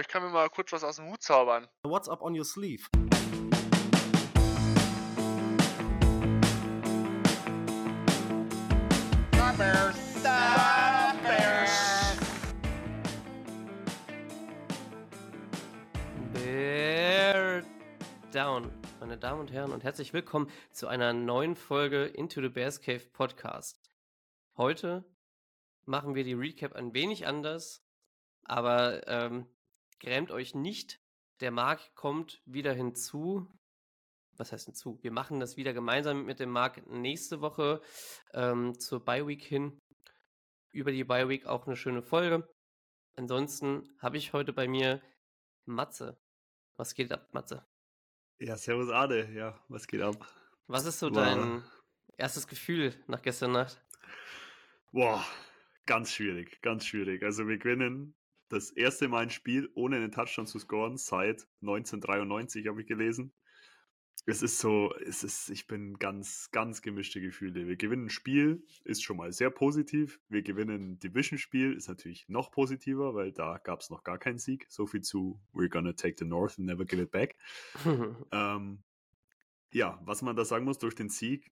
Ich 0.00 0.08
kann 0.08 0.22
mir 0.22 0.30
mal 0.30 0.48
kurz 0.48 0.72
was 0.72 0.82
aus 0.82 0.96
dem 0.96 1.10
Hut 1.10 1.22
zaubern. 1.22 1.68
What's 1.82 2.08
up 2.08 2.22
on 2.22 2.34
your 2.34 2.46
sleeve? 2.46 2.88
Bear 16.32 17.62
Down, 18.32 18.72
meine 19.00 19.18
Damen 19.18 19.40
und 19.40 19.52
Herren, 19.52 19.70
und 19.70 19.84
herzlich 19.84 20.14
willkommen 20.14 20.50
zu 20.72 20.88
einer 20.88 21.12
neuen 21.12 21.56
Folge 21.56 22.06
Into 22.06 22.40
the 22.40 22.48
Bears 22.48 22.80
Cave 22.80 23.04
Podcast. 23.12 23.78
Heute 24.56 25.04
machen 25.84 26.14
wir 26.14 26.24
die 26.24 26.32
Recap 26.32 26.72
ein 26.72 26.94
wenig 26.94 27.26
anders, 27.26 27.84
aber 28.44 29.06
ähm, 29.06 29.46
grämt 30.00 30.32
euch 30.32 30.54
nicht. 30.54 30.98
Der 31.40 31.50
Marc 31.50 31.94
kommt 31.94 32.42
wieder 32.44 32.72
hinzu. 32.72 33.46
Was 34.36 34.52
heißt 34.52 34.66
hinzu? 34.66 34.98
Wir 35.02 35.12
machen 35.12 35.38
das 35.38 35.56
wieder 35.56 35.72
gemeinsam 35.72 36.24
mit 36.24 36.40
dem 36.40 36.50
Marc 36.50 36.86
nächste 36.88 37.40
Woche 37.40 37.80
ähm, 38.32 38.78
zur 38.78 39.04
Bye 39.04 39.26
Week 39.26 39.42
hin. 39.42 39.78
Über 40.72 40.92
die 40.92 41.04
Bye 41.04 41.28
Week 41.28 41.46
auch 41.46 41.66
eine 41.66 41.76
schöne 41.76 42.02
Folge. 42.02 42.48
Ansonsten 43.16 43.88
habe 43.98 44.16
ich 44.16 44.32
heute 44.32 44.52
bei 44.52 44.66
mir 44.66 45.02
Matze. 45.66 46.18
Was 46.76 46.94
geht 46.94 47.12
ab, 47.12 47.28
Matze? 47.32 47.66
Ja, 48.38 48.56
servus 48.56 48.90
Ade. 48.90 49.30
Ja, 49.32 49.62
was 49.68 49.86
geht 49.86 50.00
ab? 50.00 50.16
Was 50.66 50.86
ist 50.86 51.00
so 51.00 51.10
Boah. 51.10 51.24
dein 51.24 51.64
erstes 52.16 52.46
Gefühl 52.46 52.94
nach 53.06 53.20
gestern 53.20 53.52
Nacht? 53.52 53.82
Boah, 54.92 55.24
ganz 55.84 56.12
schwierig, 56.12 56.62
ganz 56.62 56.86
schwierig. 56.86 57.22
Also 57.22 57.46
wir 57.46 57.58
gewinnen 57.58 58.14
das 58.50 58.70
erste 58.70 59.08
Mal 59.08 59.22
ein 59.22 59.30
Spiel, 59.30 59.70
ohne 59.74 59.96
einen 59.96 60.12
Touchdown 60.12 60.46
zu 60.46 60.58
scoren, 60.58 60.96
seit 60.98 61.46
1993, 61.62 62.66
habe 62.66 62.82
ich 62.82 62.86
gelesen. 62.86 63.32
Es 64.26 64.42
ist 64.42 64.58
so, 64.58 64.92
es 64.96 65.24
ist, 65.24 65.48
ich 65.48 65.66
bin 65.66 65.98
ganz, 65.98 66.50
ganz 66.52 66.82
gemischte 66.82 67.22
Gefühle. 67.22 67.66
Wir 67.66 67.76
gewinnen 67.76 68.06
ein 68.06 68.10
Spiel, 68.10 68.62
ist 68.84 69.02
schon 69.02 69.16
mal 69.16 69.32
sehr 69.32 69.50
positiv. 69.50 70.20
Wir 70.28 70.42
gewinnen 70.42 70.92
ein 70.92 70.98
Division-Spiel, 70.98 71.72
ist 71.72 71.88
natürlich 71.88 72.28
noch 72.28 72.50
positiver, 72.50 73.14
weil 73.14 73.32
da 73.32 73.58
gab 73.58 73.80
es 73.80 73.88
noch 73.88 74.04
gar 74.04 74.18
keinen 74.18 74.38
Sieg. 74.38 74.66
So 74.68 74.86
viel 74.86 75.00
zu 75.00 75.40
We're 75.54 75.70
gonna 75.70 75.94
take 75.94 76.16
the 76.18 76.26
North 76.26 76.58
and 76.58 76.66
never 76.66 76.84
give 76.84 77.00
it 77.00 77.10
back. 77.10 77.36
Ähm, 78.32 78.82
ja, 79.72 80.00
was 80.04 80.22
man 80.22 80.36
da 80.36 80.44
sagen 80.44 80.64
muss, 80.64 80.78
durch 80.78 80.94
den 80.96 81.08
Sieg 81.08 81.50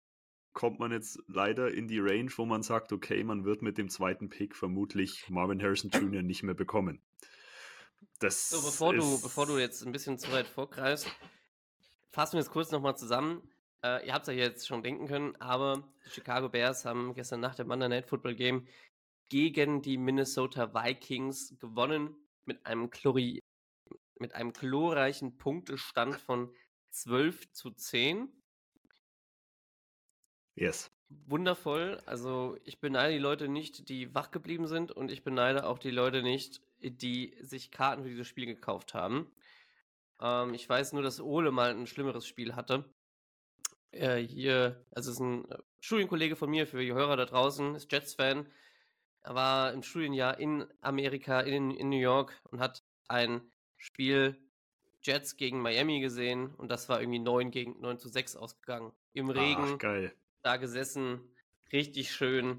kommt 0.53 0.79
man 0.79 0.93
jetzt 0.93 1.21
leider 1.27 1.73
in 1.73 1.89
die 1.89 2.01
Range, 2.01 2.31
wo 2.37 2.45
man 2.45 2.63
sagt, 2.63 2.93
okay, 2.93 3.23
man 3.23 3.45
wird 3.45 3.63
mit 3.63 3.79
dem 3.79 3.89
zweiten 3.89 4.29
Pick 4.29 4.57
vermutlich 4.57 5.29
Marvin 5.29 5.63
Harrison 5.63 5.91
Jr. 5.91 6.23
nicht 6.23 6.43
mehr 6.43 6.55
bekommen. 6.55 7.01
Das 8.19 8.49
So, 8.49 8.63
bevor 8.63 8.95
du, 8.95 9.21
bevor 9.21 9.47
du 9.47 9.59
jetzt 9.59 9.85
ein 9.85 9.93
bisschen 9.93 10.19
zu 10.19 10.33
weit 10.33 10.47
vorgreifst, 10.47 11.09
fassen 12.11 12.35
wir 12.35 12.41
es 12.41 12.51
kurz 12.51 12.71
nochmal 12.71 12.97
zusammen. 12.97 13.49
Äh, 13.85 14.07
ihr 14.07 14.13
habt 14.13 14.27
es 14.27 14.35
ja 14.35 14.41
jetzt 14.41 14.67
schon 14.67 14.83
denken 14.83 15.07
können, 15.07 15.37
aber 15.37 15.89
die 16.07 16.11
Chicago 16.11 16.49
Bears 16.49 16.85
haben 16.85 17.15
gestern 17.15 17.41
Nacht 17.41 17.61
im 17.61 17.69
Monday 17.69 17.89
Night 17.89 18.07
Football 18.07 18.35
Game 18.35 18.67
gegen 19.29 19.83
die 19.83 19.99
Minnesota 19.99 20.75
Vikings 20.75 21.57
gewonnen 21.61 22.17
mit 22.45 22.67
einem, 22.67 22.91
Chlori 22.91 23.41
mit 24.19 24.35
einem 24.35 24.53
glorreichen 24.53 25.37
Punktestand 25.37 26.17
von 26.17 26.53
12 26.91 27.53
zu 27.53 27.71
10. 27.71 28.33
Yes. 30.59 30.91
Wundervoll. 31.27 32.01
Also 32.05 32.57
ich 32.65 32.81
beneide 32.81 33.15
die 33.15 33.19
Leute 33.19 33.49
nicht, 33.49 33.89
die 33.89 34.15
wach 34.15 34.31
geblieben 34.31 34.67
sind 34.67 34.93
und 34.93 35.11
ich 35.11 35.25
beneide 35.25 35.67
auch 35.67 35.79
die 35.79 35.91
Leute 35.91 36.23
nicht, 36.23 36.61
die 36.81 37.35
sich 37.41 37.71
Karten 37.71 38.03
für 38.03 38.11
dieses 38.11 38.27
Spiel 38.27 38.47
gekauft 38.47 38.93
haben. 38.95 39.31
Ähm, 40.21 40.55
ich 40.55 40.69
weiß 40.69 40.93
nur, 40.93 41.03
dass 41.03 41.21
Ole 41.21 41.51
mal 41.51 41.71
ein 41.71 41.87
schlimmeres 41.87 42.27
Spiel 42.27 42.57
hatte. 42.57 42.85
Äh, 43.91 44.19
hier, 44.19 44.85
also 44.91 45.11
es 45.11 45.17
ist 45.17 45.21
ein 45.21 45.51
äh, 45.51 45.59
Studienkollege 45.81 46.37
von 46.37 46.51
mir, 46.51 46.67
für 46.67 46.81
die 46.81 46.93
Hörer 46.93 47.17
da 47.17 47.25
draußen, 47.25 47.75
ist 47.75 47.91
Jets-Fan. 47.91 48.47
Er 49.23 49.35
war 49.35 49.73
im 49.73 49.83
Studienjahr 49.83 50.39
in 50.39 50.67
Amerika, 50.81 51.41
in, 51.41 51.71
in 51.71 51.89
New 51.89 51.99
York 51.99 52.39
und 52.51 52.61
hat 52.61 52.85
ein 53.09 53.41
Spiel 53.77 54.37
Jets 55.03 55.37
gegen 55.37 55.61
Miami 55.63 56.01
gesehen 56.01 56.55
und 56.55 56.71
das 56.71 56.89
war 56.89 57.01
irgendwie 57.01 57.21
9 57.21 57.51
gegen 57.51 57.81
9 57.81 57.99
zu 57.99 58.09
6 58.09 58.37
ausgegangen. 58.37 58.93
Im 59.13 59.31
Regen 59.31 59.73
Ach, 59.75 59.79
geil. 59.79 60.15
Da 60.49 60.57
gesessen, 60.57 61.21
richtig 61.73 62.11
schön. 62.11 62.59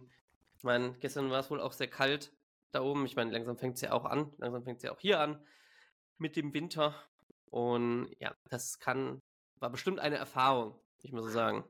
Ich 0.58 0.64
meine, 0.64 0.94
gestern 1.00 1.32
war 1.32 1.40
es 1.40 1.50
wohl 1.50 1.60
auch 1.60 1.74
sehr 1.74 1.90
kalt 1.90 2.32
da 2.72 2.82
oben. 2.82 3.06
Ich 3.08 3.16
meine, 3.16 3.32
langsam 3.32 3.58
fängt 3.58 3.76
es 3.76 3.82
ja 3.82 3.94
auch 3.94 4.06
an. 4.06 4.32
Langsam 4.38 4.64
fängt 4.64 4.78
es 4.78 4.84
ja 4.84 4.92
auch 4.92 5.00
hier 5.00 5.20
an 5.20 5.44
mit 6.20 6.36
dem 6.36 6.54
Winter. 6.54 6.94
Und 7.50 8.12
ja, 8.20 8.36
das 8.50 8.80
kann, 8.80 9.24
war 9.58 9.72
bestimmt 9.72 10.00
eine 10.00 10.18
Erfahrung, 10.18 10.76
ich 11.02 11.12
muss 11.12 11.24
so 11.24 11.32
sagen. 11.32 11.64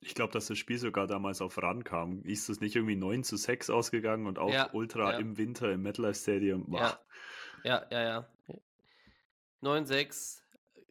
Ich 0.00 0.14
glaube, 0.14 0.32
dass 0.32 0.46
das 0.46 0.56
Spiel 0.56 0.78
sogar 0.78 1.06
damals 1.06 1.42
auf 1.42 1.58
Run 1.58 1.84
kam. 1.84 2.22
Ist 2.22 2.48
das 2.48 2.60
nicht 2.60 2.74
irgendwie 2.74 2.96
9 2.96 3.22
zu 3.22 3.36
6 3.36 3.68
ausgegangen 3.68 4.26
und 4.26 4.38
auch 4.38 4.52
Ja, 4.52 4.70
Ultra 4.72 5.12
ja. 5.12 5.18
im 5.18 5.36
Winter 5.36 5.72
im 5.72 5.82
MetLife 5.82 6.18
Stadium? 6.18 6.64
Boah. 6.70 7.04
Ja, 7.64 7.86
ja, 7.90 8.02
ja, 8.02 8.02
ja. 8.02 8.28
9-6, 9.62 10.40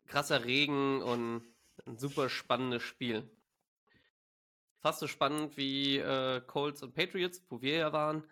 krasser 0.05 0.45
Regen 0.45 1.01
und 1.01 1.43
ein 1.87 1.97
super 1.97 2.29
spannendes 2.29 2.83
Spiel. 2.83 3.27
Fast 4.85 4.99
so 4.99 5.07
spannend 5.07 5.57
wie 5.57 5.97
äh, 5.97 6.41
Colts 6.45 6.83
und 6.83 6.93
Patriots, 6.93 7.43
wo 7.49 7.59
wir 7.59 7.75
ja 7.75 7.91
waren. 7.91 8.23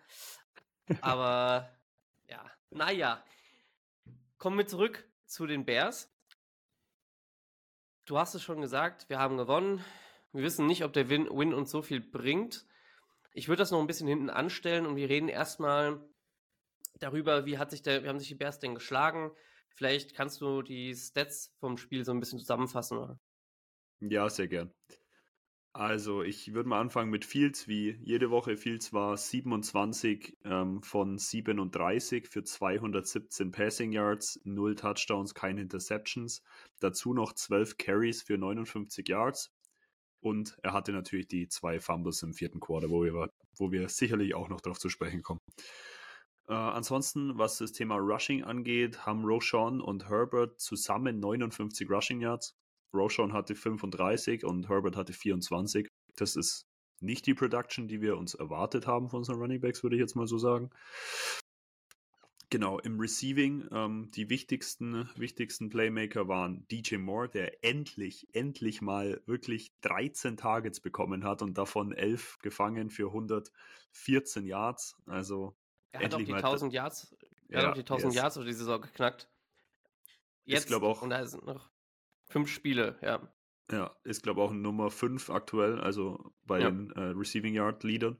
Aber 1.00 1.68
ja, 2.30 2.48
naja. 2.70 3.24
Kommen 4.38 4.58
wir 4.58 4.66
zurück 4.68 5.04
zu 5.26 5.48
den 5.48 5.64
Bears. 5.64 6.14
Du 8.04 8.18
hast 8.18 8.36
es 8.36 8.42
schon 8.44 8.60
gesagt, 8.60 9.08
wir 9.08 9.18
haben 9.18 9.36
gewonnen. 9.36 9.84
Wir 10.30 10.44
wissen 10.44 10.68
nicht, 10.68 10.84
ob 10.84 10.92
der 10.92 11.08
Win, 11.08 11.28
Win 11.28 11.52
uns 11.52 11.72
so 11.72 11.82
viel 11.82 11.98
bringt. 11.98 12.64
Ich 13.32 13.48
würde 13.48 13.62
das 13.62 13.72
noch 13.72 13.80
ein 13.80 13.88
bisschen 13.88 14.06
hinten 14.06 14.30
anstellen 14.30 14.86
und 14.86 14.94
wir 14.94 15.08
reden 15.08 15.28
erstmal 15.28 16.08
darüber, 17.00 17.46
wie 17.46 17.58
hat 17.58 17.72
sich 17.72 17.82
der, 17.82 18.04
wie 18.04 18.08
haben 18.08 18.20
sich 18.20 18.28
die 18.28 18.36
Bears 18.36 18.60
denn 18.60 18.76
geschlagen. 18.76 19.32
Vielleicht 19.70 20.14
kannst 20.14 20.40
du 20.40 20.62
die 20.62 20.94
Stats 20.94 21.52
vom 21.58 21.78
Spiel 21.78 22.04
so 22.04 22.12
ein 22.12 22.20
bisschen 22.20 22.38
zusammenfassen. 22.38 22.96
Oder? 22.98 23.18
Ja, 23.98 24.30
sehr 24.30 24.46
gern. 24.46 24.72
Also, 25.76 26.22
ich 26.22 26.54
würde 26.54 26.68
mal 26.68 26.80
anfangen 26.80 27.10
mit 27.10 27.24
Fields, 27.24 27.66
wie 27.66 27.98
jede 28.00 28.30
Woche. 28.30 28.56
Fields 28.56 28.92
war 28.92 29.16
27 29.16 30.38
ähm, 30.44 30.80
von 30.84 31.18
37 31.18 32.28
für 32.28 32.44
217 32.44 33.50
Passing 33.50 33.90
Yards, 33.90 34.40
0 34.44 34.76
Touchdowns, 34.76 35.34
keine 35.34 35.62
Interceptions. 35.62 36.42
Dazu 36.78 37.12
noch 37.12 37.32
12 37.32 37.76
Carries 37.76 38.22
für 38.22 38.38
59 38.38 39.08
Yards. 39.08 39.50
Und 40.20 40.56
er 40.62 40.74
hatte 40.74 40.92
natürlich 40.92 41.26
die 41.26 41.48
zwei 41.48 41.80
Fumbles 41.80 42.22
im 42.22 42.34
vierten 42.34 42.60
Quarter, 42.60 42.88
wo 42.88 43.02
wir, 43.02 43.28
wo 43.58 43.72
wir 43.72 43.88
sicherlich 43.88 44.36
auch 44.36 44.48
noch 44.48 44.60
darauf 44.60 44.78
zu 44.78 44.88
sprechen 44.88 45.24
kommen. 45.24 45.40
Äh, 46.46 46.54
ansonsten, 46.54 47.36
was 47.36 47.58
das 47.58 47.72
Thema 47.72 47.96
Rushing 47.96 48.44
angeht, 48.44 49.06
haben 49.06 49.24
Roshan 49.24 49.80
und 49.80 50.08
Herbert 50.08 50.60
zusammen 50.60 51.18
59 51.18 51.90
Rushing 51.90 52.20
Yards. 52.20 52.54
Roshan 52.94 53.32
hatte 53.32 53.54
35 53.54 54.44
und 54.44 54.68
Herbert 54.68 54.96
hatte 54.96 55.12
24. 55.12 55.88
Das 56.16 56.36
ist 56.36 56.66
nicht 57.00 57.26
die 57.26 57.34
Production, 57.34 57.88
die 57.88 58.00
wir 58.00 58.16
uns 58.16 58.34
erwartet 58.34 58.86
haben 58.86 59.10
von 59.10 59.18
unseren 59.18 59.38
Running 59.38 59.60
Backs, 59.60 59.82
würde 59.82 59.96
ich 59.96 60.00
jetzt 60.00 60.14
mal 60.14 60.26
so 60.26 60.38
sagen. 60.38 60.70
Genau, 62.50 62.78
im 62.78 63.00
Receiving, 63.00 63.66
ähm, 63.72 64.10
die 64.14 64.28
wichtigsten, 64.30 65.08
wichtigsten 65.16 65.70
Playmaker 65.70 66.28
waren 66.28 66.66
DJ 66.68 66.96
Moore, 66.98 67.28
der 67.28 67.64
endlich, 67.64 68.28
endlich 68.32 68.80
mal 68.80 69.20
wirklich 69.26 69.72
13 69.80 70.36
Targets 70.36 70.78
bekommen 70.78 71.24
hat 71.24 71.42
und 71.42 71.58
davon 71.58 71.92
11 71.92 72.38
gefangen 72.42 72.90
für 72.90 73.08
114 73.12 74.46
Yards. 74.46 74.94
Also 75.06 75.56
Er 75.90 76.04
hat 76.04 76.14
auch 76.14 76.18
die 76.18 76.30
mal- 76.30 76.36
1000 76.44 76.72
Yards, 76.72 77.16
er 77.48 77.56
hat 77.58 77.64
Ja, 77.64 77.70
auch 77.70 77.74
die 77.74 77.80
1000 77.84 78.14
yes. 78.14 78.22
Yards 78.22 78.36
über 78.36 78.46
die 78.46 78.52
Saison 78.52 78.80
geknackt. 78.80 79.28
Ich 80.44 80.64
glaub 80.66 80.82
auch- 80.84 81.02
Und 81.02 81.10
da 81.10 81.26
sind 81.26 81.44
noch 81.46 81.70
fünf 82.34 82.50
Spiele, 82.50 82.98
ja. 83.00 83.32
Ja, 83.70 83.96
ist 84.02 84.24
glaube 84.24 84.42
auch 84.42 84.52
Nummer 84.52 84.90
5 84.90 85.30
aktuell, 85.30 85.80
also 85.80 86.34
bei 86.44 86.60
Ja. 86.60 86.70
den 86.70 86.90
äh, 86.90 87.00
Receiving 87.00 87.54
Yard 87.54 87.84
Leadern. 87.84 88.18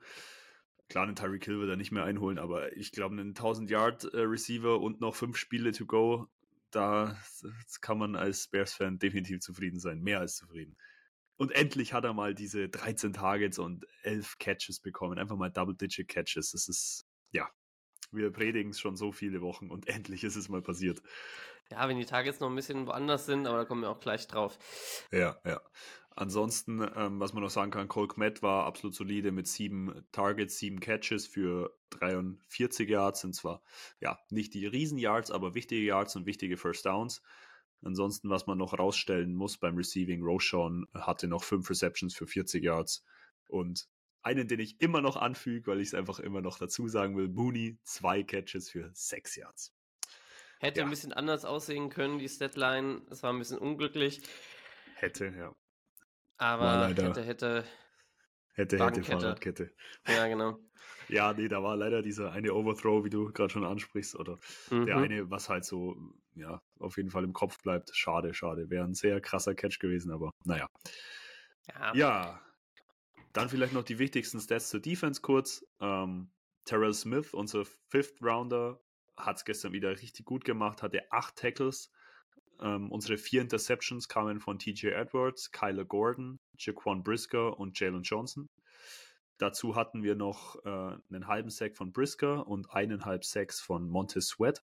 Klar, 0.88 1.04
einen 1.04 1.16
Tyreek 1.16 1.44
Hill 1.44 1.58
wird 1.58 1.70
er 1.70 1.76
nicht 1.76 1.90
mehr 1.90 2.04
einholen, 2.04 2.38
aber 2.38 2.76
ich 2.76 2.92
glaube, 2.92 3.14
einen 3.14 3.30
1000 3.30 3.70
Yard 3.70 4.04
äh, 4.14 4.20
Receiver 4.20 4.80
und 4.80 5.00
noch 5.00 5.16
fünf 5.16 5.36
Spiele 5.36 5.72
to 5.72 5.84
go, 5.84 6.28
da 6.70 7.18
kann 7.80 7.98
man 7.98 8.14
als 8.14 8.46
Bears-Fan 8.48 8.98
definitiv 9.00 9.40
zufrieden 9.40 9.80
sein, 9.80 10.00
mehr 10.00 10.20
als 10.20 10.36
zufrieden. 10.36 10.76
Und 11.36 11.50
endlich 11.50 11.92
hat 11.92 12.04
er 12.04 12.14
mal 12.14 12.34
diese 12.34 12.68
13 12.68 13.12
Targets 13.14 13.58
und 13.58 13.84
11 14.04 14.38
Catches 14.38 14.78
bekommen, 14.80 15.18
einfach 15.18 15.36
mal 15.36 15.50
Double-Digit 15.50 16.06
Catches. 16.06 16.52
Das 16.52 16.68
ist, 16.68 17.06
wir 18.14 18.30
predigen 18.30 18.70
es 18.70 18.80
schon 18.80 18.96
so 18.96 19.12
viele 19.12 19.40
Wochen 19.40 19.70
und 19.70 19.88
endlich 19.88 20.24
ist 20.24 20.36
es 20.36 20.48
mal 20.48 20.62
passiert. 20.62 21.02
Ja, 21.70 21.88
wenn 21.88 21.96
die 21.96 22.04
Tage 22.04 22.28
jetzt 22.28 22.40
noch 22.40 22.50
ein 22.50 22.56
bisschen 22.56 22.86
woanders 22.86 23.26
sind, 23.26 23.46
aber 23.46 23.58
da 23.58 23.64
kommen 23.64 23.82
wir 23.82 23.90
auch 23.90 24.00
gleich 24.00 24.26
drauf. 24.26 24.58
Ja, 25.10 25.38
ja. 25.44 25.60
Ansonsten, 26.16 26.80
ähm, 26.94 27.18
was 27.18 27.32
man 27.32 27.42
noch 27.42 27.50
sagen 27.50 27.72
kann, 27.72 27.88
Cole 27.88 28.06
Kmet 28.06 28.40
war 28.40 28.66
absolut 28.66 28.94
solide 28.94 29.32
mit 29.32 29.48
sieben 29.48 30.06
Targets, 30.12 30.58
sieben 30.58 30.78
Catches 30.78 31.26
für 31.26 31.76
43 31.90 32.88
Yards. 32.88 33.22
Sind 33.22 33.34
zwar 33.34 33.62
ja 33.98 34.18
nicht 34.30 34.54
die 34.54 34.66
Riesen-Yards, 34.66 35.32
aber 35.32 35.56
wichtige 35.56 35.82
Yards 35.84 36.14
und 36.14 36.26
wichtige 36.26 36.56
First 36.56 36.86
Downs. 36.86 37.20
Ansonsten, 37.82 38.30
was 38.30 38.46
man 38.46 38.58
noch 38.58 38.78
rausstellen 38.78 39.34
muss 39.34 39.58
beim 39.58 39.76
Receiving, 39.76 40.22
Roshan 40.22 40.86
hatte 40.94 41.26
noch 41.26 41.42
fünf 41.42 41.68
Receptions 41.68 42.14
für 42.14 42.28
40 42.28 42.62
Yards 42.62 43.04
und 43.48 43.88
einen, 44.24 44.48
den 44.48 44.60
ich 44.60 44.80
immer 44.80 45.00
noch 45.00 45.16
anfüge, 45.16 45.70
weil 45.70 45.80
ich 45.80 45.88
es 45.88 45.94
einfach 45.94 46.18
immer 46.18 46.40
noch 46.40 46.58
dazu 46.58 46.88
sagen 46.88 47.16
will, 47.16 47.28
Mooney, 47.28 47.78
zwei 47.82 48.22
Catches 48.22 48.70
für 48.70 48.90
sechs 48.94 49.36
Yards. 49.36 49.74
Hätte 50.58 50.80
ja. 50.80 50.86
ein 50.86 50.90
bisschen 50.90 51.12
anders 51.12 51.44
aussehen 51.44 51.90
können, 51.90 52.18
die 52.18 52.28
Statline. 52.28 53.02
Es 53.10 53.22
war 53.22 53.32
ein 53.32 53.38
bisschen 53.38 53.58
unglücklich. 53.58 54.22
Hätte, 54.94 55.26
ja. 55.26 55.54
Aber 56.38 56.88
hätte, 56.88 57.22
hätte. 57.22 57.64
Hätte, 58.54 58.78
hätte, 58.78 59.02
Fahrradkette. 59.02 59.72
Ja, 60.06 60.28
genau. 60.28 60.58
ja, 61.08 61.32
nee, 61.32 61.48
da 61.48 61.62
war 61.62 61.76
leider 61.76 62.02
dieser 62.02 62.32
eine 62.32 62.54
Overthrow, 62.54 63.04
wie 63.04 63.10
du 63.10 63.32
gerade 63.32 63.52
schon 63.52 63.64
ansprichst, 63.64 64.14
oder 64.14 64.38
mhm. 64.70 64.86
der 64.86 64.96
eine, 64.96 65.30
was 65.30 65.48
halt 65.48 65.64
so, 65.64 65.96
ja, 66.34 66.62
auf 66.78 66.96
jeden 66.96 67.10
Fall 67.10 67.24
im 67.24 67.32
Kopf 67.32 67.60
bleibt. 67.62 67.90
Schade, 67.94 68.32
schade. 68.32 68.70
Wäre 68.70 68.84
ein 68.84 68.94
sehr 68.94 69.20
krasser 69.20 69.54
Catch 69.54 69.80
gewesen, 69.80 70.12
aber 70.12 70.30
naja. 70.44 70.68
Ja. 71.68 71.94
ja. 71.94 72.40
Dann 73.34 73.48
vielleicht 73.48 73.72
noch 73.72 73.82
die 73.82 73.98
wichtigsten 73.98 74.40
Stats 74.40 74.70
zur 74.70 74.80
Defense 74.80 75.20
kurz. 75.20 75.66
Ähm, 75.80 76.30
Terrell 76.64 76.94
Smith, 76.94 77.34
unser 77.34 77.64
Fifth 77.90 78.22
Rounder, 78.22 78.80
hat 79.16 79.36
es 79.36 79.44
gestern 79.44 79.72
wieder 79.72 79.90
richtig 79.90 80.24
gut 80.24 80.44
gemacht, 80.44 80.82
hatte 80.82 81.02
acht 81.10 81.36
Tackles. 81.36 81.90
Ähm, 82.60 82.92
unsere 82.92 83.18
vier 83.18 83.42
Interceptions 83.42 84.08
kamen 84.08 84.38
von 84.38 84.60
TJ 84.60 84.90
Edwards, 84.90 85.50
Kyler 85.50 85.84
Gordon, 85.84 86.38
Jaquan 86.56 87.02
Brisker 87.02 87.58
und 87.58 87.78
Jalen 87.78 88.04
Johnson. 88.04 88.48
Dazu 89.38 89.74
hatten 89.74 90.04
wir 90.04 90.14
noch 90.14 90.64
äh, 90.64 90.68
einen 90.68 91.26
halben 91.26 91.50
Sack 91.50 91.76
von 91.76 91.92
Brisker 91.92 92.46
und 92.46 92.70
eineinhalb 92.70 93.24
Sacks 93.24 93.60
von 93.60 93.88
Montez 93.88 94.28
Sweat. 94.28 94.62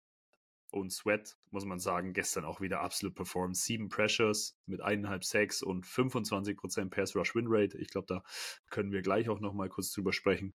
Und 0.72 0.92
Sweat, 0.92 1.38
muss 1.52 1.66
man 1.66 1.80
sagen, 1.80 2.14
gestern 2.14 2.46
auch 2.46 2.62
wieder 2.62 2.80
absolut 2.80 3.14
performt. 3.14 3.58
Sieben 3.58 3.90
Pressures 3.90 4.58
mit 4.66 4.82
eineinhalb 4.82 5.26
Sacks 5.26 5.62
und 5.62 5.86
25% 5.86 6.90
Pass 6.90 7.14
Rush 7.16 7.36
Win 7.36 7.48
Rate. 7.48 7.78
Ich 7.78 7.90
glaube, 7.90 8.08
da 8.08 8.24
können 8.70 8.94
wir 8.94 9.02
gleich 9.02 9.28
auch 9.28 9.42
noch 9.42 9.54
mal 9.54 9.68
kurz 9.68 9.92
drüber 9.92 10.14
sprechen. 10.14 10.54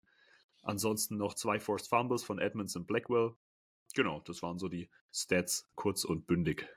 Ansonsten 0.63 1.17
noch 1.17 1.35
zwei 1.35 1.59
Forced 1.59 1.89
Fumbles 1.89 2.23
von 2.23 2.39
Edmonds 2.39 2.77
und 2.77 2.87
Blackwell. 2.87 3.35
Genau, 3.95 4.21
das 4.21 4.43
waren 4.43 4.59
so 4.59 4.69
die 4.69 4.89
Stats, 5.13 5.69
kurz 5.75 6.05
und 6.05 6.27
bündig. 6.27 6.69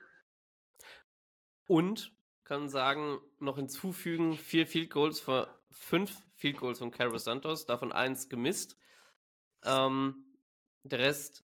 Und 1.66 2.12
kann 2.44 2.68
sagen, 2.68 3.18
noch 3.38 3.56
hinzufügen, 3.56 4.36
vier 4.36 4.66
Field 4.66 4.90
Goals 4.90 5.20
für 5.20 5.48
fünf 5.70 6.22
Field 6.34 6.58
Goals 6.58 6.78
von 6.78 6.90
Carlos 6.90 7.24
Santos, 7.24 7.66
davon 7.66 7.92
eins 7.92 8.28
gemisst. 8.28 8.76
Ähm, 9.64 10.24
der 10.82 11.00
Rest 11.00 11.44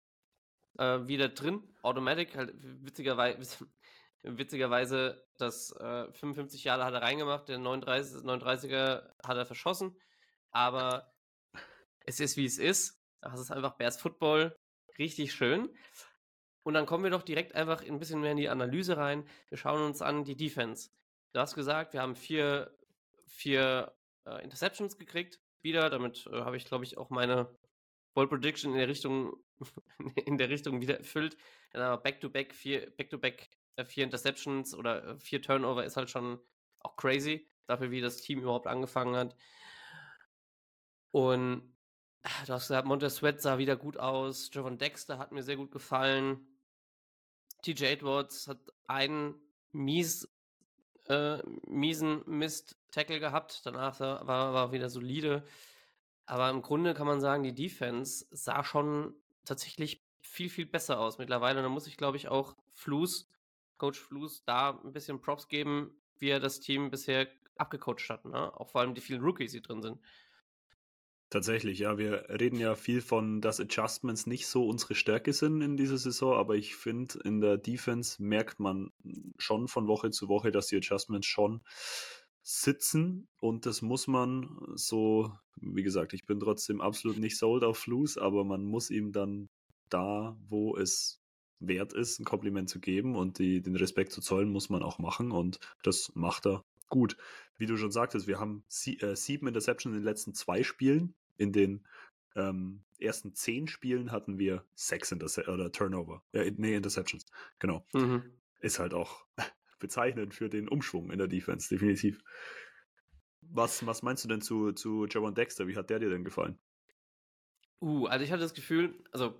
äh, 0.78 1.08
wieder 1.08 1.30
drin, 1.30 1.64
Automatic, 1.82 2.36
halt 2.36 2.54
witzigerweise, 2.56 3.68
witzigerweise 4.24 5.26
das 5.38 5.72
äh, 5.78 6.12
55 6.12 6.64
Jahre 6.64 6.86
hat 6.86 6.94
er 6.94 7.02
reingemacht, 7.02 7.50
der 7.50 7.58
39, 7.58 8.24
39er 8.24 9.10
hat 9.24 9.38
er 9.38 9.46
verschossen, 9.46 9.96
aber 10.52 11.14
es 12.06 12.20
ist 12.20 12.38
wie 12.38 12.46
es 12.46 12.58
ist. 12.58 13.02
Das 13.22 13.40
ist 13.40 13.52
einfach 13.52 13.78
Bears 13.78 14.00
Football 14.00 14.58
richtig 14.98 15.34
schön. 15.34 15.70
Und 16.64 16.74
dann 16.74 16.86
kommen 16.86 17.04
wir 17.04 17.12
doch 17.12 17.24
direkt 17.24 17.56
einfach 17.56 17.84
ein 17.84 18.00
bisschen 18.00 18.22
mehr 18.22 18.32
in 18.32 18.38
die 18.38 18.50
Analyse 18.50 18.98
rein. 18.98 19.28
Wir 19.50 19.58
schauen 19.58 19.82
uns 19.82 20.02
an 20.02 20.24
die 20.24 20.36
Defense. 20.36 20.92
Du 21.34 21.40
hast 21.40 21.56
gesagt, 21.56 21.94
wir 21.94 22.02
haben 22.02 22.16
vier, 22.16 22.78
vier 23.28 23.94
äh, 24.26 24.44
Interceptions 24.44 24.98
gekriegt. 24.98 25.42
Wieder, 25.62 25.90
damit 25.90 26.28
äh, 26.28 26.42
habe 26.42 26.58
ich, 26.58 26.66
glaube 26.66 26.84
ich, 26.84 26.98
auch 26.98 27.10
meine 27.10 27.50
Ball 28.14 28.28
Prediction 28.28 28.72
in 28.72 28.78
der 28.78 28.88
Richtung, 28.88 29.36
in 30.26 30.38
der 30.38 30.50
Richtung 30.50 30.82
wieder 30.82 30.98
erfüllt. 30.98 31.38
Back-to-back, 31.74 32.54
vier, 32.54 32.92
back-to-back, 32.96 33.50
äh, 33.76 33.86
vier 33.86 34.04
Interceptions 34.04 34.76
oder 34.76 35.04
äh, 35.06 35.20
vier 35.20 35.42
Turnover 35.42 35.84
ist 35.84 35.98
halt 35.98 36.10
schon 36.10 36.40
auch 36.80 36.96
crazy, 36.96 37.50
dafür, 37.66 37.92
wie 37.92 38.02
das 38.02 38.18
Team 38.18 38.42
überhaupt 38.42 38.68
angefangen 38.68 39.16
hat. 39.16 39.36
Und 41.12 41.74
Du 42.46 42.54
hast 42.54 42.68
gesagt, 42.70 42.88
Montez 42.88 43.18
Sweat 43.18 43.42
sah 43.42 43.58
wieder 43.58 43.76
gut 43.76 43.98
aus. 43.98 44.50
Javon 44.54 44.78
Dexter 44.78 45.18
hat 45.18 45.34
mir 45.34 45.44
sehr 45.44 45.58
gut 45.58 45.72
gefallen. 45.72 46.48
TJ 47.64 47.86
Edwards 47.86 48.48
hat 48.48 48.60
einen 48.88 49.36
mies, 49.74 50.30
äh, 51.10 51.40
miesen 51.68 52.24
Mist-Tackle 52.26 53.20
gehabt. 53.20 53.66
Danach 53.66 54.00
war, 54.00 54.26
war 54.26 54.72
wieder 54.72 54.90
solide. 54.90 55.46
Aber 56.26 56.50
im 56.50 56.62
Grunde 56.62 56.94
kann 56.94 57.08
man 57.08 57.22
sagen, 57.22 57.44
die 57.44 57.56
Defense 57.56 58.26
sah 58.32 58.64
schon 58.64 59.14
tatsächlich 59.46 60.04
viel, 60.22 60.50
viel 60.50 60.66
besser 60.66 61.00
aus 61.00 61.18
mittlerweile. 61.18 61.60
Und 61.60 61.64
da 61.64 61.70
muss 61.70 61.88
ich, 61.88 61.98
glaube 61.98 62.18
ich, 62.18 62.30
auch 62.30 62.56
Flus, 62.74 63.30
Coach 63.78 64.00
Flus, 64.00 64.44
da 64.46 64.80
ein 64.84 64.94
bisschen 64.94 65.22
Props 65.22 65.48
geben, 65.48 65.92
wie 66.20 66.30
er 66.30 66.40
das 66.40 66.60
Team 66.60 66.90
bisher 66.90 67.28
abgecoacht 67.58 68.10
hat. 68.10 68.26
Ne? 68.26 68.58
Auch 68.58 68.70
vor 68.70 68.82
allem 68.82 68.96
die 68.96 69.02
vielen 69.02 69.22
Rookies, 69.22 69.52
die 69.52 69.62
drin 69.62 69.82
sind. 69.82 70.00
Tatsächlich, 71.30 71.80
ja. 71.80 71.98
Wir 71.98 72.30
reden 72.30 72.60
ja 72.60 72.76
viel 72.76 73.02
von, 73.02 73.42
dass 73.42 73.60
Adjustments 73.60 74.28
nicht 74.28 74.46
so 74.46 74.68
unsere 74.68 74.94
Stärke 74.94 75.34
sind 75.34 75.62
in 75.62 75.78
dieser 75.78 75.98
Saison, 75.98 76.36
aber 76.36 76.56
ich 76.56 76.76
finde, 76.76 77.20
in 77.24 77.42
der 77.42 77.58
Defense 77.58 78.22
merkt 78.22 78.60
man 78.60 78.92
schon 79.40 79.68
von 79.68 79.88
Woche 79.88 80.12
zu 80.12 80.28
Woche, 80.28 80.52
dass 80.52 80.68
die 80.68 80.78
Adjustments 80.78 81.26
schon 81.26 81.62
sitzen 82.44 83.28
und 83.40 83.66
das 83.66 83.82
muss 83.82 84.08
man 84.08 84.60
so, 84.76 85.32
wie 85.56 85.84
gesagt, 85.84 86.14
ich 86.14 86.26
bin 86.26 86.40
trotzdem 86.40 86.82
absolut 86.82 87.18
nicht 87.18 87.38
sold 87.38 87.64
auf 87.64 87.78
Flus, 87.78 88.18
aber 88.18 88.44
man 88.44 88.64
muss 88.64 88.90
ihm 88.90 89.14
dann 89.14 89.50
da, 89.90 90.38
wo 90.50 90.76
es 90.76 91.22
wert 91.60 91.94
ist, 91.94 92.20
ein 92.20 92.26
Kompliment 92.26 92.70
zu 92.70 92.82
geben 92.82 93.16
und 93.16 93.40
die, 93.40 93.62
den 93.62 93.78
Respekt 93.78 94.12
zu 94.12 94.20
zollen, 94.20 94.50
muss 94.50 94.70
man 94.70 94.84
auch 94.84 95.00
machen 95.00 95.32
und 95.32 95.60
das 95.84 96.12
macht 96.16 96.46
er 96.46 96.66
gut. 96.90 97.16
Wie 97.58 97.66
du 97.66 97.78
schon 97.78 97.92
sagtest, 97.92 98.28
wir 98.28 98.40
haben 98.40 98.66
sie, 98.68 99.00
äh, 99.00 99.16
sieben 99.16 99.48
Interceptions 99.48 99.96
in 99.96 100.02
den 100.02 100.06
letzten 100.06 100.34
zwei 100.34 100.64
Spielen 100.64 101.16
in 101.38 101.54
den 101.54 101.86
ähm, 102.36 102.84
ersten 103.00 103.34
zehn 103.34 103.68
Spielen 103.68 104.12
hatten 104.12 104.38
wir 104.38 104.66
sechs 104.76 105.12
Interce 105.12 105.48
oder 105.48 105.72
Turnover. 105.72 106.24
Äh, 106.34 106.52
nee, 106.58 106.76
Interceptions. 106.76 107.26
Genau. 107.60 107.86
Mhm. 107.94 108.24
Ist 108.60 108.80
halt 108.80 108.94
auch 108.94 109.26
bezeichnend 109.84 110.34
für 110.34 110.50
den 110.50 110.68
Umschwung 110.68 111.12
in 111.12 111.20
der 111.20 111.28
Defense, 111.28 111.70
definitiv. 111.70 112.24
Was, 113.42 113.86
was 113.86 114.02
meinst 114.02 114.24
du 114.24 114.30
denn 114.30 114.42
zu, 114.42 114.72
zu 114.72 115.06
Javon 115.06 115.36
Dexter? 115.36 115.68
Wie 115.68 115.76
hat 115.76 115.92
der 115.92 116.00
dir 116.00 116.10
denn 116.10 116.24
gefallen? 116.24 116.58
Uh, 117.82 118.08
also 118.08 118.24
ich 118.24 118.32
hatte 118.32 118.42
das 118.42 118.54
Gefühl, 118.54 118.96
also 119.12 119.36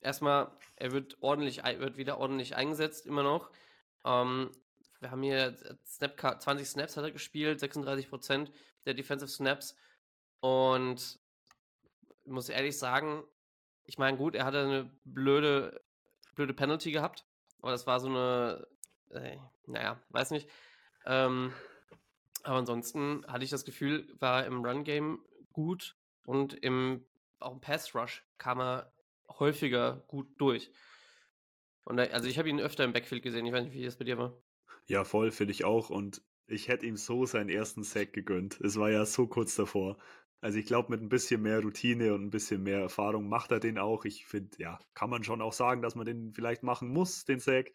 erstmal, 0.00 0.50
er 0.76 0.92
wird 0.92 1.18
ordentlich, 1.20 1.62
wird 1.64 1.96
wieder 1.96 2.18
ordentlich 2.18 2.56
eingesetzt, 2.56 3.04
immer 3.04 3.24
noch. 3.24 3.50
Ähm, 4.04 4.50
wir 5.00 5.10
haben 5.10 5.22
hier 5.22 5.56
Snap 5.84 6.40
20 6.40 6.66
Snaps 6.66 6.96
hat 6.96 7.04
er 7.04 7.10
gespielt, 7.10 7.60
36% 7.60 8.50
der 8.86 8.94
Defensive 8.94 9.28
Snaps. 9.28 9.76
Und 10.40 11.18
ich 12.24 12.30
muss 12.30 12.48
ehrlich 12.48 12.78
sagen, 12.78 13.24
ich 13.84 13.98
meine, 13.98 14.16
gut, 14.16 14.34
er 14.34 14.44
hatte 14.44 14.60
eine 14.60 14.90
blöde, 15.04 15.82
blöde 16.36 16.54
Penalty 16.54 16.92
gehabt, 16.92 17.26
aber 17.60 17.72
das 17.72 17.86
war 17.86 18.00
so 18.00 18.08
eine, 18.08 18.66
naja, 19.66 20.00
weiß 20.10 20.30
nicht. 20.30 20.48
Ähm, 21.06 21.52
aber 22.42 22.58
ansonsten 22.58 23.24
hatte 23.26 23.44
ich 23.44 23.50
das 23.50 23.64
Gefühl, 23.64 24.06
war 24.18 24.44
im 24.46 24.64
Run-Game 24.64 25.20
gut 25.52 25.96
und 26.26 26.54
im, 26.54 27.04
auch 27.40 27.52
im 27.52 27.60
Pass-Rush 27.60 28.24
kam 28.38 28.60
er 28.60 28.92
häufiger 29.28 30.04
gut 30.08 30.28
durch. 30.38 30.70
Und 31.84 31.98
also 31.98 32.28
ich 32.28 32.38
habe 32.38 32.48
ihn 32.48 32.60
öfter 32.60 32.84
im 32.84 32.92
Backfield 32.92 33.22
gesehen, 33.22 33.46
ich 33.46 33.52
weiß 33.52 33.64
nicht, 33.64 33.74
wie 33.74 33.84
das 33.84 33.96
bei 33.96 34.04
dir 34.04 34.18
war. 34.18 34.34
Ja, 34.86 35.04
voll, 35.04 35.30
finde 35.30 35.52
ich 35.52 35.64
auch. 35.64 35.90
Und 35.90 36.22
ich 36.46 36.68
hätte 36.68 36.86
ihm 36.86 36.96
so 36.96 37.24
seinen 37.26 37.48
ersten 37.48 37.82
Sack 37.82 38.12
gegönnt. 38.12 38.60
Es 38.60 38.78
war 38.78 38.90
ja 38.90 39.04
so 39.06 39.26
kurz 39.26 39.54
davor. 39.54 39.98
Also 40.40 40.58
ich 40.58 40.66
glaube, 40.66 40.90
mit 40.90 41.00
ein 41.00 41.08
bisschen 41.08 41.40
mehr 41.40 41.62
Routine 41.62 42.12
und 42.12 42.22
ein 42.22 42.30
bisschen 42.30 42.62
mehr 42.62 42.80
Erfahrung 42.80 43.28
macht 43.28 43.50
er 43.50 43.60
den 43.60 43.78
auch. 43.78 44.04
Ich 44.04 44.26
finde, 44.26 44.50
ja, 44.58 44.78
kann 44.92 45.08
man 45.08 45.24
schon 45.24 45.40
auch 45.40 45.54
sagen, 45.54 45.80
dass 45.80 45.94
man 45.94 46.04
den 46.04 46.34
vielleicht 46.34 46.62
machen 46.62 46.88
muss, 46.88 47.24
den 47.24 47.40
Sack. 47.40 47.72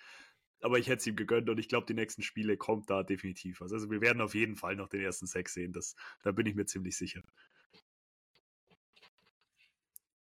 Aber 0.62 0.78
ich 0.78 0.88
hätte 0.88 1.00
es 1.00 1.08
ihm 1.08 1.16
gegönnt 1.16 1.50
und 1.50 1.58
ich 1.58 1.70
glaube, 1.70 1.86
die 1.86 1.94
nächsten 1.94 2.22
Spiele 2.22 2.58
kommt 2.58 2.90
da 2.90 3.04
definitiv 3.04 3.62
was. 3.62 3.72
Also 3.72 3.90
wir 3.90 4.02
werden 4.02 4.22
auf 4.22 4.36
jeden 4.36 4.56
Fall 4.56 4.76
noch 4.76 4.90
den 4.90 5.02
ersten 5.02 5.26
Sack 5.26 5.50
sehen. 5.50 5.72
Das, 5.72 5.96
da 6.24 6.32
bin 6.32 6.46
ich 6.46 6.56
mir 6.56 6.66
ziemlich 6.66 6.98
sicher. 6.98 7.22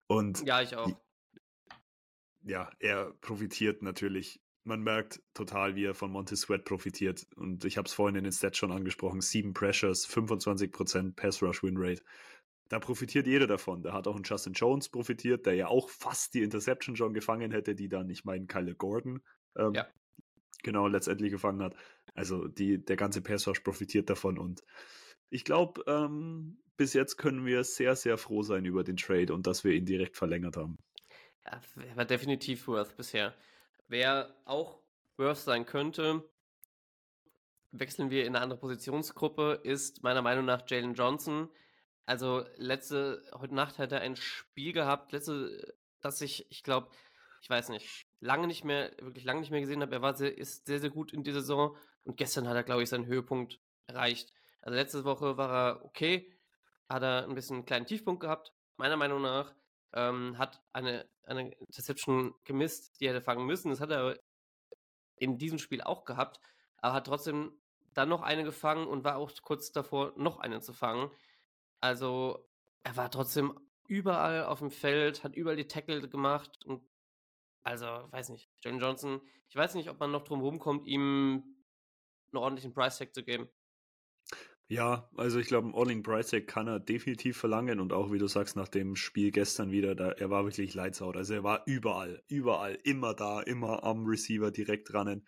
Und 0.06 0.44
ja, 0.46 0.62
ich 0.62 0.76
auch. 0.76 0.90
Ja, 2.42 2.70
er 2.78 3.12
profitiert 3.20 3.82
natürlich. 3.82 4.40
Man 4.64 4.82
merkt 4.82 5.22
total, 5.34 5.76
wie 5.76 5.84
er 5.84 5.94
von 5.94 6.10
Monte 6.10 6.36
Sweat 6.36 6.64
profitiert. 6.64 7.26
Und 7.36 7.64
ich 7.64 7.76
habe 7.76 7.86
es 7.86 7.94
vorhin 7.94 8.16
in 8.16 8.24
den 8.24 8.32
Stats 8.32 8.58
schon 8.58 8.72
angesprochen: 8.72 9.20
sieben 9.20 9.54
Pressures, 9.54 10.08
25% 10.08 11.14
Pass 11.14 11.42
Rush 11.42 11.62
Win 11.62 11.76
Rate 11.76 12.02
da 12.68 12.78
profitiert 12.78 13.26
jeder 13.26 13.46
davon. 13.46 13.82
Da 13.82 13.92
hat 13.92 14.06
auch 14.06 14.16
ein 14.16 14.22
Justin 14.24 14.52
Jones 14.52 14.88
profitiert, 14.88 15.46
der 15.46 15.54
ja 15.54 15.68
auch 15.68 15.88
fast 15.88 16.34
die 16.34 16.42
Interception 16.42 16.96
schon 16.96 17.14
gefangen 17.14 17.50
hätte, 17.50 17.74
die 17.74 17.88
dann, 17.88 18.10
ich 18.10 18.24
meine, 18.24 18.46
Kyle 18.46 18.74
Gordon 18.74 19.22
ähm, 19.56 19.74
Ja. 19.74 19.86
Genau 20.62 20.86
letztendlich 20.86 21.30
gefangen 21.30 21.62
hat. 21.62 21.74
Also 22.14 22.48
die, 22.48 22.84
der 22.84 22.96
ganze 22.96 23.22
Pass 23.22 23.46
Rush 23.46 23.60
profitiert 23.60 24.10
davon 24.10 24.38
und 24.38 24.62
ich 25.30 25.44
glaube, 25.44 25.82
ähm, 25.86 26.58
bis 26.76 26.94
jetzt 26.94 27.16
können 27.16 27.44
wir 27.44 27.64
sehr, 27.64 27.96
sehr 27.96 28.16
froh 28.16 28.42
sein 28.42 28.64
über 28.64 28.84
den 28.84 28.96
Trade 28.96 29.34
und 29.34 29.46
dass 29.46 29.64
wir 29.64 29.72
ihn 29.72 29.84
direkt 29.84 30.16
verlängert 30.16 30.56
haben. 30.56 30.78
Ja, 31.44 31.60
war 31.96 32.04
definitiv 32.04 32.66
Worth 32.68 32.96
bisher. 32.96 33.34
Wer 33.88 34.34
auch 34.44 34.80
Worth 35.16 35.38
sein 35.38 35.66
könnte, 35.66 36.22
wechseln 37.72 38.10
wir 38.10 38.24
in 38.24 38.34
eine 38.34 38.42
andere 38.42 38.60
Positionsgruppe, 38.60 39.60
ist 39.62 40.02
meiner 40.02 40.22
Meinung 40.22 40.44
nach 40.44 40.62
Jalen 40.68 40.94
Johnson. 40.94 41.48
Also 42.06 42.44
letzte, 42.56 43.22
heute 43.34 43.54
Nacht 43.54 43.78
hat 43.78 43.92
er 43.92 44.00
ein 44.00 44.16
Spiel 44.16 44.72
gehabt, 44.72 45.12
letzte, 45.12 45.74
das 46.00 46.20
ich, 46.20 46.50
ich 46.50 46.62
glaube, 46.62 46.88
ich 47.42 47.50
weiß 47.50 47.68
nicht, 47.68 48.07
lange 48.20 48.46
nicht 48.46 48.64
mehr, 48.64 48.92
wirklich 49.00 49.24
lange 49.24 49.40
nicht 49.40 49.50
mehr 49.50 49.60
gesehen 49.60 49.82
habe. 49.82 49.94
Er 49.94 50.02
war 50.02 50.14
sehr, 50.14 50.36
ist 50.36 50.66
sehr, 50.66 50.80
sehr 50.80 50.90
gut 50.90 51.12
in 51.12 51.22
dieser 51.22 51.40
Saison 51.40 51.76
und 52.04 52.16
gestern 52.16 52.48
hat 52.48 52.56
er, 52.56 52.64
glaube 52.64 52.82
ich, 52.82 52.88
seinen 52.88 53.06
Höhepunkt 53.06 53.60
erreicht. 53.86 54.32
Also 54.60 54.76
letzte 54.76 55.04
Woche 55.04 55.36
war 55.36 55.50
er 55.50 55.84
okay, 55.84 56.32
hat 56.88 57.02
er 57.02 57.24
ein 57.24 57.34
bisschen 57.34 57.56
einen 57.56 57.66
kleinen 57.66 57.86
Tiefpunkt 57.86 58.20
gehabt, 58.20 58.52
meiner 58.76 58.96
Meinung 58.96 59.22
nach. 59.22 59.54
Ähm, 59.94 60.36
hat 60.36 60.60
eine, 60.72 61.08
eine 61.24 61.50
Interception 61.52 62.34
gemisst, 62.44 63.00
die 63.00 63.06
er 63.06 63.14
hätte 63.14 63.24
fangen 63.24 63.46
müssen. 63.46 63.70
Das 63.70 63.80
hat 63.80 63.90
er 63.90 64.18
in 65.16 65.38
diesem 65.38 65.58
Spiel 65.58 65.80
auch 65.80 66.04
gehabt, 66.04 66.40
aber 66.78 66.94
hat 66.94 67.06
trotzdem 67.06 67.52
dann 67.94 68.08
noch 68.08 68.22
eine 68.22 68.44
gefangen 68.44 68.86
und 68.86 69.04
war 69.04 69.16
auch 69.16 69.32
kurz 69.42 69.72
davor, 69.72 70.12
noch 70.16 70.38
eine 70.38 70.60
zu 70.60 70.72
fangen. 70.72 71.10
Also 71.80 72.46
er 72.84 72.96
war 72.96 73.10
trotzdem 73.10 73.58
überall 73.86 74.44
auf 74.44 74.60
dem 74.60 74.70
Feld, 74.70 75.24
hat 75.24 75.34
überall 75.34 75.56
die 75.56 75.68
Tackle 75.68 76.08
gemacht 76.08 76.64
und 76.64 76.82
also, 77.68 77.86
weiß 77.86 78.30
nicht, 78.30 78.50
Jalen 78.64 78.80
Johnson, 78.80 79.20
ich 79.50 79.56
weiß 79.56 79.74
nicht, 79.74 79.90
ob 79.90 80.00
man 80.00 80.10
noch 80.10 80.24
drum 80.24 80.40
rumkommt, 80.40 80.86
ihm 80.86 81.44
einen 82.32 82.42
ordentlichen 82.42 82.72
Price 82.72 82.96
Tag 82.96 83.14
zu 83.14 83.22
geben. 83.22 83.48
Ja, 84.68 85.10
also 85.16 85.38
ich 85.38 85.46
glaube, 85.46 85.66
einen 85.66 85.74
ordentlichen 85.74 86.02
Price 86.02 86.30
Tag 86.30 86.46
kann 86.46 86.66
er 86.66 86.80
definitiv 86.80 87.36
verlangen 87.36 87.78
und 87.78 87.92
auch, 87.92 88.10
wie 88.10 88.18
du 88.18 88.26
sagst, 88.26 88.56
nach 88.56 88.68
dem 88.68 88.96
Spiel 88.96 89.30
gestern 89.30 89.70
wieder, 89.70 89.94
da, 89.94 90.12
er 90.12 90.30
war 90.30 90.44
wirklich 90.44 90.74
lights 90.74 91.02
out. 91.02 91.16
Also 91.16 91.34
er 91.34 91.44
war 91.44 91.62
überall, 91.66 92.22
überall, 92.28 92.78
immer 92.84 93.14
da, 93.14 93.40
immer 93.40 93.84
am 93.84 94.06
Receiver 94.06 94.50
direkt 94.50 94.92
dran. 94.92 95.26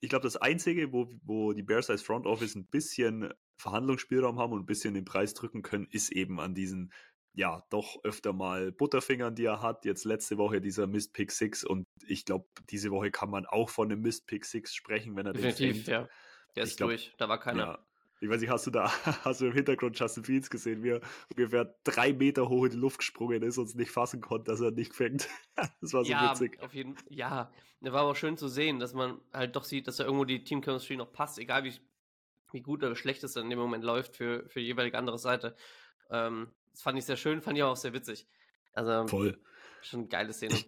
Ich 0.00 0.08
glaube, 0.08 0.22
das 0.22 0.36
Einzige, 0.36 0.92
wo, 0.92 1.10
wo 1.24 1.52
die 1.52 1.64
Bears 1.64 1.90
als 1.90 2.02
Front 2.02 2.26
Office 2.26 2.54
ein 2.54 2.66
bisschen 2.66 3.32
Verhandlungsspielraum 3.56 4.38
haben 4.38 4.52
und 4.52 4.60
ein 4.60 4.66
bisschen 4.66 4.94
den 4.94 5.04
Preis 5.04 5.34
drücken 5.34 5.62
können, 5.62 5.88
ist 5.90 6.12
eben 6.12 6.38
an 6.38 6.54
diesen, 6.54 6.92
ja, 7.36 7.62
doch 7.68 8.02
öfter 8.02 8.32
mal 8.32 8.72
Butterfingern, 8.72 9.34
die 9.34 9.44
er 9.44 9.60
hat. 9.60 9.84
Jetzt 9.84 10.04
letzte 10.04 10.38
Woche 10.38 10.62
dieser 10.62 10.86
Mist 10.86 11.12
Pick 11.12 11.30
6 11.30 11.64
und 11.64 11.86
ich 12.06 12.24
glaube, 12.24 12.46
diese 12.70 12.90
Woche 12.90 13.10
kann 13.10 13.30
man 13.30 13.44
auch 13.44 13.68
von 13.68 13.92
einem 13.92 14.00
Mist 14.00 14.26
Pick 14.26 14.46
6 14.46 14.74
sprechen, 14.74 15.16
wenn 15.16 15.26
er 15.26 15.34
Definitiv, 15.34 15.84
den 15.84 15.92
ja. 15.92 16.08
Der 16.56 16.64
ist 16.64 16.78
glaub, 16.78 16.88
durch, 16.88 17.14
da 17.18 17.28
war 17.28 17.38
keiner. 17.38 17.62
Ja. 17.62 17.78
Ich 18.22 18.30
weiß 18.30 18.40
nicht, 18.40 18.48
hast 18.48 18.66
du 18.66 18.70
da, 18.70 18.90
hast 19.24 19.42
du 19.42 19.46
im 19.46 19.52
Hintergrund 19.52 19.98
Justin 19.98 20.24
Fields 20.24 20.48
gesehen, 20.48 20.82
wie 20.82 20.92
er 20.92 21.00
ungefähr 21.28 21.76
drei 21.84 22.14
Meter 22.14 22.48
hoch 22.48 22.64
in 22.64 22.70
die 22.70 22.78
Luft 22.78 23.00
gesprungen 23.00 23.42
ist 23.42 23.58
und 23.58 23.66
es 23.66 23.74
nicht 23.74 23.90
fassen 23.90 24.22
konnte, 24.22 24.50
dass 24.50 24.62
er 24.62 24.70
nicht 24.70 24.94
fängt. 24.94 25.28
Das 25.82 25.92
war 25.92 26.04
so 26.04 26.10
ja, 26.10 26.30
witzig. 26.30 26.58
auf 26.62 26.72
jeden 26.72 26.96
Ja, 27.10 27.52
da 27.82 27.92
war 27.92 28.00
aber 28.00 28.12
auch 28.12 28.16
schön 28.16 28.38
zu 28.38 28.48
sehen, 28.48 28.78
dass 28.78 28.94
man 28.94 29.20
halt 29.32 29.54
doch 29.56 29.64
sieht, 29.64 29.86
dass 29.88 29.96
da 29.96 30.04
irgendwo 30.04 30.24
die 30.24 30.42
Team 30.42 30.62
Chemistry 30.62 30.96
noch 30.96 31.12
passt, 31.12 31.38
egal 31.38 31.64
wie, 31.64 31.74
wie 32.52 32.62
gut 32.62 32.82
oder 32.82 32.96
schlecht 32.96 33.22
es 33.24 33.34
dann 33.34 33.44
in 33.44 33.50
dem 33.50 33.58
Moment 33.58 33.84
läuft 33.84 34.16
für, 34.16 34.48
für 34.48 34.60
die 34.60 34.66
jeweilige 34.66 34.96
andere 34.96 35.18
Seite. 35.18 35.54
Ähm, 36.10 36.48
das 36.76 36.82
fand 36.82 36.98
ich 36.98 37.06
sehr 37.06 37.16
schön, 37.16 37.40
fand 37.42 37.56
ich 37.56 37.62
auch 37.64 37.76
sehr 37.76 37.92
witzig. 37.94 38.28
Also, 38.72 39.10
Voll. 39.10 39.38
schon 39.80 40.00
eine 40.00 40.08
geile 40.08 40.32
Szene. 40.34 40.66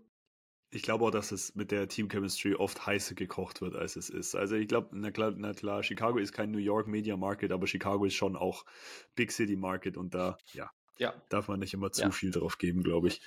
Ich 0.70 0.82
glaube 0.82 1.06
auch, 1.06 1.10
dass 1.10 1.32
es 1.32 1.54
mit 1.54 1.70
der 1.70 1.88
Team 1.88 2.08
Chemistry 2.10 2.54
oft 2.54 2.86
heißer 2.86 3.14
gekocht 3.14 3.62
wird, 3.62 3.74
als 3.74 3.96
es 3.96 4.10
ist. 4.10 4.34
Also 4.34 4.54
ich 4.56 4.68
glaube, 4.68 4.90
na 4.92 5.10
klar, 5.10 5.32
na 5.34 5.54
klar, 5.54 5.82
Chicago 5.82 6.18
ist 6.18 6.32
kein 6.32 6.50
New 6.50 6.58
York 6.58 6.86
Media 6.88 7.16
Market, 7.16 7.52
aber 7.52 7.66
Chicago 7.66 8.04
ist 8.04 8.14
schon 8.14 8.36
auch 8.36 8.66
Big 9.14 9.32
City 9.32 9.56
Market 9.56 9.96
und 9.96 10.14
da, 10.14 10.40
ja, 10.52 10.70
Ja, 10.98 11.22
darf 11.30 11.48
man 11.48 11.60
nicht 11.60 11.74
immer 11.74 11.92
zu 11.92 12.10
Ja. 12.10 12.12
viel 12.12 12.30
drauf 12.32 12.58
geben, 12.58 12.82
glaube 12.82 13.08
ich. 13.08 13.22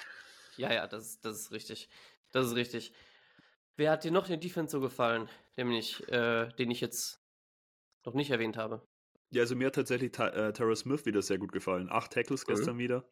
ja, 0.56 0.72
ja, 0.74 0.88
das, 0.88 1.20
das 1.22 1.38
ist 1.42 1.52
richtig. 1.52 1.90
Das 2.32 2.48
ist 2.48 2.56
richtig. 2.56 2.94
Wer 3.78 3.92
hat 3.92 4.04
dir 4.04 4.12
noch 4.12 4.28
den 4.28 4.42
Defense 4.42 4.72
so 4.74 4.82
gefallen, 4.82 5.30
nämlich, 5.58 6.08
äh, 6.10 6.50
den 6.54 6.72
ich 6.72 6.82
jetzt 6.82 7.24
noch 8.06 8.16
nicht 8.16 8.32
erwähnt 8.32 8.58
habe? 8.58 8.90
Ja, 9.32 9.42
also 9.44 9.56
mir 9.56 9.68
hat 9.68 9.76
tatsächlich 9.76 10.12
Ta 10.12 10.28
äh, 10.30 10.54
Tara 10.54 10.76
Smith 10.76 11.06
wieder 11.06 11.22
sehr 11.22 11.38
gut 11.38 11.52
gefallen. 11.52 11.88
Acht 11.90 12.12
Tackles 12.12 12.46
Cool. 12.48 12.56
gestern 12.56 12.78
wieder. 12.78 13.10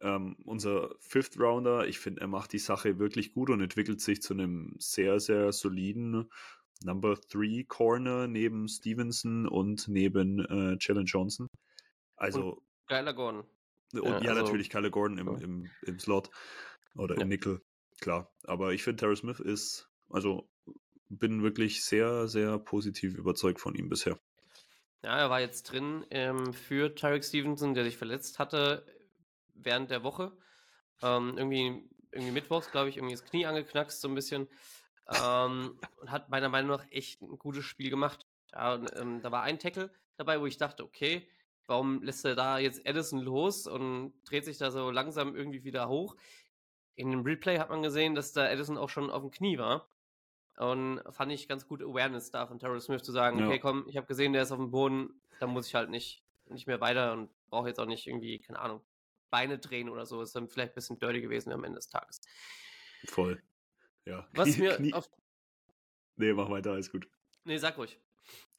Ähm, 0.00 0.36
unser 0.44 0.94
Fifth 1.00 1.38
Rounder, 1.38 1.86
ich 1.86 1.98
finde, 1.98 2.20
er 2.20 2.28
macht 2.28 2.52
die 2.52 2.58
Sache 2.58 2.98
wirklich 2.98 3.32
gut 3.32 3.50
und 3.50 3.60
entwickelt 3.60 4.00
sich 4.00 4.22
zu 4.22 4.32
einem 4.32 4.74
sehr, 4.78 5.18
sehr 5.20 5.52
soliden 5.52 6.30
Number 6.84 7.20
Three 7.20 7.64
Corner 7.64 8.28
neben 8.28 8.68
Stevenson 8.68 9.46
und 9.48 9.88
neben 9.88 10.38
äh, 10.44 10.76
Jalen 10.80 11.06
Johnson. 11.06 11.48
Also, 12.16 12.62
Geiler 12.86 13.12
Gordon. 13.12 13.44
und, 13.92 14.04
ja, 14.04 14.20
ja, 14.22 14.30
also- 14.30 14.42
natürlich 14.42 14.70
Kyler 14.70 14.90
Gordon 14.90 15.18
im, 15.18 15.28
im, 15.40 15.70
im 15.82 15.98
Slot 15.98 16.30
oder 16.94 17.14
im 17.16 17.20
Ja. 17.22 17.26
Nickel, 17.26 17.60
klar. 18.00 18.32
Aber 18.44 18.72
ich 18.72 18.84
finde, 18.84 19.00
Tara 19.00 19.16
Smith 19.16 19.40
ist, 19.40 19.90
also 20.08 20.48
bin 21.08 21.42
wirklich 21.42 21.84
sehr, 21.84 22.28
sehr 22.28 22.58
positiv 22.58 23.14
überzeugt 23.14 23.60
von 23.60 23.74
ihm 23.74 23.88
bisher. 23.88 24.18
Ja, 25.02 25.16
er 25.16 25.30
war 25.30 25.40
jetzt 25.40 25.70
drin 25.70 26.04
ähm, 26.10 26.52
für 26.52 26.94
Tyreek 26.94 27.24
Stevenson, 27.24 27.74
der 27.74 27.84
sich 27.84 27.96
verletzt 27.96 28.38
hatte 28.38 28.84
während 29.54 29.90
der 29.90 30.02
Woche. 30.02 30.36
Ähm, 31.02 31.34
irgendwie, 31.36 31.88
irgendwie 32.10 32.32
mittwochs, 32.32 32.70
glaube 32.70 32.88
ich, 32.88 32.96
irgendwie 32.96 33.14
das 33.14 33.24
Knie 33.24 33.46
angeknackst, 33.46 34.00
so 34.00 34.08
ein 34.08 34.14
bisschen. 34.14 34.48
Ähm, 35.22 35.78
und 36.00 36.10
hat 36.10 36.30
meiner 36.30 36.48
Meinung 36.48 36.70
nach 36.70 36.84
echt 36.90 37.22
ein 37.22 37.38
gutes 37.38 37.64
Spiel 37.64 37.90
gemacht. 37.90 38.26
Ja, 38.52 38.74
und, 38.74 38.90
ähm, 38.96 39.22
da 39.22 39.30
war 39.30 39.42
ein 39.42 39.58
Tackle 39.58 39.92
dabei, 40.16 40.40
wo 40.40 40.46
ich 40.46 40.56
dachte, 40.56 40.84
okay, 40.84 41.28
warum 41.66 42.02
lässt 42.02 42.24
er 42.24 42.34
da 42.34 42.58
jetzt 42.58 42.84
Edison 42.84 43.20
los 43.20 43.66
und 43.66 44.14
dreht 44.24 44.44
sich 44.44 44.58
da 44.58 44.70
so 44.70 44.90
langsam 44.90 45.36
irgendwie 45.36 45.64
wieder 45.64 45.88
hoch? 45.88 46.16
In 46.96 47.10
dem 47.12 47.22
Replay 47.22 47.58
hat 47.58 47.70
man 47.70 47.82
gesehen, 47.82 48.16
dass 48.16 48.32
da 48.32 48.48
Edison 48.48 48.76
auch 48.78 48.88
schon 48.88 49.10
auf 49.10 49.22
dem 49.22 49.30
Knie 49.30 49.58
war. 49.58 49.88
Und 50.58 51.00
fand 51.10 51.30
ich 51.32 51.46
ganz 51.48 51.66
gut 51.68 51.82
Awareness 51.82 52.30
da 52.30 52.46
von 52.46 52.58
Terrell 52.58 52.80
Smith 52.80 53.02
zu 53.02 53.12
sagen, 53.12 53.38
Ja. 53.38 53.46
okay, 53.46 53.58
komm, 53.60 53.84
ich 53.88 53.96
habe 53.96 54.06
gesehen, 54.06 54.32
der 54.32 54.42
ist 54.42 54.50
auf 54.52 54.58
dem 54.58 54.70
Boden, 54.70 55.20
da 55.38 55.46
muss 55.46 55.68
ich 55.68 55.74
halt 55.74 55.88
nicht, 55.90 56.22
nicht 56.48 56.66
mehr 56.66 56.80
weiter 56.80 57.12
und 57.12 57.30
brauche 57.48 57.68
jetzt 57.68 57.78
auch 57.78 57.86
nicht 57.86 58.06
irgendwie, 58.06 58.38
keine 58.40 58.58
Ahnung, 58.58 58.80
Beine 59.30 59.58
drehen 59.58 59.88
oder 59.88 60.04
so. 60.06 60.20
Ist 60.22 60.34
dann 60.34 60.48
vielleicht 60.48 60.72
ein 60.72 60.74
bisschen 60.74 60.98
dirty 60.98 61.20
gewesen 61.20 61.52
am 61.52 61.62
Ende 61.64 61.76
des 61.76 61.88
Tages. 61.88 62.20
Voll. 63.06 63.40
Ja. 64.04 64.26
Was 64.32 64.48
Knie- 64.48 64.58
mir 64.60 64.76
Knie- 64.76 64.92
auf. 64.94 65.08
Nee, 66.16 66.32
mach 66.32 66.50
weiter, 66.50 66.72
alles 66.72 66.90
gut. 66.90 67.08
Nee, 67.44 67.58
sag 67.58 67.78
ruhig. 67.78 67.98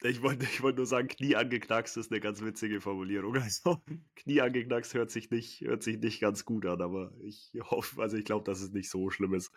Ich 0.02 0.22
wollte 0.22 0.44
ich 0.46 0.62
wollte 0.62 0.78
nur 0.78 0.86
sagen, 0.86 1.08
Knie 1.08 1.36
angeknackst 1.36 1.96
ist 1.98 2.10
eine 2.10 2.20
ganz 2.20 2.40
witzige 2.40 2.80
Formulierung. 2.80 3.36
Also, 3.36 3.82
Knie 4.16 4.40
angeknackst 4.40 4.94
hört 4.94 5.10
sich 5.10 5.30
nicht, 5.30 5.60
hört 5.60 5.82
sich 5.82 5.98
nicht 5.98 6.20
ganz 6.20 6.44
gut 6.44 6.64
an, 6.66 6.80
aber 6.80 7.12
ich 7.20 7.52
hoffe, 7.62 8.00
also 8.00 8.16
ich 8.16 8.24
glaube, 8.24 8.44
dass 8.44 8.60
es 8.62 8.70
nicht 8.70 8.88
so 8.90 9.10
schlimm 9.10 9.34
ist. 9.34 9.52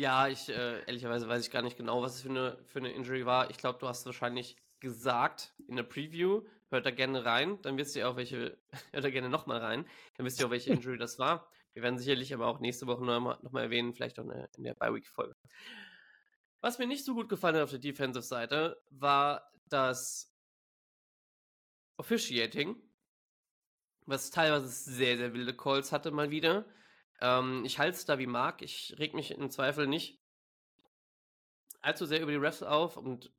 Ja, 0.00 0.28
ich, 0.28 0.48
äh, 0.48 0.82
ehrlicherweise 0.86 1.28
weiß 1.28 1.44
ich 1.44 1.50
gar 1.50 1.60
nicht 1.60 1.76
genau, 1.76 2.00
was 2.00 2.14
es 2.14 2.22
für 2.22 2.30
eine, 2.30 2.56
für 2.64 2.78
eine 2.78 2.90
Injury 2.90 3.26
war. 3.26 3.50
Ich 3.50 3.58
glaube, 3.58 3.78
du 3.78 3.86
hast 3.86 4.00
es 4.00 4.06
wahrscheinlich 4.06 4.56
gesagt 4.80 5.52
in 5.68 5.76
der 5.76 5.82
Preview. 5.82 6.40
Hört 6.70 6.86
da 6.86 6.90
gerne 6.90 7.26
rein, 7.26 7.60
dann 7.60 7.76
wisst 7.76 7.96
ihr 7.96 8.08
auch, 8.08 8.16
welche, 8.16 8.56
hört 8.92 9.04
da 9.04 9.10
gerne 9.10 9.28
nochmal 9.28 9.58
rein, 9.58 9.86
dann 10.16 10.24
wisst 10.24 10.40
ihr 10.40 10.46
auch, 10.46 10.50
welche 10.50 10.70
Injury 10.70 10.96
das 10.96 11.18
war. 11.18 11.50
Wir 11.74 11.82
werden 11.82 11.98
sicherlich 11.98 12.32
aber 12.32 12.46
auch 12.46 12.60
nächste 12.60 12.86
Woche 12.86 13.04
nochmal 13.04 13.38
noch 13.42 13.52
mal 13.52 13.60
erwähnen, 13.60 13.92
vielleicht 13.92 14.18
auch 14.18 14.24
in 14.24 14.64
der, 14.64 14.74
Bi-Week-Folge. 14.74 15.34
Was 16.62 16.78
mir 16.78 16.86
nicht 16.86 17.04
so 17.04 17.12
gut 17.12 17.28
gefallen 17.28 17.56
hat 17.56 17.64
auf 17.64 17.70
der 17.70 17.78
Defensive-Seite, 17.78 18.82
war 18.88 19.52
das 19.68 20.34
Officiating, 21.98 22.74
was 24.06 24.30
teilweise 24.30 24.68
sehr, 24.68 25.18
sehr 25.18 25.34
wilde 25.34 25.54
Calls 25.54 25.92
hatte 25.92 26.10
mal 26.10 26.30
wieder. 26.30 26.64
Ähm, 27.20 27.64
ich 27.64 27.78
halte 27.78 27.96
es 27.96 28.04
da 28.04 28.18
wie 28.18 28.26
mag. 28.26 28.62
Ich 28.62 28.96
reg 28.98 29.14
mich 29.14 29.30
im 29.32 29.50
Zweifel 29.50 29.86
nicht 29.86 30.18
allzu 31.80 32.06
sehr 32.06 32.20
über 32.20 32.30
die 32.30 32.36
Refs 32.36 32.62
auf 32.62 32.96
und 32.96 33.32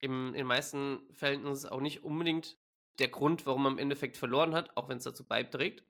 im, 0.00 0.28
in 0.28 0.34
den 0.34 0.46
meisten 0.46 1.00
Fällen 1.12 1.46
ist 1.46 1.58
es 1.58 1.66
auch 1.66 1.80
nicht 1.80 2.04
unbedingt 2.04 2.58
der 2.98 3.08
Grund, 3.08 3.46
warum 3.46 3.62
man 3.64 3.72
im 3.74 3.78
Endeffekt 3.78 4.16
verloren 4.16 4.54
hat, 4.54 4.76
auch 4.76 4.88
wenn 4.88 4.98
es 4.98 5.04
dazu 5.04 5.26
beiträgt. 5.26 5.84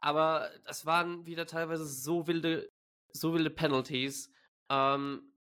Aber 0.00 0.50
das 0.64 0.84
waren 0.84 1.26
wieder 1.26 1.46
teilweise 1.46 1.86
so 1.86 2.26
wilde, 2.26 2.70
so 3.12 3.32
wilde 3.32 3.50
Penalties. 3.50 4.30
Ähm, 4.68 5.32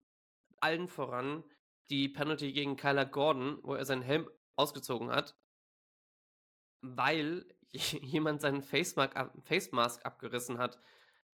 allen 0.59 0.87
voran 0.87 1.43
die 1.89 2.07
Penalty 2.07 2.53
gegen 2.53 2.77
Kyler 2.77 3.05
Gordon, 3.05 3.59
wo 3.63 3.75
er 3.75 3.85
seinen 3.85 4.01
Helm 4.01 4.29
ausgezogen 4.55 5.09
hat, 5.09 5.35
weil 6.81 7.45
jemand 8.01 8.41
seinen 8.41 8.61
Face 8.61 8.95
Mask, 8.95 9.15
ab, 9.15 9.33
Face 9.43 9.71
Mask 9.71 10.05
abgerissen 10.05 10.57
hat. 10.57 10.79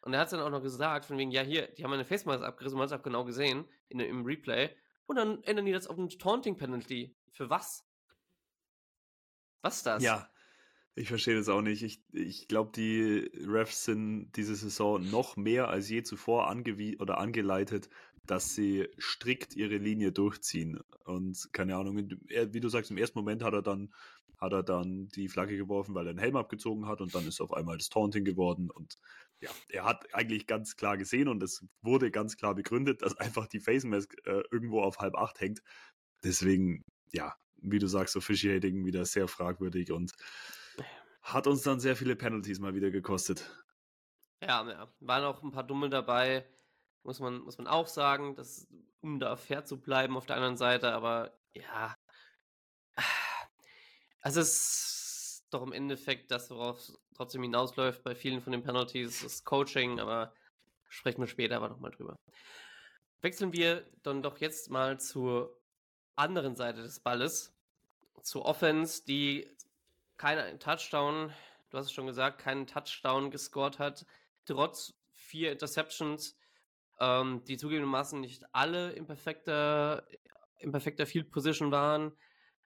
Und 0.02 0.14
er 0.14 0.22
hat 0.22 0.32
dann 0.32 0.40
auch 0.40 0.50
noch 0.50 0.62
gesagt, 0.64 1.06
von 1.06 1.18
wegen, 1.18 1.32
ja, 1.32 1.42
hier, 1.42 1.68
die 1.68 1.84
haben 1.84 1.92
eine 1.92 2.06
Face 2.06 2.26
Mask 2.26 2.44
abgerissen, 2.44 2.78
man 2.78 2.90
hat 2.90 2.94
es 2.94 3.00
auch 3.00 3.04
genau 3.04 3.26
gesehen 3.26 3.66
in, 3.90 4.00
im 4.00 4.26
Replay. 4.26 4.70
Und 5.06 5.18
dann 5.18 5.44
ändern 5.44 5.66
die 5.66 5.74
das 5.74 5.88
auf 5.88 5.98
eine 5.98 6.08
Taunting 6.08 6.56
Penalty. 6.56 7.16
Für 7.32 7.50
was? 7.50 7.86
Was 9.62 9.78
ist 9.78 9.86
das? 9.86 10.04
Ja. 10.04 10.30
Ich 10.96 11.08
verstehe 11.08 11.36
das 11.36 11.48
auch 11.48 11.62
nicht. 11.62 11.82
Ich, 11.82 12.04
ich 12.12 12.50
glaube, 12.50 12.72
die 12.76 13.32
Refs 13.48 13.86
sind 13.86 14.34
diese 14.34 14.56
Saison 14.56 15.02
noch 15.10 15.38
mehr 15.38 15.70
als 15.70 15.90
je 15.90 16.04
zuvor 16.04 16.50
angewie 16.50 16.98
oder 16.98 17.20
angeleitet, 17.20 17.90
dass 18.26 18.54
sie 18.54 18.88
strikt 19.00 19.56
ihre 19.56 19.78
Linie 19.78 20.12
durchziehen. 20.12 20.82
Und 21.06 21.50
keine 21.54 21.78
Ahnung, 21.78 22.10
wie 22.28 22.60
du 22.60 22.70
sagst, 22.70 22.92
im 22.92 22.98
ersten 22.98 23.18
Moment 23.18 23.44
hat 23.44 23.54
er 23.54 23.62
dann, 23.62 23.94
hat 24.40 24.54
er 24.54 24.64
dann 24.64 25.10
die 25.10 25.28
Flagge 25.28 25.58
geworfen, 25.58 25.96
weil 25.96 26.08
er 26.08 26.14
den 26.14 26.20
Helm 26.20 26.38
abgezogen 26.38 26.88
hat 26.88 27.02
und 27.02 27.14
dann 27.14 27.28
ist 27.28 27.42
auf 27.42 27.54
einmal 27.54 27.78
das 27.78 27.90
Taunting 27.90 28.24
geworden. 28.24 28.72
Und 28.72 28.98
ja, 29.42 29.50
er 29.70 29.86
hat 29.86 30.14
eigentlich 30.14 30.48
ganz 30.48 30.76
klar 30.76 30.98
gesehen 30.98 31.28
und 31.28 31.44
es 31.44 31.66
wurde 31.82 32.12
ganz 32.12 32.38
klar 32.38 32.56
begründet, 32.56 33.02
dass 33.02 33.18
einfach 33.18 33.48
die 33.48 33.60
Face 33.60 33.84
Mask 33.84 34.16
äh, 34.26 34.44
irgendwo 34.52 34.82
auf 34.82 35.00
halb 35.00 35.16
acht 35.16 35.40
hängt. 35.42 35.62
Deswegen, 36.24 36.84
ja, 37.12 37.36
wie 37.58 37.80
du 37.80 37.88
sagst, 37.88 38.16
Officiating 38.16 38.86
wieder 38.86 39.06
sehr 39.06 39.28
fragwürdig 39.28 39.92
und 39.92 40.14
hat 41.22 41.48
uns 41.48 41.62
dann 41.64 41.80
sehr 41.80 41.96
viele 41.96 42.16
Penalties 42.16 42.60
mal 42.60 42.74
wieder 42.74 42.92
gekostet. 42.92 43.64
Ja, 44.42 44.68
ja. 44.70 44.92
Waren 45.02 45.24
auch 45.26 45.44
ein 45.44 45.52
paar 45.52 45.66
Dumme 45.66 45.90
dabei, 45.90 46.48
muss 47.04 47.20
man, 47.20 47.40
muss 47.40 47.58
man 47.58 47.68
auch 47.68 47.88
sagen, 47.88 48.36
dass, 48.36 48.68
um 49.02 49.20
da 49.20 49.36
fair 49.36 49.66
zu 49.66 49.80
bleiben 49.80 50.16
auf 50.18 50.26
der 50.26 50.38
anderen 50.38 50.58
Seite, 50.58 50.94
aber 50.94 51.38
ja. 51.54 51.96
Also 54.22 54.42
es 54.42 54.50
ist 54.50 55.48
doch 55.50 55.64
im 55.64 55.72
Endeffekt 55.72 56.32
das, 56.32 56.50
worauf 56.50 56.80
es 56.80 57.00
trotzdem 57.16 57.44
hinausläuft 57.44 58.04
bei 58.04 58.16
vielen 58.16 58.42
von 58.42 58.52
den 58.52 58.64
Penalties, 58.64 59.24
das 59.24 59.44
Coaching, 59.44 60.00
aber 60.00 60.34
sprechen 60.88 61.22
wir 61.22 61.28
später 61.28 61.56
aber 61.56 61.70
nochmal 61.70 61.92
drüber. 61.92 62.16
Wechseln 63.22 63.54
wir 63.54 63.86
dann 64.04 64.22
doch 64.22 64.38
jetzt 64.40 64.70
mal 64.70 65.00
zur 65.00 65.60
anderen 66.16 66.56
Seite 66.56 66.82
des 66.82 67.00
Balles, 67.00 67.54
zur 68.22 68.46
Offense, 68.46 69.04
die 69.06 69.50
keinen 70.18 70.60
Touchdown, 70.60 71.34
du 71.70 71.78
hast 71.78 71.88
es 71.88 71.92
schon 71.94 72.08
gesagt, 72.08 72.40
keinen 72.40 72.68
Touchdown 72.68 73.32
gescored 73.32 73.80
hat, 73.80 74.06
trotz 74.46 74.94
vier 75.14 75.52
Interceptions, 75.52 76.38
ähm, 77.00 77.44
die 77.46 77.58
zugegebenermaßen 77.58 78.20
nicht 78.20 78.44
alle 78.54 78.92
in 78.92 79.06
perfekter, 79.06 80.06
in 80.58 80.72
perfekter 80.72 81.06
Field 81.06 81.32
Position 81.32 81.72
waren. 81.72 82.12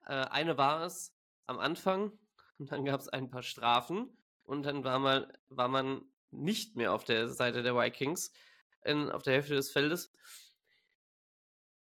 Äh, 0.06 0.14
eine 0.14 0.58
war 0.58 0.86
es 0.86 1.14
am 1.54 1.60
Anfang 1.60 2.12
und 2.58 2.72
dann 2.72 2.86
gab 2.86 3.00
es 3.00 3.10
ein 3.10 3.30
paar 3.30 3.44
Strafen 3.44 4.16
und 4.44 4.64
dann 4.64 4.84
war 4.84 5.00
man, 5.00 5.32
war 5.50 5.68
man 5.68 6.02
nicht 6.32 6.76
mehr 6.76 6.94
auf 6.94 7.04
der 7.04 7.30
Seite 7.30 7.64
der 7.64 7.76
Vikings, 7.76 8.32
in, 8.84 9.10
auf 9.10 9.24
der 9.24 9.34
Hälfte 9.34 9.56
des 9.56 9.72
Feldes. 9.72 10.12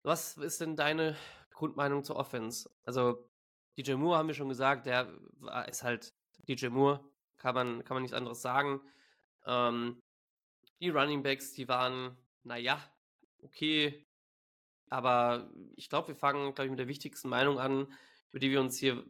Was 0.04 0.38
ist 0.38 0.62
denn 0.62 0.76
deine 0.76 1.16
Grundmeinung 1.52 2.04
zur 2.04 2.16
Offense? 2.16 2.70
Also 2.84 3.30
DJ 3.78 3.94
Moore 3.94 4.18
haben 4.18 4.28
wir 4.28 4.36
schon 4.36 4.50
gesagt, 4.50 4.86
der 4.86 5.08
ist 5.68 5.84
halt 5.84 6.14
DJ 6.48 6.68
Moore, 6.68 7.04
kann 7.38 7.56
man, 7.56 7.84
kann 7.84 7.96
man 7.96 8.04
nichts 8.04 8.18
anderes 8.18 8.42
sagen. 8.42 8.82
Ähm, 9.46 10.02
die 10.80 10.90
Running 10.90 11.24
Backs, 11.24 11.54
die 11.54 11.68
waren, 11.68 12.18
naja, 12.44 12.82
okay, 13.42 14.06
aber 14.90 15.50
ich 15.76 15.90
glaube, 15.90 16.10
wir 16.10 16.16
fangen, 16.16 16.54
glaube 16.54 16.66
ich, 16.66 16.72
mit 16.72 16.80
der 16.80 16.88
wichtigsten 16.88 17.30
Meinung 17.30 17.60
an, 17.60 17.94
über 18.32 18.40
die 18.40 18.52
wir 18.52 18.60
uns 18.60 18.78
hier 18.78 19.06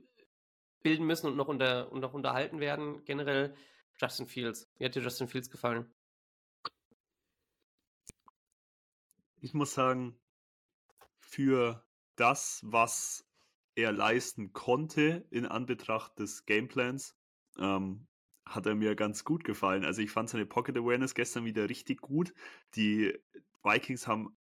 bilden 0.82 1.06
müssen 1.06 1.28
und 1.28 1.36
noch, 1.36 1.48
unter, 1.48 1.92
und 1.92 2.00
noch 2.02 2.14
unterhalten 2.14 2.60
werden. 2.60 3.04
Generell 3.06 3.56
Justin 3.98 4.28
Fields. 4.28 4.70
Wie 4.78 4.86
hat 4.86 4.96
dir 4.96 5.02
Justin 5.02 5.28
Fields 5.28 5.50
gefallen? 5.50 5.92
Ich 9.42 9.54
muss 9.54 9.74
sagen, 9.74 10.20
für 11.20 11.86
das, 12.16 12.62
was 12.66 13.26
er 13.76 13.92
leisten 13.92 14.52
konnte 14.52 15.26
in 15.30 15.46
Anbetracht 15.46 16.20
des 16.20 16.46
Gameplans, 16.46 17.16
ähm, 17.58 18.08
hat 18.46 18.66
er 18.66 18.76
mir 18.76 18.96
ganz 18.96 19.24
gut 19.24 19.44
gefallen. 19.44 19.86
Also 19.86 20.02
ich 20.02 20.12
fand 20.12 20.30
seine 20.30 20.46
Pocket 20.46 20.76
Awareness 20.78 21.14
gestern 21.14 21.46
wieder 21.46 21.70
richtig 21.70 22.02
gut. 22.02 22.34
Die 22.76 23.18
Vikings 23.64 24.08
haben 24.08 24.36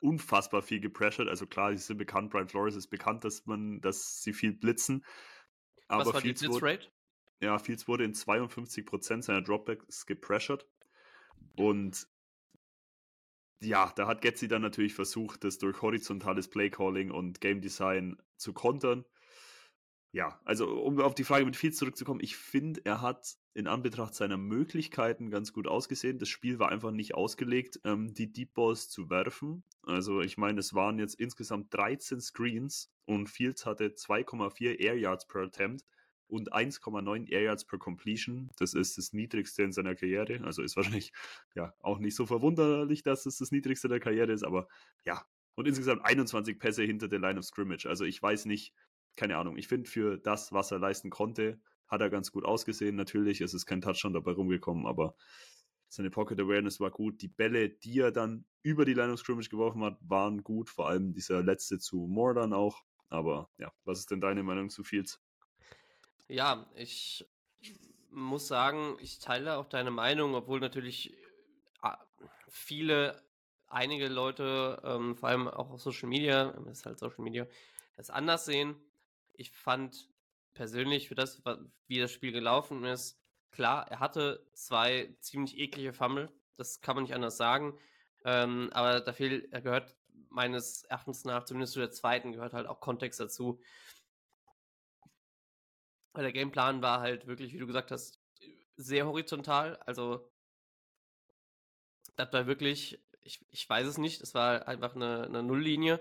unfassbar 0.00 0.62
viel 0.62 0.80
gepressured. 0.80 1.28
Also 1.28 1.46
klar, 1.46 1.72
sie 1.72 1.82
sind 1.82 1.98
bekannt, 1.98 2.30
Brian 2.30 2.48
Flores 2.48 2.76
ist 2.76 2.88
bekannt, 2.88 3.24
dass 3.24 3.46
man, 3.46 3.80
dass 3.80 4.22
sie 4.22 4.32
viel 4.32 4.52
blitzen. 4.52 5.04
Aber 5.90 6.06
Was 6.06 6.14
war 6.14 6.20
Fields 6.20 6.40
die 6.40 6.46
Blitzrate? 6.46 6.84
Wurde, 6.84 6.92
ja, 7.40 7.58
Fields 7.58 7.88
wurde 7.88 8.04
in 8.04 8.14
52% 8.14 9.22
seiner 9.22 9.42
Dropbacks 9.42 10.06
gepressured. 10.06 10.64
Und 11.56 12.06
ja, 13.60 13.92
da 13.96 14.06
hat 14.06 14.22
Getzi 14.22 14.46
dann 14.46 14.62
natürlich 14.62 14.94
versucht, 14.94 15.42
das 15.42 15.58
durch 15.58 15.82
horizontales 15.82 16.48
Playcalling 16.48 17.10
und 17.10 17.40
Game 17.40 17.60
Design 17.60 18.16
zu 18.36 18.52
kontern. 18.52 19.04
Ja, 20.12 20.40
also 20.44 20.68
um 20.82 21.00
auf 21.00 21.14
die 21.14 21.22
Frage 21.22 21.44
mit 21.44 21.54
Fields 21.54 21.78
zurückzukommen, 21.78 22.18
ich 22.20 22.36
finde, 22.36 22.80
er 22.84 23.00
hat 23.00 23.36
in 23.54 23.68
Anbetracht 23.68 24.14
seiner 24.14 24.36
Möglichkeiten 24.36 25.30
ganz 25.30 25.52
gut 25.52 25.68
ausgesehen. 25.68 26.18
Das 26.18 26.28
Spiel 26.28 26.58
war 26.58 26.68
einfach 26.68 26.90
nicht 26.90 27.14
ausgelegt, 27.14 27.80
ähm, 27.84 28.12
die 28.12 28.32
Deep 28.32 28.54
Balls 28.54 28.88
zu 28.88 29.08
werfen. 29.08 29.62
Also 29.82 30.20
ich 30.20 30.36
meine, 30.36 30.58
es 30.58 30.74
waren 30.74 30.98
jetzt 30.98 31.14
insgesamt 31.14 31.72
13 31.74 32.20
Screens 32.20 32.90
und 33.04 33.28
Fields 33.28 33.66
hatte 33.66 33.94
2,4 33.94 34.80
Air 34.80 34.98
Yards 34.98 35.28
per 35.28 35.42
Attempt 35.42 35.84
und 36.26 36.52
1,9 36.52 37.28
Air 37.28 37.42
Yards 37.42 37.64
per 37.64 37.78
Completion. 37.78 38.50
Das 38.56 38.74
ist 38.74 38.98
das 38.98 39.12
niedrigste 39.12 39.62
in 39.62 39.72
seiner 39.72 39.94
Karriere. 39.94 40.40
Also 40.44 40.62
ist 40.62 40.76
wahrscheinlich 40.76 41.12
ja 41.54 41.72
auch 41.80 42.00
nicht 42.00 42.16
so 42.16 42.26
verwunderlich, 42.26 43.04
dass 43.04 43.26
es 43.26 43.38
das 43.38 43.52
niedrigste 43.52 43.88
der 43.88 44.00
Karriere 44.00 44.32
ist, 44.32 44.42
aber 44.44 44.66
ja. 45.04 45.24
Und 45.56 45.68
insgesamt 45.68 46.04
21 46.04 46.58
Pässe 46.58 46.84
hinter 46.84 47.08
der 47.08 47.18
Line 47.18 47.38
of 47.38 47.44
Scrimmage. 47.44 47.86
Also 47.86 48.04
ich 48.04 48.22
weiß 48.22 48.46
nicht, 48.46 48.72
keine 49.16 49.36
Ahnung. 49.36 49.56
Ich 49.56 49.68
finde, 49.68 49.88
für 49.88 50.18
das, 50.18 50.52
was 50.52 50.70
er 50.70 50.78
leisten 50.78 51.10
konnte, 51.10 51.60
hat 51.86 52.00
er 52.00 52.10
ganz 52.10 52.30
gut 52.32 52.44
ausgesehen. 52.44 52.96
Natürlich 52.96 53.40
ist 53.40 53.54
es 53.54 53.66
kein 53.66 53.80
Touchdown 53.80 54.12
dabei 54.12 54.32
rumgekommen, 54.32 54.86
aber 54.86 55.14
seine 55.88 56.10
Pocket 56.10 56.38
Awareness 56.38 56.78
war 56.78 56.90
gut. 56.90 57.20
Die 57.20 57.28
Bälle, 57.28 57.68
die 57.68 57.98
er 57.98 58.12
dann 58.12 58.44
über 58.62 58.84
die 58.84 58.94
Line 58.94 59.12
of 59.12 59.18
Scrimmage 59.18 59.48
geworfen 59.48 59.82
hat, 59.82 59.98
waren 60.00 60.44
gut. 60.44 60.70
Vor 60.70 60.88
allem 60.88 61.12
dieser 61.12 61.42
letzte 61.42 61.78
zu 61.78 62.06
Moore 62.06 62.34
dann 62.34 62.52
auch. 62.52 62.82
Aber 63.08 63.50
ja, 63.58 63.72
was 63.84 63.98
ist 63.98 64.10
denn 64.12 64.20
deine 64.20 64.44
Meinung 64.44 64.70
zu 64.70 64.84
Fields? 64.84 65.20
Ja, 66.28 66.70
ich 66.76 67.28
muss 68.12 68.46
sagen, 68.46 68.96
ich 69.00 69.18
teile 69.18 69.56
auch 69.56 69.68
deine 69.68 69.90
Meinung, 69.90 70.34
obwohl 70.34 70.60
natürlich 70.60 71.16
äh, 71.82 71.90
viele, 72.48 73.20
einige 73.66 74.08
Leute, 74.08 74.80
ähm, 74.84 75.16
vor 75.16 75.28
allem 75.28 75.48
auch 75.48 75.70
auf 75.70 75.80
Social 75.80 76.08
Media, 76.08 76.52
das 76.52 76.78
ist 76.78 76.86
halt 76.86 76.98
Social 77.00 77.24
Media, 77.24 77.46
das 77.96 78.10
anders 78.10 78.44
sehen. 78.44 78.76
Ich 79.40 79.52
fand 79.52 80.10
persönlich 80.52 81.08
für 81.08 81.14
das, 81.14 81.42
wie 81.86 81.98
das 81.98 82.12
Spiel 82.12 82.30
gelaufen 82.30 82.84
ist, 82.84 83.18
klar, 83.50 83.90
er 83.90 83.98
hatte 83.98 84.46
zwei 84.52 85.16
ziemlich 85.20 85.56
eklige 85.56 85.94
Fumble, 85.94 86.30
das 86.58 86.82
kann 86.82 86.94
man 86.94 87.04
nicht 87.04 87.14
anders 87.14 87.38
sagen. 87.38 87.78
Ähm, 88.26 88.68
aber 88.74 89.00
da 89.00 89.14
fehlt, 89.14 89.50
er 89.50 89.62
gehört 89.62 89.96
meines 90.28 90.84
Erachtens 90.84 91.24
nach, 91.24 91.44
zumindest 91.44 91.72
zu 91.72 91.78
der 91.78 91.90
zweiten, 91.90 92.32
gehört 92.32 92.52
halt 92.52 92.66
auch 92.66 92.80
Kontext 92.80 93.18
dazu. 93.18 93.62
Weil 96.12 96.24
der 96.24 96.32
Gameplan 96.32 96.82
war 96.82 97.00
halt 97.00 97.26
wirklich, 97.26 97.54
wie 97.54 97.58
du 97.58 97.66
gesagt 97.66 97.90
hast, 97.92 98.20
sehr 98.76 99.06
horizontal. 99.06 99.78
Also, 99.86 100.30
das 102.16 102.30
war 102.30 102.46
wirklich, 102.46 103.02
ich, 103.22 103.40
ich 103.50 103.66
weiß 103.66 103.86
es 103.86 103.96
nicht, 103.96 104.20
es 104.20 104.34
war 104.34 104.68
einfach 104.68 104.94
eine, 104.94 105.24
eine 105.24 105.42
Nulllinie 105.42 105.98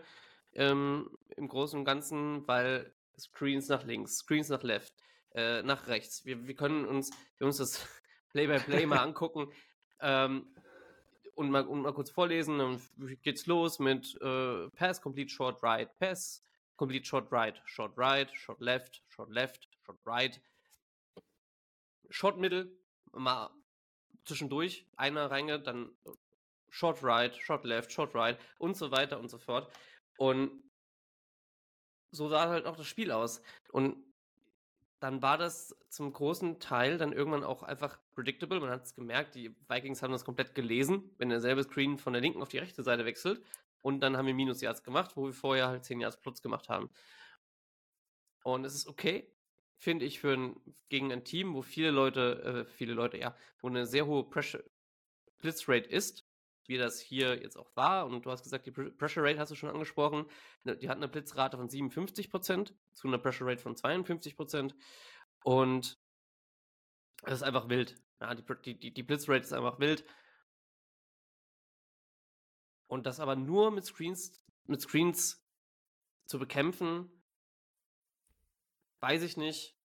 ähm, 0.51 1.17
im 1.37 1.47
Großen 1.47 1.79
und 1.79 1.85
Ganzen, 1.85 2.45
weil 2.45 2.93
Screens 3.19 3.67
nach 3.67 3.83
links, 3.83 4.17
Screens 4.17 4.49
nach 4.49 4.63
left, 4.63 4.93
äh, 5.35 5.61
nach 5.63 5.87
rechts. 5.87 6.25
Wir, 6.25 6.47
wir 6.47 6.55
können 6.55 6.85
uns, 6.85 7.11
wir 7.37 7.47
uns 7.47 7.57
das 7.57 7.85
Play-by-Play 8.31 8.83
-play 8.83 8.87
mal 8.87 8.99
angucken 9.03 9.51
ähm, 10.01 10.47
und, 11.35 11.51
mal, 11.51 11.65
und 11.65 11.81
mal 11.81 11.93
kurz 11.93 12.09
vorlesen. 12.09 12.59
Dann 12.59 12.81
geht's 13.21 13.45
los 13.45 13.79
mit 13.79 14.15
äh, 14.21 14.69
Pass, 14.69 15.01
Complete 15.01 15.29
Short 15.29 15.61
Right, 15.63 15.89
Pass, 15.99 16.43
Complete 16.75 17.05
Short 17.05 17.31
Right, 17.31 17.61
Short 17.65 17.97
Right, 17.97 18.29
Short 18.35 18.61
Left, 18.61 19.01
Short 19.07 19.29
Left, 19.29 19.67
Short 19.85 19.99
Right, 20.05 20.41
Short 22.09 22.37
Middle, 22.37 22.71
mal 23.11 23.49
zwischendurch 24.25 24.85
einer 24.95 25.29
reingeht, 25.29 25.67
dann 25.67 25.91
Short 26.69 27.03
Right, 27.03 27.35
Short 27.35 27.65
Left, 27.65 27.91
Short 27.91 28.13
Right. 28.15 28.37
Und 28.57 28.77
so 28.77 28.91
weiter 28.91 29.19
und 29.19 29.29
so 29.29 29.37
fort. 29.37 29.71
Und 30.17 30.63
so 32.11 32.27
sah 32.27 32.49
halt 32.49 32.65
auch 32.65 32.75
das 32.75 32.87
Spiel 32.87 33.11
aus. 33.11 33.41
Und 33.71 33.97
dann 34.99 35.21
war 35.21 35.37
das 35.37 35.75
zum 35.89 36.11
großen 36.11 36.59
Teil 36.59 36.97
dann 36.97 37.13
irgendwann 37.13 37.43
auch 37.43 37.63
einfach 37.63 37.99
predictable. 38.13 38.59
Man 38.59 38.69
hat 38.69 38.85
es 38.85 38.95
gemerkt, 38.95 39.35
die 39.35 39.55
Vikings 39.67 40.01
haben 40.01 40.11
das 40.11 40.25
komplett 40.25 40.55
gelesen, 40.55 41.09
wenn 41.17 41.29
derselbe 41.29 41.63
Screen 41.63 41.97
von 41.97 42.13
der 42.13 42.21
linken 42.21 42.41
auf 42.41 42.49
die 42.49 42.57
rechte 42.57 42.83
Seite 42.83 43.05
wechselt. 43.05 43.41
Und 43.81 44.01
dann 44.01 44.17
haben 44.17 44.25
wir 44.25 44.33
Minus 44.33 44.61
Yards 44.61 44.83
gemacht, 44.83 45.15
wo 45.15 45.25
wir 45.25 45.33
vorher 45.33 45.67
halt 45.69 45.85
10 45.85 46.01
Yards 46.01 46.19
Plus 46.19 46.41
gemacht 46.41 46.67
haben. 46.67 46.89
Und 48.43 48.65
es 48.65 48.75
ist 48.75 48.87
okay, 48.87 49.31
finde 49.77 50.05
ich, 50.05 50.19
für 50.19 50.33
ein, 50.33 50.59
gegen 50.89 51.11
ein 51.11 51.23
Team, 51.23 51.53
wo 51.53 51.61
viele 51.61 51.91
Leute, 51.91 52.65
äh, 52.67 52.71
viele 52.71 52.93
Leute, 52.93 53.17
ja, 53.17 53.35
wo 53.61 53.67
eine 53.67 53.85
sehr 53.85 54.05
hohe 54.05 54.23
Pressure, 54.23 54.63
Blitzrate 55.39 55.89
ist, 55.89 56.25
wie 56.69 56.77
das 56.77 56.99
hier 57.01 57.41
jetzt 57.41 57.57
auch 57.57 57.75
war. 57.75 58.05
Und 58.05 58.25
du 58.25 58.31
hast 58.31 58.43
gesagt, 58.43 58.67
die 58.67 58.71
Pressure 58.71 59.23
Rate 59.23 59.39
hast 59.39 59.49
du 59.49 59.55
schon 59.55 59.71
angesprochen. 59.71 60.25
Ne, 60.63 60.77
die 60.77 60.87
hat 60.87 60.97
eine 60.97 61.07
Blitzrate 61.07 61.57
von 61.57 61.67
57% 61.67 62.73
zu 62.93 63.07
einer 63.07 63.17
Pressure 63.17 63.47
Rate 63.47 63.61
von 63.61 63.75
52%. 63.75 64.73
Und 65.43 65.99
Das 67.23 67.33
ist 67.33 67.43
einfach 67.43 67.67
wild. 67.69 68.01
Ja, 68.21 68.35
die, 68.35 68.79
die, 68.79 68.93
die 68.93 69.03
Blitzrate 69.03 69.41
ist 69.41 69.53
einfach 69.53 69.79
wild. 69.79 70.05
Und 72.87 73.05
das 73.05 73.19
aber 73.19 73.35
nur 73.35 73.71
mit 73.71 73.85
Screens, 73.85 74.45
mit 74.65 74.81
Screens 74.81 75.43
zu 76.25 76.39
bekämpfen, 76.39 77.09
weiß 78.99 79.23
ich 79.23 79.37
nicht. 79.37 79.75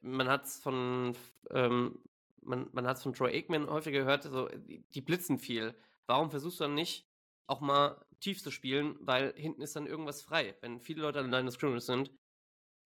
Man 0.00 0.28
hat 0.28 0.44
es 0.46 0.58
von, 0.58 1.14
ähm, 1.50 2.02
man, 2.40 2.68
man 2.72 2.96
von 2.96 3.12
Troy 3.12 3.32
Aikman 3.34 3.68
häufiger 3.68 4.00
gehört, 4.00 4.22
so, 4.24 4.48
die, 4.48 4.82
die 4.94 5.00
blitzen 5.00 5.38
viel. 5.38 5.74
Warum 6.10 6.28
versuchst 6.32 6.58
du 6.58 6.64
dann 6.64 6.74
nicht, 6.74 7.06
auch 7.46 7.60
mal 7.60 8.04
tief 8.18 8.42
zu 8.42 8.50
spielen, 8.50 8.96
weil 8.98 9.32
hinten 9.36 9.62
ist 9.62 9.76
dann 9.76 9.86
irgendwas 9.86 10.22
frei. 10.22 10.56
Wenn 10.60 10.80
viele 10.80 11.02
Leute 11.02 11.20
an 11.20 11.30
deiner 11.30 11.52
Scrimmage 11.52 11.82
sind, 11.82 12.10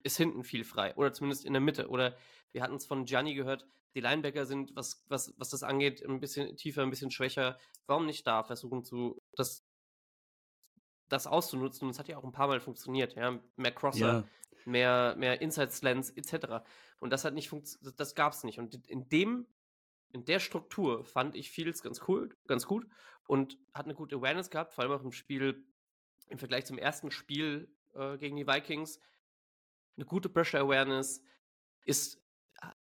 ist 0.03 0.19
hinten 0.19 0.45
viel 0.45 0.63
frei. 0.63 0.95
Oder 0.97 1.11
zumindest 1.15 1.47
in 1.47 1.55
der 1.55 1.63
Mitte. 1.63 1.89
Oder 1.89 2.19
wir 2.53 2.63
hatten 2.63 2.75
es 2.77 2.85
von 2.85 3.07
Gianni 3.07 3.35
gehört, 3.35 3.67
die 3.95 4.03
Linebacker 4.03 4.45
sind, 4.45 4.77
was, 4.77 5.03
was, 5.09 5.33
was 5.39 5.49
das 5.49 5.63
angeht, 5.63 6.05
ein 6.05 6.21
bisschen 6.21 6.55
tiefer, 6.59 6.83
ein 6.83 6.91
bisschen 6.91 7.11
schwächer. 7.11 7.59
Warum 7.87 8.05
nicht 8.05 8.27
da 8.27 8.45
versuchen 8.45 8.85
zu, 8.85 9.19
das, 9.33 9.65
das 11.09 11.27
auszunutzen? 11.27 11.87
Und 11.87 11.93
es 11.93 11.99
hat 11.99 12.09
ja 12.09 12.19
auch 12.19 12.25
ein 12.25 12.33
paar 12.33 12.49
Mal 12.49 12.61
funktioniert, 12.61 13.15
ja. 13.15 13.41
Mehr 13.57 13.73
Crosser, 13.73 14.13
ja. 14.13 14.25
mehr, 14.67 15.15
mehr 15.17 15.41
Inside 15.41 15.71
Slants, 15.71 16.11
etc. 16.11 16.63
Und 17.01 17.09
das 17.09 17.25
hat 17.25 17.33
nicht 17.33 17.49
funktioniert, 17.49 17.99
das 17.99 18.15
gab 18.15 18.35
es 18.35 18.45
nicht. 18.45 18.59
Und 18.59 18.87
in 18.87 19.09
dem, 19.09 19.47
in 20.13 20.27
der 20.27 20.41
Struktur 20.41 21.07
fand 21.07 21.37
ich 21.37 21.51
Fields 21.51 21.83
ganz 21.83 22.03
cool, 22.07 22.37
ganz 22.47 22.67
gut 22.67 22.87
und 23.27 23.59
hat 23.73 23.87
eine 23.87 23.95
gute 23.95 24.17
Awareness 24.17 24.51
gehabt, 24.51 24.75
vor 24.75 24.85
allem 24.85 24.93
auch 24.93 25.05
im 25.05 25.13
Spiel, 25.13 25.65
im 26.29 26.39
Vergleich 26.39 26.67
zum 26.67 26.79
ersten 26.79 27.11
Spiel 27.11 27.69
äh, 27.95 28.19
gegen 28.19 28.37
die 28.37 28.47
Vikings. 28.47 29.01
Eine 29.97 30.07
gute 30.07 30.29
Pressure 30.29 30.61
Awareness 30.61 31.23
ist, 31.85 32.21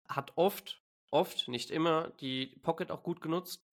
hat 0.09 0.33
oft 0.37 0.83
oft, 1.11 1.49
nicht 1.49 1.71
immer, 1.71 2.11
die 2.21 2.59
Pocket 2.63 2.91
auch 2.91 3.03
gut 3.03 3.21
genutzt, 3.21 3.65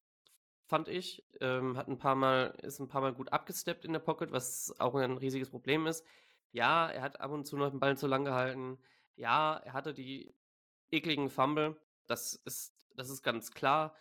fand 0.65 0.87
ich. 0.87 1.23
Ähm, 1.41 1.77
hat 1.77 1.87
ein 1.87 1.97
paar 1.97 2.15
Mal, 2.15 2.55
ist 2.61 2.79
ein 2.79 2.87
paar 2.87 3.01
Mal 3.01 3.13
gut 3.13 3.31
abgesteppt 3.31 3.85
in 3.85 3.93
der 3.93 3.99
Pocket, 3.99 4.31
was 4.31 4.73
auch 4.79 4.95
ein 4.95 5.17
riesiges 5.17 5.49
Problem 5.49 5.87
ist. 5.87 6.05
Ja, 6.51 6.87
er 6.89 7.01
hat 7.01 7.19
ab 7.19 7.31
und 7.31 7.45
zu 7.45 7.57
noch 7.57 7.69
den 7.69 7.79
Ball 7.79 7.97
zu 7.97 8.07
lang 8.07 8.23
gehalten. 8.25 8.77
Ja, 9.15 9.57
er 9.57 9.73
hatte 9.73 9.93
die 9.93 10.33
ekligen 10.91 11.29
Fumble. 11.29 11.75
Das 12.07 12.35
ist, 12.45 12.73
das 12.95 13.09
ist 13.09 13.23
ganz 13.23 13.51
klar. 13.51 13.95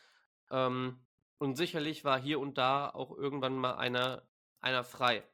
Ähm, 0.51 1.01
und 1.43 1.57
sicherlich 1.57 2.05
war 2.05 2.21
hier 2.21 2.39
und 2.39 2.57
da 2.57 2.89
auch 2.89 3.11
irgendwann 3.11 3.57
mal 3.57 3.75
einer, 3.75 4.23
einer 4.61 4.85
frei. 4.85 5.25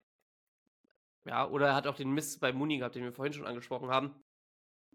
Ja, 1.27 1.47
oder 1.47 1.67
er 1.67 1.75
hat 1.75 1.87
auch 1.87 1.97
den 1.97 2.13
Miss 2.13 2.39
bei 2.39 2.51
Muni 2.51 2.79
gehabt, 2.79 2.95
den 2.95 3.05
wir 3.05 3.13
vorhin 3.13 3.35
schon 3.35 3.47
angesprochen 3.47 3.91
haben, 3.91 4.15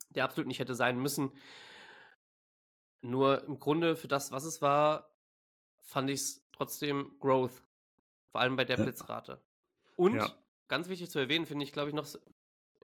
der 0.10 0.24
absolut 0.24 0.48
nicht 0.48 0.58
hätte 0.58 0.74
sein 0.74 0.98
müssen. 0.98 1.32
Nur 3.02 3.44
im 3.44 3.60
Grunde 3.60 3.96
für 3.96 4.08
das, 4.08 4.32
was 4.32 4.44
es 4.44 4.60
war, 4.64 5.16
fand 5.84 6.10
ich 6.10 6.20
es 6.20 6.48
trotzdem 6.52 7.16
Growth. 7.20 7.62
Vor 8.32 8.42
allem 8.42 8.56
bei 8.56 8.66
der. 8.66 8.78
Blitzrate. 8.78 9.40
Und 9.96 10.16
ja. 10.16 10.32
ganz 10.68 10.90
wichtig 10.90 11.12
zu 11.12 11.20
erwähnen, 11.20 11.46
finde 11.46 11.64
ich, 11.64 11.74
glaube 11.74 11.90
ich, 11.90 11.96
noch, 11.96 12.08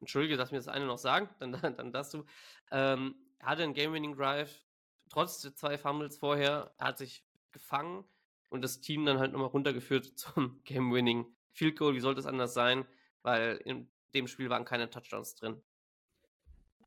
entschuldige, 0.02 0.38
dass 0.38 0.52
mir 0.52 0.60
das 0.60 0.68
eine 0.68 0.86
noch 0.86 1.00
sagen, 1.00 1.32
dann, 1.40 1.54
dann, 1.54 1.92
darfst 1.92 2.14
du, 2.14 2.26
ähm, 2.70 3.16
er 3.40 3.48
hatte 3.48 3.64
einen 3.64 3.74
Game-Winning-Drive, 3.74 4.68
trotz 5.10 5.42
der 5.42 5.56
zwei 5.56 5.80
Fumbles 5.80 6.20
vorher, 6.20 6.76
er 6.78 6.88
hat 6.90 7.00
sich 7.00 7.26
gefangen 7.52 8.06
und 8.50 8.62
das 8.64 8.82
Team 8.82 9.06
dann 9.06 9.20
halt 9.20 9.32
nochmal 9.32 9.50
runtergeführt 9.50 10.06
zum 10.18 10.62
Game-Winning 10.64 11.26
Field 11.52 11.78
Goal. 11.78 11.96
Wie 11.96 12.00
sollte 12.00 12.20
es 12.20 12.26
anders 12.26 12.54
sein? 12.54 12.86
Weil 13.22 13.58
in 13.66 13.90
dem 14.14 14.28
Spiel 14.28 14.50
waren 14.50 14.66
keine 14.66 14.90
Touchdowns 14.90 15.36
drin. 15.36 15.62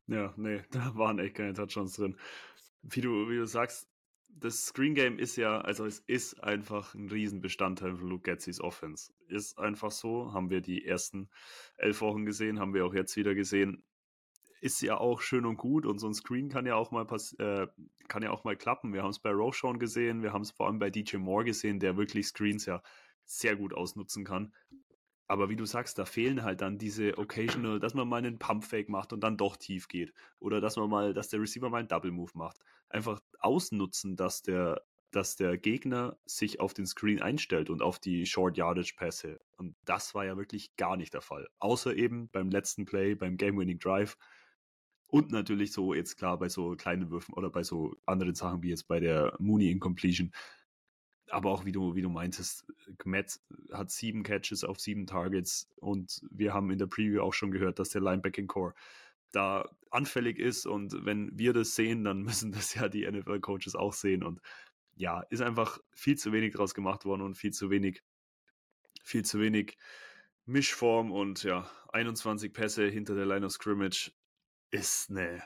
Ja, 0.07 0.33
nee, 0.35 0.61
da 0.71 0.95
waren 0.95 1.19
echt 1.19 1.35
keine 1.35 1.53
Touchdowns 1.53 1.95
drin 1.95 2.17
wie 2.83 3.01
du, 3.01 3.29
wie 3.29 3.37
du 3.37 3.47
sagst, 3.47 3.89
das 4.27 4.65
Screen 4.65 4.95
Game 4.95 5.19
ist 5.19 5.35
ja, 5.35 5.61
also 5.61 5.85
es 5.85 5.99
ist 5.99 6.43
einfach 6.43 6.93
ein 6.95 7.07
Riesenbestandteil 7.09 7.95
von 7.95 8.09
Luke 8.09 8.23
Getzys 8.23 8.59
Offense. 8.59 9.13
Ist 9.27 9.57
einfach 9.57 9.91
so, 9.91 10.33
haben 10.33 10.49
wir 10.49 10.61
die 10.61 10.85
ersten 10.85 11.29
elf 11.77 12.01
Wochen 12.01 12.25
gesehen, 12.25 12.59
haben 12.59 12.73
wir 12.73 12.85
auch 12.85 12.93
jetzt 12.93 13.15
wieder 13.15 13.35
gesehen. 13.35 13.83
Ist 14.63 14.81
ja 14.81 14.97
auch 14.97 15.19
schön 15.19 15.45
und 15.45 15.57
gut 15.57 15.85
und 15.85 15.99
so 15.99 16.07
ein 16.07 16.13
Screen 16.13 16.47
kann 16.47 16.65
ja 16.65 16.75
auch 16.75 16.91
mal 16.91 17.03
pass 17.05 17.33
äh, 17.33 17.67
kann 18.07 18.23
ja 18.23 18.31
auch 18.31 18.45
mal 18.45 18.55
klappen. 18.55 18.93
Wir 18.93 19.03
haben 19.03 19.09
es 19.09 19.19
bei 19.19 19.31
Roshan 19.31 19.77
gesehen, 19.77 20.23
wir 20.23 20.31
haben 20.31 20.43
es 20.43 20.51
vor 20.51 20.67
allem 20.67 20.79
bei 20.79 20.89
DJ 20.89 21.17
Moore 21.17 21.43
gesehen, 21.43 21.81
der 21.81 21.97
wirklich 21.97 22.27
Screens 22.27 22.65
ja 22.65 22.81
sehr 23.25 23.57
gut 23.57 23.73
ausnutzen 23.73 24.23
kann. 24.23 24.53
Aber 25.27 25.49
wie 25.49 25.57
du 25.57 25.65
sagst, 25.65 25.99
da 25.99 26.05
fehlen 26.05 26.43
halt 26.43 26.61
dann 26.61 26.77
diese 26.77 27.17
Occasional, 27.17 27.81
dass 27.81 27.93
man 27.93 28.07
mal 28.07 28.19
einen 28.19 28.39
Pump-Fake 28.39 28.87
macht 28.87 29.11
und 29.11 29.21
dann 29.21 29.35
doch 29.35 29.57
tief 29.57 29.89
geht. 29.89 30.13
Oder 30.39 30.61
dass 30.61 30.77
man 30.77 30.89
mal, 30.89 31.13
dass 31.13 31.27
der 31.27 31.41
Receiver 31.41 31.69
mal 31.69 31.79
einen 31.79 31.89
Double-Move 31.89 32.31
macht. 32.35 32.57
Einfach 32.87 33.19
ausnutzen, 33.39 34.15
dass 34.15 34.43
der, 34.43 34.81
dass 35.11 35.35
der 35.35 35.57
Gegner 35.57 36.17
sich 36.25 36.61
auf 36.61 36.73
den 36.73 36.85
Screen 36.85 37.21
einstellt 37.21 37.69
und 37.69 37.81
auf 37.81 37.99
die 37.99 38.25
Short-Yardage-Pässe. 38.25 39.41
Und 39.57 39.75
das 39.83 40.15
war 40.15 40.23
ja 40.23 40.37
wirklich 40.37 40.73
gar 40.77 40.95
nicht 40.95 41.13
der 41.13 41.21
Fall. 41.21 41.49
Außer 41.59 41.93
eben 41.95 42.29
beim 42.29 42.49
letzten 42.49 42.85
Play, 42.85 43.15
beim 43.15 43.35
Game-Winning-Drive. 43.35 44.15
Und 45.13 45.31
natürlich 45.31 45.71
so 45.71 45.93
jetzt 45.93 46.17
klar 46.17 46.39
bei 46.39 46.49
so 46.49 46.75
kleinen 46.75 47.11
Würfen 47.11 47.35
oder 47.35 47.51
bei 47.51 47.61
so 47.61 47.95
anderen 48.07 48.33
Sachen 48.33 48.63
wie 48.63 48.69
jetzt 48.69 48.87
bei 48.87 48.99
der 48.99 49.35
Mooney 49.37 49.69
Incompletion. 49.69 50.31
Aber 51.29 51.51
auch 51.51 51.65
wie 51.65 51.71
du, 51.71 51.93
wie 51.93 52.01
du 52.01 52.09
meintest, 52.09 52.65
Matt 53.05 53.39
hat 53.71 53.91
sieben 53.91 54.23
Catches 54.23 54.63
auf 54.63 54.79
sieben 54.79 55.05
Targets 55.05 55.69
und 55.75 56.19
wir 56.31 56.55
haben 56.55 56.71
in 56.71 56.79
der 56.79 56.87
Preview 56.87 57.21
auch 57.21 57.33
schon 57.35 57.51
gehört, 57.51 57.77
dass 57.77 57.89
der 57.89 58.01
Linebacking 58.01 58.47
Core 58.47 58.73
da 59.31 59.69
anfällig 59.91 60.39
ist 60.39 60.65
und 60.65 61.05
wenn 61.05 61.37
wir 61.37 61.53
das 61.53 61.75
sehen, 61.75 62.03
dann 62.03 62.23
müssen 62.23 62.51
das 62.51 62.73
ja 62.73 62.89
die 62.89 63.05
NFL-Coaches 63.05 63.75
auch 63.75 63.93
sehen 63.93 64.23
und 64.23 64.41
ja, 64.95 65.21
ist 65.29 65.43
einfach 65.43 65.77
viel 65.91 66.17
zu 66.17 66.31
wenig 66.31 66.55
draus 66.55 66.73
gemacht 66.73 67.05
worden 67.05 67.21
und 67.21 67.35
viel 67.35 67.53
zu 67.53 67.69
wenig, 67.69 68.01
viel 69.03 69.23
zu 69.23 69.39
wenig 69.39 69.77
Mischform 70.47 71.11
und 71.11 71.43
ja, 71.43 71.69
21 71.89 72.51
Pässe 72.51 72.87
hinter 72.87 73.13
der 73.13 73.27
Line 73.27 73.45
of 73.45 73.51
Scrimmage 73.51 74.11
ist 74.73 75.11
eine, 75.11 75.43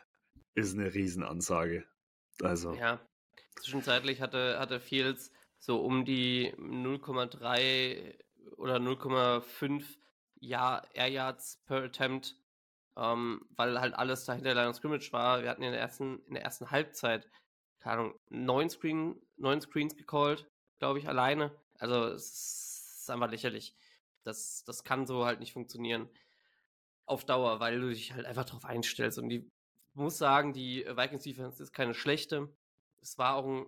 ist 0.55 0.73
eine 0.75 0.93
Riesenansage. 0.93 1.85
Also. 2.41 2.73
Ja, 2.73 2.99
zwischenzeitlich 3.59 4.21
hatte, 4.21 4.57
hatte 4.57 4.79
Fields 4.79 5.31
so 5.59 5.81
um 5.81 6.05
die 6.05 6.53
0,3 6.55 8.15
oder 8.55 8.77
0,5 8.77 9.83
Jahr 10.39 10.87
Air 10.93 11.09
Yards 11.09 11.61
per 11.65 11.83
Attempt, 11.83 12.35
ähm, 12.95 13.45
weil 13.49 13.79
halt 13.81 13.95
alles 13.95 14.23
dahinter 14.23 14.53
Line 14.53 14.69
of 14.69 14.75
Scrimmage 14.75 15.11
war. 15.11 15.41
Wir 15.41 15.49
hatten 15.49 15.63
in 15.63 15.71
der 15.71 15.81
ersten, 15.81 16.23
in 16.25 16.35
der 16.35 16.43
ersten 16.43 16.71
Halbzeit, 16.71 17.27
keine 17.79 17.99
Ahnung, 17.99 18.19
neun, 18.29 18.69
Screen, 18.69 19.21
neun 19.35 19.59
Screens 19.59 19.97
gecallt, 19.97 20.49
glaube 20.79 20.99
ich, 20.99 21.09
alleine. 21.09 21.51
Also 21.79 22.05
es 22.05 22.99
ist 23.01 23.09
einfach 23.09 23.29
lächerlich. 23.29 23.75
Das, 24.23 24.63
das 24.65 24.83
kann 24.83 25.05
so 25.05 25.25
halt 25.25 25.39
nicht 25.39 25.53
funktionieren 25.53 26.09
auf 27.07 27.25
Dauer, 27.25 27.59
weil 27.59 27.79
du 27.79 27.89
dich 27.89 28.13
halt 28.13 28.25
einfach 28.25 28.45
drauf 28.45 28.65
einstellst. 28.65 29.17
Und 29.17 29.29
die 29.29 29.49
muss 29.93 30.17
sagen, 30.17 30.53
die 30.53 30.85
Vikings 30.85 31.23
Defense 31.23 31.63
ist 31.63 31.73
keine 31.73 31.95
schlechte. 31.95 32.49
Es 33.01 33.17
war 33.17 33.35
auch 33.35 33.47
ein 33.47 33.65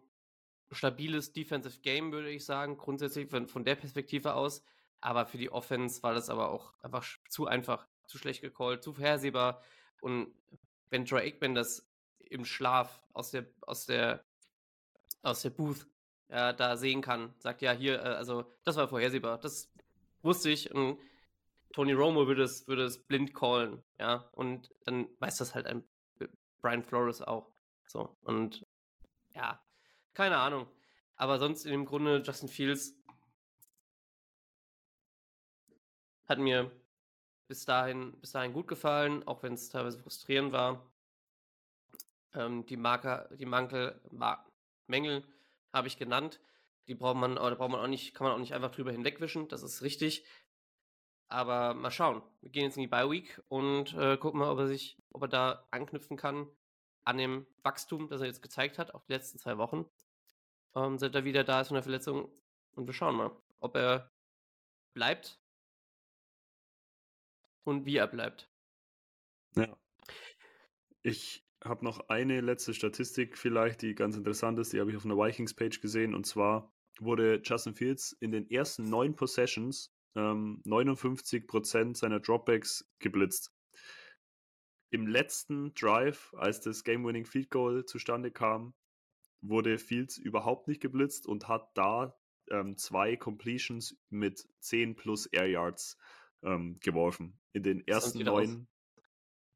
stabiles 0.72 1.34
Defensive 1.34 1.80
Game, 1.82 2.12
würde 2.12 2.30
ich 2.30 2.46
sagen, 2.46 2.78
grundsätzlich 2.78 3.30
von, 3.30 3.48
von 3.48 3.66
der 3.66 3.76
Perspektive 3.76 4.36
aus. 4.36 4.62
Aber 5.02 5.26
für 5.26 5.38
die 5.38 5.52
Offense 5.52 6.04
war 6.04 6.14
das 6.14 6.30
aber 6.30 6.50
auch 6.50 6.74
einfach 6.84 7.06
zu 7.30 7.48
einfach, 7.48 7.88
zu 8.06 8.18
schlecht 8.18 8.42
gecallt, 8.42 8.84
zu 8.84 8.94
vorhersehbar. 8.94 9.64
Und 10.02 10.34
wenn 10.90 11.06
Troy 11.06 11.22
Aikman 11.22 11.56
das 11.56 11.88
im 12.20 12.46
Schlaf 12.46 13.02
aus 13.14 13.32
der, 13.32 13.46
aus 13.62 13.86
der, 13.86 14.24
aus 15.24 15.42
der 15.42 15.50
Booth 15.50 15.88
ja, 16.30 16.54
da 16.54 16.78
sehen 16.78 17.02
kann, 17.02 17.34
sagt 17.40 17.62
ja 17.62 17.72
hier, 17.72 18.00
äh, 18.04 18.10
also 18.10 18.46
das 18.64 18.76
war 18.76 18.88
vorhersehbar, 18.88 19.40
das 19.40 19.72
wusste 20.22 20.50
ich. 20.50 20.72
Und 20.72 21.00
Tony 21.74 21.94
Romo 21.94 22.28
würde 22.28 22.44
es, 22.44 22.68
würde 22.68 22.84
es 22.84 22.98
blind 22.98 23.34
callen, 23.34 23.84
ja. 24.00 24.30
Und 24.32 24.74
dann 24.86 25.08
weiß 25.20 25.38
das 25.38 25.54
halt 25.56 25.68
ein 25.68 25.84
Brian 26.62 26.84
Flores 26.84 27.22
auch. 27.22 27.52
So. 27.88 28.18
Und 28.22 28.66
ja, 29.34 29.62
keine 30.14 30.38
Ahnung. 30.38 30.68
Aber 31.16 31.38
sonst 31.40 31.66
in 31.66 31.72
dem 31.72 31.86
Grunde 31.86 32.22
Justin 32.26 32.50
Fields 32.50 32.96
hat 36.26 36.40
mir 36.40 36.72
bis 37.48 37.66
dahin, 37.66 38.14
bis 38.22 38.32
dahin 38.32 38.54
gut 38.54 38.68
gefallen, 38.68 39.28
auch 39.28 39.44
wenn 39.44 39.54
es 39.54 39.70
teilweise 39.70 40.00
frustrierend 40.00 40.52
war. 40.52 40.90
Ähm, 42.34 42.66
die 42.68 42.78
Marker, 42.78 43.28
die 43.36 43.46
Mankel, 43.46 44.00
Mängel 44.88 45.24
habe 45.74 45.88
ich 45.88 45.98
genannt. 45.98 46.40
Die 46.88 46.96
braucht 46.96 47.18
man, 47.18 47.38
oder 47.38 47.56
braucht 47.56 47.72
man 47.72 47.82
auch 47.82 47.88
nicht, 47.88 48.14
kann 48.14 48.26
man 48.26 48.34
auch 48.34 48.40
nicht 48.40 48.54
einfach 48.54 48.72
drüber 48.72 48.92
hinwegwischen, 48.92 49.48
das 49.48 49.64
ist 49.64 49.82
richtig. 49.82 50.26
Aber 51.30 51.74
mal 51.74 51.92
schauen. 51.92 52.22
Wir 52.42 52.50
gehen 52.50 52.64
jetzt 52.64 52.78
in 52.78 52.82
die 52.82 52.88
Bye 52.88 53.10
Week 53.10 53.42
und 53.48 53.94
äh, 53.94 54.18
gucken 54.18 54.40
mal, 54.40 54.52
ob 54.52 54.60
er 54.60 54.68
sich, 54.68 54.98
ob 55.12 55.22
er 55.22 55.28
da 55.28 55.68
anknüpfen 55.72 56.18
kann 56.18 56.48
an 57.04 57.18
dem 57.18 57.46
Wachstum, 57.64 58.10
das 58.10 58.22
er 58.22 58.28
jetzt 58.28 58.42
gezeigt 58.42 58.78
hat, 58.78 58.94
auch 58.94 59.04
die 59.04 59.14
letzten 59.14 59.40
zwei 59.40 59.58
Wochen 59.58 59.86
ähm, 60.76 60.98
seit 60.98 61.16
er 61.16 61.26
wieder 61.26 61.44
da 61.44 61.62
ist 61.62 61.68
von 61.68 61.76
der 61.76 61.84
Verletzung. 61.84 62.32
Und 62.76 62.88
wir 62.88 62.94
schauen 62.94 63.16
mal, 63.16 63.32
ob 63.60 63.76
er 63.76 64.12
bleibt 64.94 65.40
und 67.64 67.86
wie 67.86 67.98
er 67.98 68.08
bleibt. 68.08 68.50
Ja. 69.56 69.76
Ich 71.02 71.46
habe 71.64 71.84
noch 71.84 72.08
eine 72.10 72.42
letzte 72.42 72.74
Statistik 72.74 73.38
vielleicht, 73.38 73.82
die 73.82 73.96
ganz 73.96 74.16
interessant 74.16 74.60
ist, 74.60 74.72
die 74.72 74.80
habe 74.80 74.92
ich 74.92 74.98
auf 74.98 75.06
einer 75.06 75.18
Vikings-Page 75.18 75.82
gesehen. 75.82 76.14
Und 76.14 76.26
zwar 76.26 76.72
wurde 77.00 77.42
Justin 77.44 77.76
Fields 77.76 78.14
in 78.14 78.32
den 78.32 78.50
ersten 78.50 78.86
neun 78.86 79.16
Possessions 79.16 79.94
ähm, 80.20 80.62
59% 80.66 81.96
seiner 81.96 82.20
Dropbacks 82.20 82.90
geblitzt. 83.00 83.54
Im 84.92 85.08
letzten 85.08 85.74
Drive, 85.76 86.34
als 86.38 86.62
das 86.62 86.84
Game-Winning 86.84 87.26
Field 87.26 87.52
Goal 87.52 87.86
zustande 87.86 88.32
kam, 88.32 88.74
wurde 89.42 89.78
Fields 89.78 90.18
überhaupt 90.18 90.68
nicht 90.68 90.82
geblitzt 90.82 91.28
und 91.28 91.48
hat 91.48 91.70
da 91.76 92.18
ähm, 92.50 92.76
zwei 92.78 93.16
Completions 93.16 93.96
mit 94.10 94.48
10 94.60 94.96
plus 94.96 95.28
Air 95.28 95.48
Yards 95.48 95.98
ähm, 96.44 96.80
geworfen. 96.82 97.40
In 97.54 97.64
den 97.64 97.88
ersten 97.88 98.20
neun, 98.24 98.68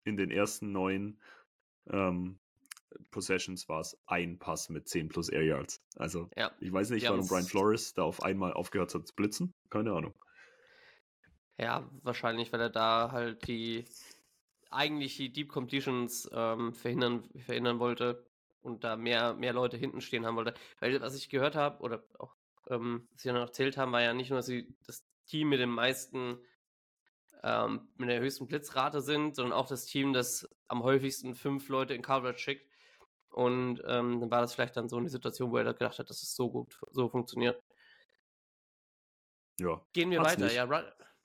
in 0.05 0.15
den 0.15 0.31
ersten 0.31 0.71
neun 0.71 1.19
ähm, 1.89 2.39
Possessions 3.09 3.67
war 3.67 3.81
es 3.81 3.97
ein 4.05 4.37
Pass 4.37 4.69
mit 4.69 4.87
10 4.87 5.09
plus 5.09 5.29
Air 5.29 5.43
Yards. 5.43 5.81
Also 5.95 6.29
ja. 6.37 6.51
ich 6.59 6.71
weiß 6.71 6.91
nicht, 6.91 7.09
warum 7.09 7.27
Brian 7.27 7.43
Flores 7.43 7.95
da 7.95 8.03
auf 8.03 8.21
einmal 8.21 8.53
aufgehört 8.53 8.93
hat 8.93 9.07
zu 9.07 9.15
blitzen. 9.15 9.53
Keine 9.69 9.93
Ahnung. 9.93 10.13
Ja, 11.57 11.87
wahrscheinlich, 12.01 12.51
weil 12.51 12.61
er 12.61 12.69
da 12.69 13.11
halt 13.11 13.47
die 13.47 13.85
eigentlich 14.71 15.17
die 15.17 15.31
Deep 15.31 15.49
Completions 15.49 16.29
ähm, 16.33 16.73
verhindern, 16.73 17.29
verhindern 17.45 17.79
wollte 17.79 18.25
und 18.61 18.83
da 18.83 18.95
mehr, 18.95 19.33
mehr 19.33 19.53
Leute 19.53 19.77
hinten 19.77 20.01
stehen 20.01 20.25
haben 20.25 20.35
wollte. 20.35 20.55
Weil 20.79 20.99
was 21.01 21.15
ich 21.15 21.29
gehört 21.29 21.55
habe, 21.55 21.81
oder 21.81 22.03
auch 22.17 22.35
ähm, 22.69 23.07
was 23.11 23.21
sie 23.21 23.31
noch 23.31 23.39
erzählt 23.41 23.77
haben, 23.77 23.91
war 23.91 24.01
ja 24.01 24.13
nicht 24.13 24.29
nur, 24.29 24.39
dass 24.39 24.47
sie 24.47 24.75
das 24.85 25.05
Team 25.27 25.49
mit 25.49 25.59
den 25.59 25.69
meisten, 25.69 26.39
ähm, 27.43 27.87
mit 27.97 28.09
der 28.09 28.19
höchsten 28.19 28.47
Blitzrate 28.47 29.01
sind, 29.01 29.35
sondern 29.35 29.53
auch 29.53 29.67
das 29.67 29.85
Team, 29.85 30.13
das 30.13 30.49
am 30.67 30.83
häufigsten 30.83 31.35
fünf 31.35 31.69
Leute 31.69 31.93
in 31.93 32.01
Coverage 32.01 32.39
schickt. 32.39 32.69
Und 33.29 33.81
ähm, 33.85 34.19
dann 34.21 34.31
war 34.31 34.41
das 34.41 34.53
vielleicht 34.53 34.77
dann 34.77 34.89
so 34.89 34.97
eine 34.97 35.09
Situation, 35.09 35.51
wo 35.51 35.57
er 35.57 35.63
da 35.63 35.71
gedacht 35.71 35.97
hat, 35.99 36.09
dass 36.09 36.21
es 36.21 36.35
so 36.35 36.51
gut 36.51 36.79
so 36.91 37.09
funktioniert. 37.09 37.61
Ja. 39.59 39.81
Gehen 39.93 40.11
wir 40.11 40.21
weiter. 40.21 40.45
Nicht. 40.45 40.55
Ja, 40.55 40.69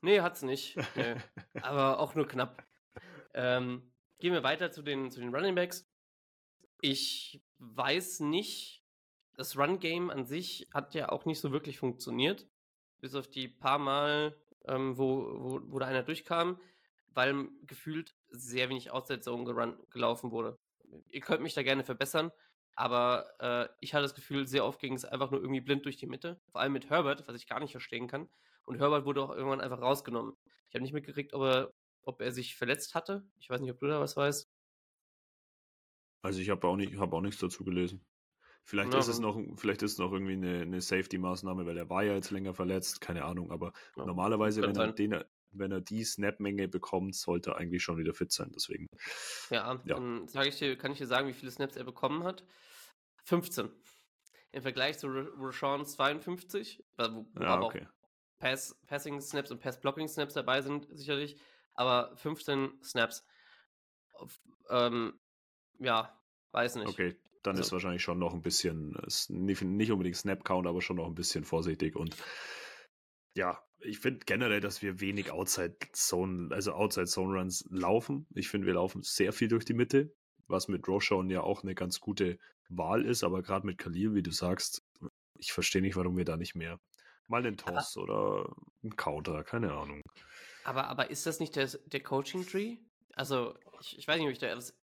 Nee, 0.00 0.20
hat's 0.20 0.42
nicht. 0.42 0.76
Nee. 0.94 1.16
Aber 1.62 1.98
auch 1.98 2.14
nur 2.14 2.28
knapp. 2.28 2.62
Ähm, 3.34 3.92
gehen 4.18 4.32
wir 4.32 4.42
weiter 4.42 4.70
zu 4.70 4.82
den, 4.82 5.10
zu 5.10 5.20
den 5.20 5.34
Running 5.34 5.54
Backs. 5.54 5.88
Ich 6.80 7.42
weiß 7.58 8.20
nicht, 8.20 8.84
das 9.36 9.56
Run-Game 9.56 10.10
an 10.10 10.26
sich 10.26 10.68
hat 10.72 10.94
ja 10.94 11.10
auch 11.10 11.24
nicht 11.24 11.40
so 11.40 11.52
wirklich 11.52 11.78
funktioniert. 11.78 12.46
Bis 13.00 13.14
auf 13.14 13.28
die 13.28 13.48
paar 13.48 13.78
Mal, 13.78 14.36
ähm, 14.66 14.98
wo, 14.98 15.24
wo, 15.40 15.60
wo 15.64 15.78
da 15.78 15.86
einer 15.86 16.02
durchkam, 16.02 16.60
weil 17.14 17.48
gefühlt 17.62 18.14
sehr 18.30 18.68
wenig 18.68 18.90
Outside 18.90 19.20
Zone 19.20 19.76
gelaufen 19.90 20.30
wurde. 20.30 20.58
Ihr 21.10 21.20
könnt 21.20 21.42
mich 21.42 21.54
da 21.54 21.62
gerne 21.62 21.84
verbessern, 21.84 22.32
aber 22.74 23.26
äh, 23.40 23.68
ich 23.80 23.94
hatte 23.94 24.02
das 24.02 24.14
Gefühl, 24.14 24.46
sehr 24.46 24.64
oft 24.64 24.80
ging 24.80 24.94
es 24.94 25.04
einfach 25.04 25.30
nur 25.30 25.40
irgendwie 25.40 25.60
blind 25.60 25.84
durch 25.84 25.96
die 25.96 26.06
Mitte. 26.06 26.40
Vor 26.50 26.60
allem 26.60 26.72
mit 26.72 26.90
Herbert, 26.90 27.26
was 27.26 27.36
ich 27.36 27.46
gar 27.46 27.60
nicht 27.60 27.72
verstehen 27.72 28.08
kann. 28.08 28.28
Und 28.68 28.80
Herbert 28.80 29.06
wurde 29.06 29.22
auch 29.22 29.30
irgendwann 29.30 29.62
einfach 29.62 29.80
rausgenommen. 29.80 30.34
Ich 30.68 30.74
habe 30.74 30.82
nicht 30.82 30.92
mitgekriegt, 30.92 31.32
ob 31.32 31.42
er, 31.42 31.72
ob 32.02 32.20
er 32.20 32.32
sich 32.32 32.54
verletzt 32.54 32.94
hatte. 32.94 33.26
Ich 33.38 33.48
weiß 33.48 33.62
nicht, 33.62 33.70
ob 33.70 33.78
du 33.78 33.86
da 33.86 33.98
was 33.98 34.14
weißt. 34.14 34.46
Also 36.22 36.40
ich 36.40 36.50
habe 36.50 36.68
auch, 36.68 36.76
nicht, 36.76 36.98
hab 36.98 37.14
auch 37.14 37.22
nichts 37.22 37.40
dazu 37.40 37.64
gelesen. 37.64 38.04
Vielleicht 38.64 38.92
ja, 38.92 39.00
ist 39.00 39.08
es 39.08 39.20
noch, 39.20 39.40
vielleicht 39.56 39.80
ist 39.82 39.92
es 39.92 39.98
noch 39.98 40.12
irgendwie 40.12 40.34
eine, 40.34 40.60
eine 40.60 40.82
Safety-Maßnahme, 40.82 41.64
weil 41.64 41.78
er 41.78 41.88
war 41.88 42.02
ja 42.02 42.12
jetzt 42.12 42.30
länger 42.30 42.52
verletzt, 42.52 43.00
keine 43.00 43.24
Ahnung, 43.24 43.50
aber 43.50 43.72
ja, 43.96 44.04
normalerweise, 44.04 44.60
wenn 44.60 44.76
er, 44.76 44.92
den, 44.92 45.24
wenn 45.52 45.72
er 45.72 45.80
die 45.80 46.04
Snap-Menge 46.04 46.68
bekommt, 46.68 47.16
sollte 47.16 47.52
er 47.52 47.56
eigentlich 47.56 47.82
schon 47.82 47.96
wieder 47.96 48.12
fit 48.12 48.30
sein. 48.30 48.52
Deswegen. 48.54 48.86
Ja, 49.48 49.80
ja. 49.86 49.94
dann 49.94 50.28
ich 50.44 50.58
dir, 50.58 50.76
kann 50.76 50.92
ich 50.92 50.98
dir 50.98 51.06
sagen, 51.06 51.28
wie 51.28 51.32
viele 51.32 51.50
Snaps 51.50 51.76
er 51.76 51.84
bekommen 51.84 52.24
hat. 52.24 52.44
15. 53.24 53.70
Im 54.52 54.62
Vergleich 54.62 54.98
zu 54.98 55.08
Rashawn 55.08 55.86
52, 55.86 56.84
wo, 56.98 57.26
ja, 57.40 57.62
okay. 57.62 57.86
Pass, 58.38 58.76
Passing 58.86 59.20
Snaps 59.20 59.50
und 59.50 59.60
Pass 59.60 59.80
Blocking 59.80 60.08
Snaps 60.08 60.34
dabei 60.34 60.62
sind, 60.62 60.86
sicherlich, 60.90 61.36
aber 61.74 62.16
15 62.16 62.72
Snaps. 62.82 63.24
Ähm, 64.70 65.18
ja, 65.78 66.18
weiß 66.52 66.76
nicht. 66.76 66.88
Okay, 66.88 67.16
dann 67.42 67.56
also, 67.56 67.66
ist 67.66 67.72
wahrscheinlich 67.72 68.02
schon 68.02 68.18
noch 68.18 68.34
ein 68.34 68.42
bisschen, 68.42 68.96
nicht, 69.28 69.62
nicht 69.62 69.92
unbedingt 69.92 70.16
Snap 70.16 70.44
Count, 70.44 70.66
aber 70.66 70.82
schon 70.82 70.96
noch 70.96 71.06
ein 71.06 71.14
bisschen 71.14 71.44
vorsichtig 71.44 71.96
und 71.96 72.16
ja, 73.34 73.62
ich 73.80 74.00
finde 74.00 74.24
generell, 74.26 74.60
dass 74.60 74.82
wir 74.82 75.00
wenig 75.00 75.30
Outside 75.30 75.76
Zone, 75.92 76.52
also 76.52 76.72
Outside 76.72 77.06
Zone 77.06 77.38
Runs 77.38 77.64
laufen. 77.70 78.26
Ich 78.34 78.48
finde, 78.48 78.66
wir 78.66 78.74
laufen 78.74 79.02
sehr 79.02 79.32
viel 79.32 79.46
durch 79.46 79.64
die 79.64 79.74
Mitte, 79.74 80.12
was 80.48 80.66
mit 80.66 80.88
Roshan 80.88 81.30
ja 81.30 81.42
auch 81.42 81.62
eine 81.62 81.76
ganz 81.76 82.00
gute 82.00 82.38
Wahl 82.68 83.04
ist, 83.04 83.22
aber 83.22 83.42
gerade 83.42 83.66
mit 83.66 83.78
Khalil, 83.78 84.14
wie 84.14 84.22
du 84.22 84.32
sagst, 84.32 84.82
ich 85.36 85.52
verstehe 85.52 85.82
nicht, 85.82 85.94
warum 85.94 86.16
wir 86.16 86.24
da 86.24 86.36
nicht 86.36 86.56
mehr 86.56 86.80
Mal 87.28 87.42
den 87.42 87.56
Toss 87.56 87.96
aber, 87.96 88.02
oder 88.02 88.56
ein 88.82 88.96
Counter, 88.96 89.44
keine 89.44 89.72
Ahnung. 89.72 90.02
Aber, 90.64 90.88
aber 90.88 91.10
ist 91.10 91.26
das 91.26 91.40
nicht 91.40 91.56
der, 91.56 91.66
der 91.66 92.02
Coaching-Tree? 92.02 92.78
Also, 93.14 93.54
ich, 93.80 93.98
ich 93.98 94.08
weiß 94.08 94.18
nicht, 94.18 94.26
ob 94.26 94.32
ich 94.32 94.38
da 94.38 94.54
das 94.54 94.76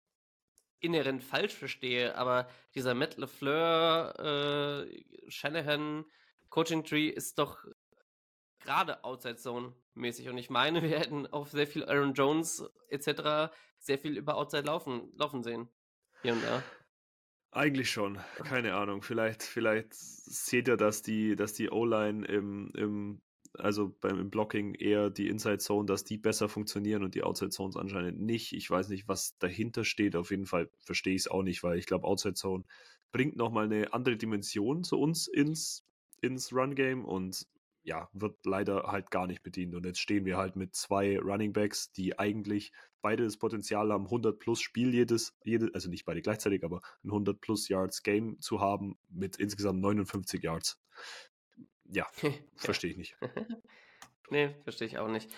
inhärent 0.81 1.25
falsch 1.25 1.55
verstehe, 1.55 2.15
aber 2.17 2.49
dieser 2.75 2.95
Matt 2.95 3.17
LeFleur, 3.17 4.85
äh, 4.87 5.31
Shanahan 5.31 6.05
Coaching-Tree 6.51 7.09
ist 7.09 7.39
doch 7.39 7.65
gerade 8.61 9.03
Outside 9.05 9.37
Zone 9.37 9.75
mäßig. 9.95 10.29
Und 10.29 10.39
ich 10.39 10.51
meine, 10.51 10.83
wir 10.83 10.99
hätten 10.99 11.27
auf 11.27 11.51
sehr 11.51 11.67
viel 11.67 11.85
Aaron 11.85 12.15
Jones 12.15 12.65
etc. 12.89 13.53
sehr 13.79 13.99
viel 13.99 14.17
über 14.17 14.37
Outside 14.37 14.65
laufen, 14.65 15.13
laufen 15.17 15.43
sehen. 15.43 15.69
Hier 16.23 16.35
und 16.35 16.43
da. 16.43 16.63
Eigentlich 17.55 17.89
schon, 17.89 18.19
keine 18.43 18.75
Ahnung. 18.75 19.01
Vielleicht, 19.03 19.45
vielleicht 19.45 19.95
seht 19.95 20.67
ihr, 20.67 20.77
dass 20.77 21.03
die, 21.03 21.37
dass 21.37 21.53
die 21.53 21.71
O-Line 21.71 22.27
im, 22.27 22.73
im, 22.75 23.21
also 23.57 23.95
beim 24.01 24.19
im 24.19 24.29
Blocking 24.29 24.75
eher 24.75 25.09
die 25.09 25.29
Inside 25.29 25.59
Zone, 25.59 25.87
dass 25.87 26.03
die 26.03 26.19
besser 26.19 26.49
funktionieren 26.49 27.05
und 27.05 27.15
die 27.15 27.23
Outside 27.23 27.51
Zones 27.51 27.77
anscheinend 27.77 28.21
nicht. 28.21 28.55
Ich 28.55 28.69
weiß 28.69 28.89
nicht, 28.89 29.07
was 29.07 29.39
dahinter 29.39 29.85
steht. 29.85 30.17
Auf 30.17 30.33
jeden 30.33 30.47
Fall 30.47 30.69
verstehe 30.81 31.15
ich 31.15 31.23
es 31.23 31.29
auch 31.29 31.45
nicht, 31.45 31.63
weil 31.63 31.79
ich 31.79 31.87
glaube, 31.87 32.09
Outside 32.09 32.35
Zone 32.35 32.65
bringt 33.13 33.37
nochmal 33.37 33.67
eine 33.67 33.93
andere 33.93 34.17
Dimension 34.17 34.83
zu 34.83 34.99
uns 34.99 35.29
ins, 35.29 35.87
ins 36.21 36.53
Run 36.53 36.75
Game 36.75 37.05
und 37.05 37.47
ja, 37.85 38.09
wird 38.13 38.45
leider 38.47 38.85
halt 38.85 39.11
gar 39.11 39.27
nicht 39.27 39.43
bedient. 39.43 39.75
Und 39.75 39.85
jetzt 39.85 40.01
stehen 40.01 40.25
wir 40.25 40.37
halt 40.37 40.57
mit 40.57 40.75
zwei 40.75 41.19
Running 41.19 41.53
Backs, 41.53 41.93
die 41.93 42.19
eigentlich 42.19 42.73
beide 43.03 43.25
das 43.25 43.37
Potenzial 43.37 43.93
haben, 43.93 44.07
100 44.07 44.39
plus 44.39 44.61
Spiel 44.61 44.95
jedes, 44.95 45.37
jede, 45.45 45.71
also 45.75 45.91
nicht 45.91 46.07
beide 46.07 46.23
gleichzeitig, 46.23 46.65
aber 46.65 46.81
ein 47.05 47.11
100 47.11 47.39
plus 47.41 47.69
Yards 47.69 48.03
Game 48.03 48.41
zu 48.41 48.61
haben 48.61 48.99
mit 49.11 49.37
insgesamt 49.37 49.81
59 49.81 50.43
Yards. 50.43 50.81
Ja, 51.87 52.07
verstehe 52.57 52.93
ich 52.93 52.97
nicht. 52.97 53.15
nee, 54.31 54.55
verstehe 54.63 54.87
ich 54.87 54.97
auch 54.97 55.07
nicht. 55.07 55.31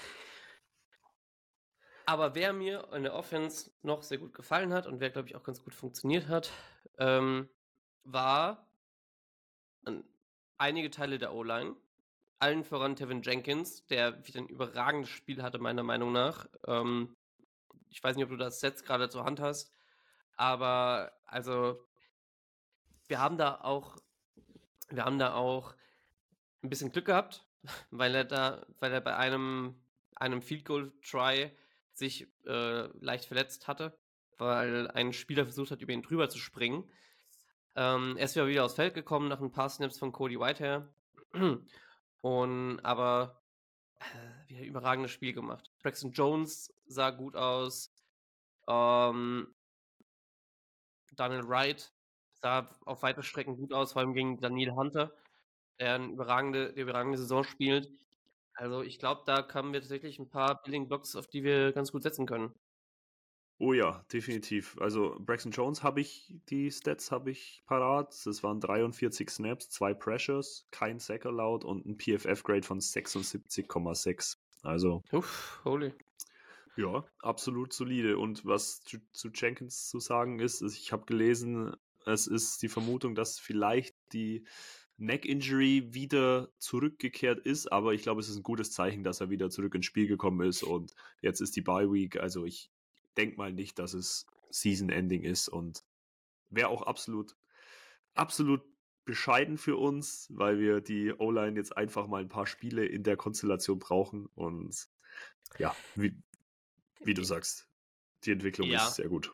Aber 2.07 2.37
wer 2.37 2.53
mir 2.53 2.89
in 2.95 3.03
der 3.03 3.15
Offense 3.15 3.73
noch 3.83 4.05
sehr 4.05 4.19
gut 4.19 4.33
gefallen 4.33 4.73
hat 4.73 4.87
und 4.87 5.01
wer, 5.01 5.11
glaube 5.11 5.27
ich, 5.27 5.35
auch 5.35 5.43
ganz 5.43 5.61
gut 5.61 5.75
funktioniert 5.75 6.29
hat, 6.29 6.53
ähm, 6.99 7.49
war 8.05 8.71
einige 10.57 10.91
Teile 10.91 11.19
der 11.19 11.35
O-Line 11.35 11.75
allen 12.39 12.65
voran 12.65 12.97
Tevin 12.97 13.23
Jenkins, 13.23 13.87
der 13.87 14.27
wieder 14.27 14.41
ein 14.41 14.49
überragendes 14.49 15.11
Spiel 15.11 15.43
hatte, 15.43 15.59
meiner 15.59 15.83
Meinung 15.83 16.13
nach. 16.13 16.47
Ähm, 16.67 17.17
ich 17.91 18.03
weiß 18.03 18.17
nicht, 18.17 18.25
ob 18.25 18.31
du 18.31 18.37
das 18.37 18.61
Set 18.61 18.85
gerade 18.85 19.09
zur 19.09 19.25
Hand 19.25 19.41
hast, 19.41 19.73
aber 20.37 21.13
also 21.25 21.81
wir 23.09 23.21
haben 23.21 23.39
da 23.39 23.61
auch, 23.63 23.97
wir 24.91 25.05
haben 25.05 25.19
da 25.19 25.35
auch 25.35 25.75
ein 26.63 26.69
bisschen 26.69 26.93
Glück 26.93 27.07
gehabt, 27.07 27.47
weil 27.91 28.15
er 28.15 28.25
da, 28.25 28.67
weil 28.81 28.93
er 28.93 29.01
bei 29.01 29.17
einem, 29.17 29.81
einem 30.15 30.43
Field 30.43 30.65
Goal 30.65 30.93
Try 31.03 31.51
sich 31.93 32.29
äh, 32.45 32.87
leicht 32.99 33.25
verletzt 33.25 33.69
hatte, 33.69 33.99
weil 34.37 34.89
ein 34.89 35.13
Spieler 35.13 35.45
versucht 35.45 35.71
hat, 35.71 35.81
über 35.81 35.93
ihn 35.93 36.03
drüber 36.03 36.29
zu 36.29 36.39
springen. 36.39 36.91
Ähm, 37.75 38.17
er 38.17 38.25
ist 38.25 38.37
wieder 38.37 38.65
aufs 38.65 38.75
Feld 38.75 38.95
gekommen 38.95 39.29
nach 39.29 39.41
ein 39.41 39.53
paar 39.53 39.71
Snaps 39.71 39.99
von 39.99 40.13
Cody 40.13 40.39
Whitehair. 40.39 40.89
Und 42.21 42.81
aber 42.81 43.43
äh, 44.01 44.55
ein 44.55 44.65
überragendes 44.65 45.11
Spiel 45.11 45.33
gemacht. 45.33 45.71
Braxton 45.83 46.13
Jones 46.13 46.73
sah 46.87 47.11
gut 47.11 47.37
aus. 47.37 47.93
Ähm, 48.69 49.55
Daniel 51.13 51.49
Wright 51.49 51.93
sah 52.43 52.69
auf 52.85 53.03
weite 53.03 53.23
Strecken 53.23 53.57
gut 53.57 53.73
aus, 53.73 53.93
vor 53.93 54.03
allem 54.03 54.15
gegen 54.15 54.41
Daniel 54.41 54.73
Hunter, 54.73 55.13
der 55.81 55.95
eine 55.95 56.07
überragende, 56.07 56.73
der 56.73 56.83
überragende 56.83 57.19
Saison 57.19 57.45
spielt. 57.45 57.91
Also 58.55 58.83
ich 58.83 58.99
glaube, 58.99 59.23
da 59.27 59.47
haben 59.53 59.73
wir 59.73 59.81
tatsächlich 59.81 60.19
ein 60.19 60.31
paar 60.31 60.63
Building 60.63 60.89
Blocks, 60.89 61.17
auf 61.17 61.27
die 61.27 61.45
wir 61.45 61.73
ganz 61.73 61.93
gut 61.93 62.03
setzen 62.03 62.27
können. 62.27 62.55
Oh 63.59 63.73
ja, 63.73 64.05
definitiv. 64.13 64.77
Also 64.81 65.17
Braxton 65.19 65.51
Jones 65.51 65.83
habe 65.83 66.03
ich, 66.03 66.35
die 66.51 66.71
Stats 66.71 67.11
habe 67.11 67.31
ich 67.31 67.63
parat. 67.67 68.15
Das 68.27 68.43
waren 68.43 68.61
43 68.61 69.31
Snaps, 69.31 69.71
zwei 69.71 69.95
Pressures, 69.95 70.67
kein 70.71 70.99
Sack 70.99 71.25
allowed 71.25 71.65
und 71.65 71.87
ein 71.87 71.97
PFF-Grade 71.97 72.67
von 72.67 72.81
76,6. 72.81 74.37
Also. 74.63 75.03
Uff, 75.11 75.61
holy. 75.65 75.95
Ja, 76.77 77.05
absolut 77.21 77.73
solide. 77.73 78.19
Und 78.19 78.45
was 78.45 78.83
zu, 78.83 78.99
zu 79.13 79.29
Jenkins 79.29 79.89
zu 79.89 80.01
sagen 80.01 80.39
ist, 80.39 80.61
ist 80.61 80.77
ich 80.77 80.93
habe 80.93 81.07
gelesen, 81.07 81.75
es 82.05 82.27
ist 82.27 82.61
die 82.63 82.69
Vermutung, 82.69 83.15
dass 83.15 83.39
vielleicht 83.39 83.97
die 84.13 84.45
Neck-Injury 84.99 85.95
wieder 85.95 86.51
zurückgekehrt 86.59 87.41
ist, 87.41 87.73
aber 87.73 87.95
ich 87.95 88.03
glaube, 88.03 88.21
es 88.21 88.29
ist 88.29 88.37
ein 88.37 88.43
gutes 88.43 88.73
Zeichen, 88.73 89.03
dass 89.03 89.21
er 89.21 89.31
wieder 89.31 89.49
zurück 89.49 89.75
ins 89.75 89.87
Spiel 89.87 90.07
gekommen 90.07 90.47
ist 90.47 90.63
und 90.63 90.95
jetzt 91.21 91.41
ist 91.41 91.57
die 91.57 91.63
Bye-Week. 91.63 92.19
Also 92.19 92.45
ich 92.45 92.71
denke 93.17 93.37
mal 93.37 93.53
nicht, 93.53 93.79
dass 93.79 93.95
es 93.95 94.27
Season-Ending 94.51 95.23
ist 95.23 95.49
und 95.49 95.85
wäre 96.51 96.69
auch 96.69 96.83
absolut, 96.83 97.37
absolut 98.15 98.63
bescheiden 99.05 99.57
für 99.57 99.77
uns, 99.77 100.29
weil 100.31 100.59
wir 100.59 100.81
die 100.81 101.13
O-Line 101.13 101.57
jetzt 101.57 101.77
einfach 101.77 102.07
mal 102.07 102.23
ein 102.23 102.29
paar 102.29 102.47
Spiele 102.47 102.85
in 102.85 103.03
der 103.03 103.17
Konstellation 103.17 103.79
brauchen 103.79 104.27
und 104.35 104.89
ja, 105.59 105.75
wie, 105.95 106.17
wie 107.01 107.15
du 107.15 107.23
sagst, 107.23 107.69
die 108.25 108.33
Entwicklung 108.33 108.69
Ja. 108.69 108.87
ist 108.89 108.97
sehr 108.97 109.09
gut. 109.09 109.33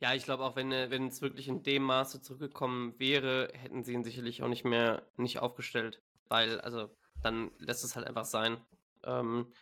Ja, 0.00 0.14
ich 0.14 0.24
glaube 0.24 0.44
auch, 0.44 0.56
wenn, 0.56 0.72
äh, 0.72 0.90
wenn 0.90 1.08
es 1.08 1.22
wirklich 1.22 1.48
in 1.48 1.62
dem 1.62 1.82
Maße 1.82 2.20
zurückgekommen 2.20 2.98
wäre, 2.98 3.50
hätten 3.54 3.82
sie 3.82 3.94
ihn 3.94 4.04
sicherlich 4.04 4.42
auch 4.42 4.48
nicht 4.48 4.64
mehr 4.64 5.06
nicht 5.16 5.38
aufgestellt. 5.38 6.02
Weil, 6.28 6.60
also, 6.60 6.94
dann 7.22 7.50
lässt 7.58 7.84
es 7.84 7.96
halt 7.96 8.06
einfach 8.06 8.24
sein. 8.24 8.58
Ähm, 9.04 9.52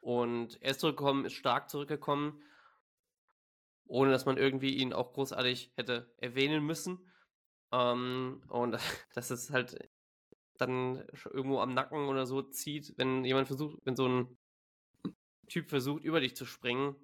und 0.00 0.60
er 0.62 0.72
ist 0.72 0.80
zurückgekommen, 0.80 1.24
ist 1.24 1.34
stark 1.34 1.68
zurückgekommen, 1.68 2.42
ohne 3.92 4.10
dass 4.10 4.24
man 4.24 4.38
irgendwie 4.38 4.74
ihn 4.74 4.94
auch 4.94 5.12
großartig 5.12 5.70
hätte 5.76 6.10
erwähnen 6.16 6.64
müssen. 6.64 6.98
Ähm, 7.72 8.42
und 8.48 8.78
dass 9.14 9.30
es 9.30 9.50
halt 9.50 9.90
dann 10.56 11.04
irgendwo 11.30 11.60
am 11.60 11.74
Nacken 11.74 12.08
oder 12.08 12.24
so 12.24 12.40
zieht, 12.40 12.94
wenn 12.96 13.24
jemand 13.24 13.48
versucht, 13.48 13.78
wenn 13.84 13.96
so 13.96 14.08
ein 14.08 14.38
Typ 15.48 15.68
versucht, 15.68 16.04
über 16.04 16.20
dich 16.20 16.34
zu 16.34 16.46
springen, 16.46 16.96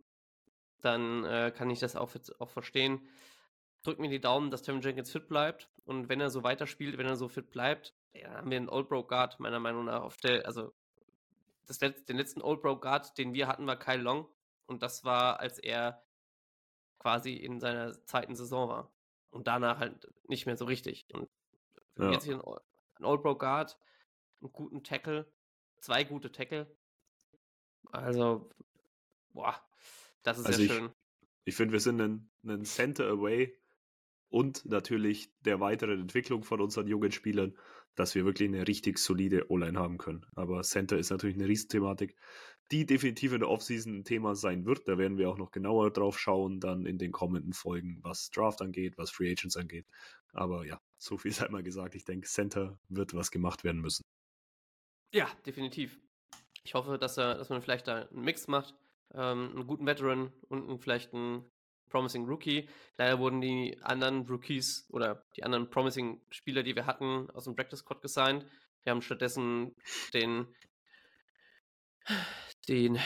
dann 0.81 1.25
äh, 1.25 1.53
kann 1.55 1.69
ich 1.69 1.79
das 1.79 1.95
auch, 1.95 2.11
auch 2.39 2.51
verstehen. 2.51 3.07
Drück 3.83 3.99
mir 3.99 4.09
die 4.09 4.21
Daumen, 4.21 4.51
dass 4.51 4.63
Tevin 4.63 4.81
Jenkins 4.81 5.11
fit 5.11 5.29
bleibt. 5.29 5.69
Und 5.85 6.09
wenn 6.09 6.21
er 6.21 6.31
so 6.31 6.43
weiterspielt, 6.43 6.97
wenn 6.97 7.07
er 7.07 7.17
so 7.17 7.29
fit 7.29 7.51
bleibt, 7.51 7.95
dann 8.15 8.33
haben 8.33 8.51
wir 8.51 8.57
einen 8.57 8.71
Old 8.71 8.89
Bro 8.89 9.05
Guard, 9.05 9.41
meiner 9.41 9.61
Meinung 9.61 9.85
nach, 9.85 10.03
auf 10.03 10.17
der, 10.17 10.47
also 10.47 10.73
das 11.67 11.81
Letz-, 11.83 12.07
den 12.07 12.17
letzten 12.17 12.41
Old 12.41 12.63
Bro 12.63 12.81
Guard, 12.81 13.19
den 13.19 13.35
wir 13.35 13.47
hatten, 13.47 13.67
war 13.67 13.79
Kyle 13.79 14.01
Long. 14.01 14.27
Und 14.67 14.83
das 14.83 15.05
war, 15.05 15.41
als 15.41 15.59
er 15.59 16.03
quasi 16.99 17.35
in 17.35 17.61
seiner 17.61 17.93
zweiten 18.07 18.35
Saison 18.37 18.69
war. 18.69 18.93
Und 19.31 19.47
danach 19.47 19.79
halt 19.79 20.09
nicht 20.27 20.47
mehr 20.47 20.57
so 20.57 20.65
richtig. 20.65 21.07
Und 21.13 21.29
Ja. 21.99 22.13
jetzt 22.13 22.25
hier 22.25 22.35
ein, 22.35 22.55
ein 22.97 23.05
Old 23.05 23.23
Bro 23.23 23.37
Guard, 23.39 23.79
einen 24.41 24.53
guten 24.53 24.83
Tackle, 24.85 25.31
zwei 25.81 26.05
gute 26.05 26.33
Tackle. 26.33 26.67
Also, 27.93 28.51
boah, 29.33 29.61
das 30.23 30.39
ist 30.39 30.47
Also 30.47 30.59
sehr 30.59 30.67
ich- 30.67 30.73
schön. 30.73 30.93
Ich 31.45 31.57
finde, 31.57 31.73
wir 31.73 31.81
sind 31.81 32.01
ein, 32.01 32.31
ein 32.45 32.65
Center 32.67 33.09
away 33.09 33.57
und 34.29 34.67
natürlich 34.67 35.33
der 35.41 35.61
weiteren 35.61 35.99
Entwicklung 36.01 36.43
von 36.45 36.61
unseren 36.61 36.87
jungen 36.87 37.11
Spielern, 37.11 37.57
dass 37.95 38.15
wir 38.15 38.27
wirklich 38.27 38.49
eine 38.51 38.69
richtig 38.69 38.99
solide 38.99 39.51
O-Line 39.51 39.79
haben 39.79 39.97
können. 39.97 40.27
Aber 40.35 40.61
Center 40.63 40.99
ist 40.99 41.09
natürlich 41.11 41.37
eine 41.37 41.49
Riesenthematik, 41.49 42.17
die 42.71 42.87
definitiv 42.87 43.33
in 43.33 43.41
der 43.41 43.49
Offseason 43.49 43.99
ein 43.99 44.05
Thema 44.05 44.35
sein 44.35 44.67
wird. 44.67 44.87
Da 44.87 44.99
werden 44.99 45.17
wir 45.19 45.31
auch 45.31 45.39
noch 45.39 45.51
genauer 45.51 45.91
drauf 45.91 46.19
schauen, 46.19 46.61
dann 46.61 46.87
in 46.87 46.99
den 46.99 47.13
kommenden 47.13 47.53
Folgen, 47.53 47.99
was 48.03 48.31
Draft 48.31 48.61
angeht, 48.61 48.99
was 48.99 49.11
Free 49.11 49.31
Agents 49.31 49.57
angeht. 49.57 49.87
Aber 50.33 50.67
ja, 50.67 50.81
so 50.99 51.17
viel 51.17 51.33
sei 51.33 51.49
mal 51.49 51.63
gesagt. 51.63 51.95
Ich 51.95 52.05
denke, 52.05 52.27
Center 52.29 52.79
wird 52.89 53.15
was 53.15 53.31
gemacht 53.31 53.65
werden 53.65 53.81
müssen. 53.81 54.05
Ja, 55.13 55.29
definitiv. 55.47 55.99
Ich 56.65 56.75
hoffe, 56.75 56.99
dass, 56.99 57.17
er, 57.17 57.37
dass 57.37 57.49
man 57.49 57.63
vielleicht 57.63 57.89
da 57.89 58.03
einen 58.03 58.23
Mix 58.23 58.47
macht. 58.47 58.75
Ähm, 59.15 59.53
einen 59.55 59.67
guten 59.67 59.87
Veteran 59.87 60.33
und 60.49 60.69
einen, 60.69 60.79
vielleicht 60.79 61.15
einen 61.15 61.51
Promising 61.89 62.27
Rookie. 62.27 62.69
Leider 62.99 63.19
wurden 63.19 63.41
die 63.41 63.79
anderen 63.83 64.27
Rookies 64.27 64.87
oder 64.91 65.25
die 65.37 65.45
anderen 65.45 65.71
Promising 65.71 66.21
Spieler, 66.31 66.63
die 66.63 66.77
wir 66.77 66.85
hatten, 66.85 67.31
aus 67.31 67.45
dem 67.45 67.57
Practice 67.57 67.81
Squad 67.81 68.03
gesigned. 68.03 68.45
Wir 68.83 68.91
haben 68.91 69.01
stattdessen 69.01 69.75
den, 70.13 70.47
den 72.69 72.99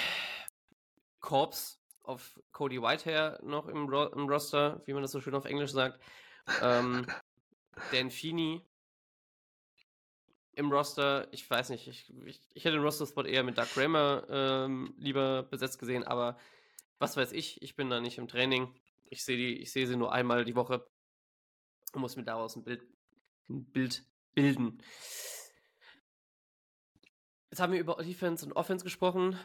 Corps 1.20 1.78
auf 2.02 2.40
Cody 2.50 2.82
Whitehair 2.82 3.38
noch 3.42 3.68
im, 3.68 3.88
Ro 3.88 4.06
im 4.06 4.28
Roster, 4.28 4.82
wie 4.86 4.92
man 4.92 5.02
das 5.02 5.12
so 5.12 5.20
schön 5.20 5.34
auf 5.34 5.44
Englisch 5.44 5.70
sagt. 5.70 6.00
Ähm, 6.60 7.06
Dan 7.92 8.10
Feeney 8.10 8.60
im 10.54 10.70
Roster, 10.70 11.32
ich 11.32 11.48
weiß 11.48 11.70
nicht, 11.70 11.88
ich, 11.88 12.12
ich, 12.26 12.40
ich 12.52 12.64
hätte 12.64 12.76
den 12.76 12.84
Roster-Spot 12.84 13.24
eher 13.24 13.42
mit 13.42 13.56
Doug 13.56 13.64
Kramer 13.72 14.26
ähm, 14.28 14.94
lieber 14.98 15.44
besetzt 15.44 15.78
gesehen, 15.78 16.04
aber 16.04 16.38
was 16.98 17.16
weiß 17.16 17.32
ich, 17.32 17.62
ich 17.62 17.74
bin 17.74 17.88
da 17.88 18.00
nicht 18.00 18.18
im 18.18 18.28
Training. 18.28 18.74
Ich 19.04 19.24
sehe 19.24 19.36
die, 19.36 19.60
ich 19.62 19.72
sehe 19.72 19.86
sie 19.86 19.96
nur 19.96 20.12
einmal 20.12 20.44
die 20.44 20.54
Woche 20.54 20.86
und 21.92 22.00
muss 22.00 22.16
mir 22.16 22.24
daraus 22.24 22.56
ein 22.56 22.64
Bild, 22.64 22.84
ein 23.48 23.64
Bild 23.64 24.04
bilden. 24.34 24.82
Jetzt 27.52 27.60
haben 27.60 27.74
wir 27.74 27.80
über 27.80 27.96
Defense 27.96 28.46
und 28.46 28.54
Offense 28.54 28.82
gesprochen. 28.82 29.38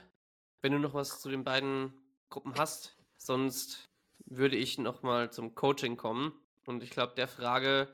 Wenn 0.61 0.71
du 0.71 0.79
noch 0.79 0.93
was 0.93 1.19
zu 1.19 1.29
den 1.29 1.43
beiden 1.43 1.91
Gruppen 2.29 2.53
hast, 2.57 2.95
sonst 3.17 3.89
würde 4.23 4.55
ich 4.55 4.77
noch 4.77 5.03
mal 5.03 5.29
zum 5.29 5.55
Coaching 5.55 5.97
kommen. 5.97 6.31
Und 6.65 6.83
ich 6.83 6.89
glaube, 6.89 7.15
der 7.17 7.27
Frage, 7.27 7.93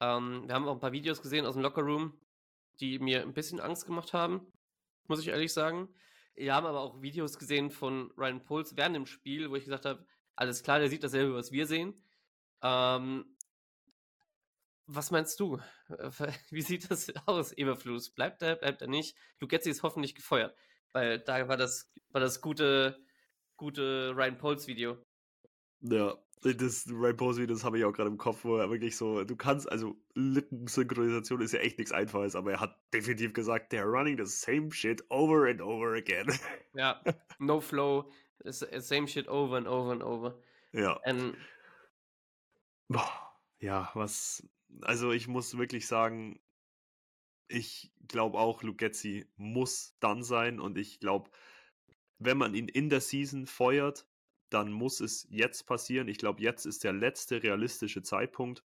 ähm, 0.00 0.42
wir 0.46 0.54
haben 0.54 0.68
auch 0.68 0.74
ein 0.74 0.80
paar 0.80 0.92
Videos 0.92 1.22
gesehen 1.22 1.46
aus 1.46 1.54
dem 1.54 1.62
Lockerroom, 1.62 2.12
die 2.78 2.98
mir 2.98 3.22
ein 3.22 3.32
bisschen 3.32 3.58
Angst 3.58 3.86
gemacht 3.86 4.12
haben, 4.12 4.46
muss 5.06 5.20
ich 5.20 5.28
ehrlich 5.28 5.54
sagen. 5.54 5.88
Wir 6.34 6.54
haben 6.54 6.66
aber 6.66 6.80
auch 6.80 7.00
Videos 7.00 7.38
gesehen 7.38 7.70
von 7.70 8.10
Ryan 8.18 8.44
Puls 8.44 8.76
während 8.76 8.96
dem 8.96 9.06
Spiel, 9.06 9.48
wo 9.48 9.56
ich 9.56 9.64
gesagt 9.64 9.86
habe, 9.86 10.04
alles 10.36 10.62
klar, 10.62 10.78
der 10.78 10.90
sieht 10.90 11.04
dasselbe, 11.04 11.34
was 11.34 11.52
wir 11.52 11.66
sehen. 11.66 11.94
Ähm, 12.60 13.31
was 14.86 15.10
meinst 15.10 15.38
du? 15.40 15.58
Wie 16.50 16.62
sieht 16.62 16.90
das 16.90 17.12
aus, 17.26 17.52
Eberflus? 17.52 18.10
Bleibt 18.10 18.42
er, 18.42 18.56
bleibt 18.56 18.82
er 18.82 18.88
nicht? 18.88 19.16
Lugetzi 19.40 19.70
ist 19.70 19.82
hoffentlich 19.82 20.14
gefeuert, 20.14 20.56
weil 20.92 21.18
da 21.20 21.48
war 21.48 21.56
das, 21.56 21.92
war 22.10 22.20
das 22.20 22.40
gute, 22.40 22.98
gute 23.56 24.12
Ryan 24.16 24.38
Poles 24.38 24.66
Video. 24.66 25.04
Ja, 25.80 26.16
das 26.42 26.86
Ryan 26.88 27.16
Posey, 27.16 27.46
das 27.46 27.64
habe 27.64 27.78
ich 27.78 27.84
auch 27.84 27.92
gerade 27.92 28.10
im 28.10 28.18
Kopf, 28.18 28.44
wo 28.44 28.56
er 28.56 28.70
wirklich 28.70 28.96
so, 28.96 29.24
du 29.24 29.36
kannst, 29.36 29.70
also 29.70 29.96
Lippensynchronisation 30.14 31.40
ist 31.40 31.52
ja 31.52 31.60
echt 31.60 31.78
nichts 31.78 31.92
Einfaches, 31.92 32.34
aber 32.36 32.52
er 32.52 32.60
hat 32.60 32.76
definitiv 32.92 33.32
gesagt, 33.32 33.72
they're 33.72 33.84
running 33.84 34.16
the 34.16 34.26
same 34.26 34.70
shit 34.72 35.04
over 35.10 35.48
and 35.48 35.60
over 35.60 35.94
again. 35.94 36.26
Ja, 36.74 37.02
no 37.38 37.60
flow, 37.60 38.10
same 38.48 39.06
shit 39.06 39.28
over 39.28 39.56
and 39.56 39.68
over 39.68 39.92
and 39.92 40.02
over. 40.02 40.38
ja. 40.72 40.98
And 41.04 41.36
Boah, 42.88 43.32
Ja, 43.62 43.90
was, 43.94 44.42
also 44.84 45.12
ich 45.12 45.28
muss 45.28 45.56
wirklich 45.58 45.86
sagen, 45.86 46.40
ich 47.48 47.92
glaube 48.08 48.38
auch, 48.38 48.62
Lugetzi 48.62 49.26
muss 49.36 49.96
dann 50.00 50.22
sein 50.22 50.58
und 50.60 50.78
ich 50.78 51.00
glaube, 51.00 51.30
wenn 52.18 52.38
man 52.38 52.54
ihn 52.54 52.68
in 52.68 52.90
der 52.90 53.00
Season 53.00 53.46
feuert, 53.46 54.08
dann 54.50 54.72
muss 54.72 55.00
es 55.00 55.26
jetzt 55.30 55.64
passieren. 55.66 56.08
Ich 56.08 56.18
glaube, 56.18 56.42
jetzt 56.42 56.66
ist 56.66 56.84
der 56.84 56.92
letzte 56.92 57.42
realistische 57.42 58.02
Zeitpunkt, 58.02 58.64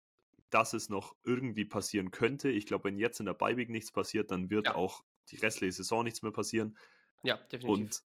dass 0.52 0.74
es 0.74 0.90
noch 0.90 1.16
irgendwie 1.24 1.66
passieren 1.66 2.12
könnte. 2.12 2.50
Ich 2.52 2.66
glaube, 2.68 2.86
wenn 2.86 2.98
jetzt 3.00 3.20
in 3.22 3.28
der 3.28 3.34
Beiweg 3.36 3.70
nichts 3.70 3.92
passiert, 3.92 4.32
dann 4.32 4.50
wird 4.52 4.70
Ja. 4.70 4.76
auch 4.76 5.06
die 5.32 5.38
restliche 5.38 5.74
Saison 5.74 6.04
nichts 6.06 6.22
mehr 6.24 6.32
passieren. 6.32 6.78
ja, 7.24 7.38
definitiv. 7.52 7.92
Und 7.92 8.04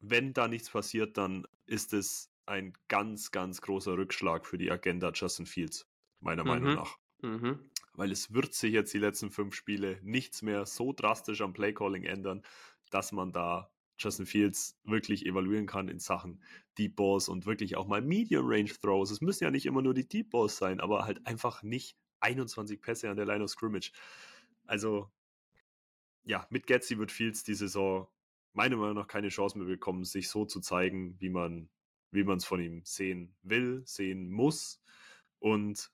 wenn 0.00 0.32
da 0.34 0.48
nichts 0.48 0.70
passiert, 0.70 1.18
dann 1.18 1.46
ist 1.66 1.92
es 1.94 2.32
ein 2.46 2.74
ganz, 2.88 3.32
ganz 3.32 3.62
großer 3.62 3.96
Rückschlag 3.98 4.46
für 4.46 4.58
die 4.58 4.70
Agenda 4.70 5.12
Justin 5.14 5.46
Fields, 5.46 5.90
meiner 6.20 6.44
Meinung 6.44 6.70
Mhm. 6.70 6.74
nach. 6.74 6.98
Mhm. 7.24 7.70
Weil 7.94 8.10
es 8.10 8.32
wird 8.32 8.54
sich 8.54 8.72
jetzt 8.72 8.92
die 8.92 8.98
letzten 8.98 9.30
fünf 9.30 9.54
Spiele 9.54 9.98
nichts 10.02 10.42
mehr 10.42 10.66
so 10.66 10.92
drastisch 10.92 11.40
am 11.40 11.52
Playcalling 11.52 12.04
ändern, 12.04 12.42
dass 12.90 13.12
man 13.12 13.32
da 13.32 13.70
Justin 13.98 14.26
Fields 14.26 14.76
wirklich 14.82 15.24
evaluieren 15.24 15.66
kann 15.66 15.88
in 15.88 16.00
Sachen 16.00 16.42
Deep 16.76 16.96
Balls 16.96 17.28
und 17.28 17.46
wirklich 17.46 17.76
auch 17.76 17.86
mal 17.86 18.02
Medium 18.02 18.46
Range 18.48 18.70
Throws. 18.82 19.10
Es 19.12 19.20
müssen 19.20 19.44
ja 19.44 19.50
nicht 19.50 19.66
immer 19.66 19.82
nur 19.82 19.94
die 19.94 20.08
Deep 20.08 20.30
Balls 20.30 20.56
sein, 20.56 20.80
aber 20.80 21.04
halt 21.04 21.24
einfach 21.26 21.62
nicht 21.62 21.96
21 22.20 22.80
Pässe 22.80 23.10
an 23.10 23.16
der 23.16 23.26
Line 23.26 23.44
of 23.44 23.50
Scrimmage. 23.50 23.92
Also, 24.66 25.10
ja, 26.24 26.46
mit 26.50 26.66
Getzi 26.66 26.98
wird 26.98 27.12
Fields 27.12 27.44
die 27.44 27.54
Saison 27.54 28.08
meiner 28.52 28.76
Meinung 28.76 28.94
nach 28.94 29.08
keine 29.08 29.28
Chance 29.28 29.58
mehr 29.58 29.68
bekommen, 29.68 30.04
sich 30.04 30.28
so 30.28 30.44
zu 30.44 30.60
zeigen, 30.60 31.20
wie 31.20 31.28
man 31.28 31.68
wie 32.14 32.24
man 32.24 32.38
es 32.38 32.44
von 32.44 32.60
ihm 32.60 32.82
sehen 32.84 33.34
will, 33.42 33.82
sehen 33.84 34.30
muss. 34.30 34.80
Und 35.40 35.90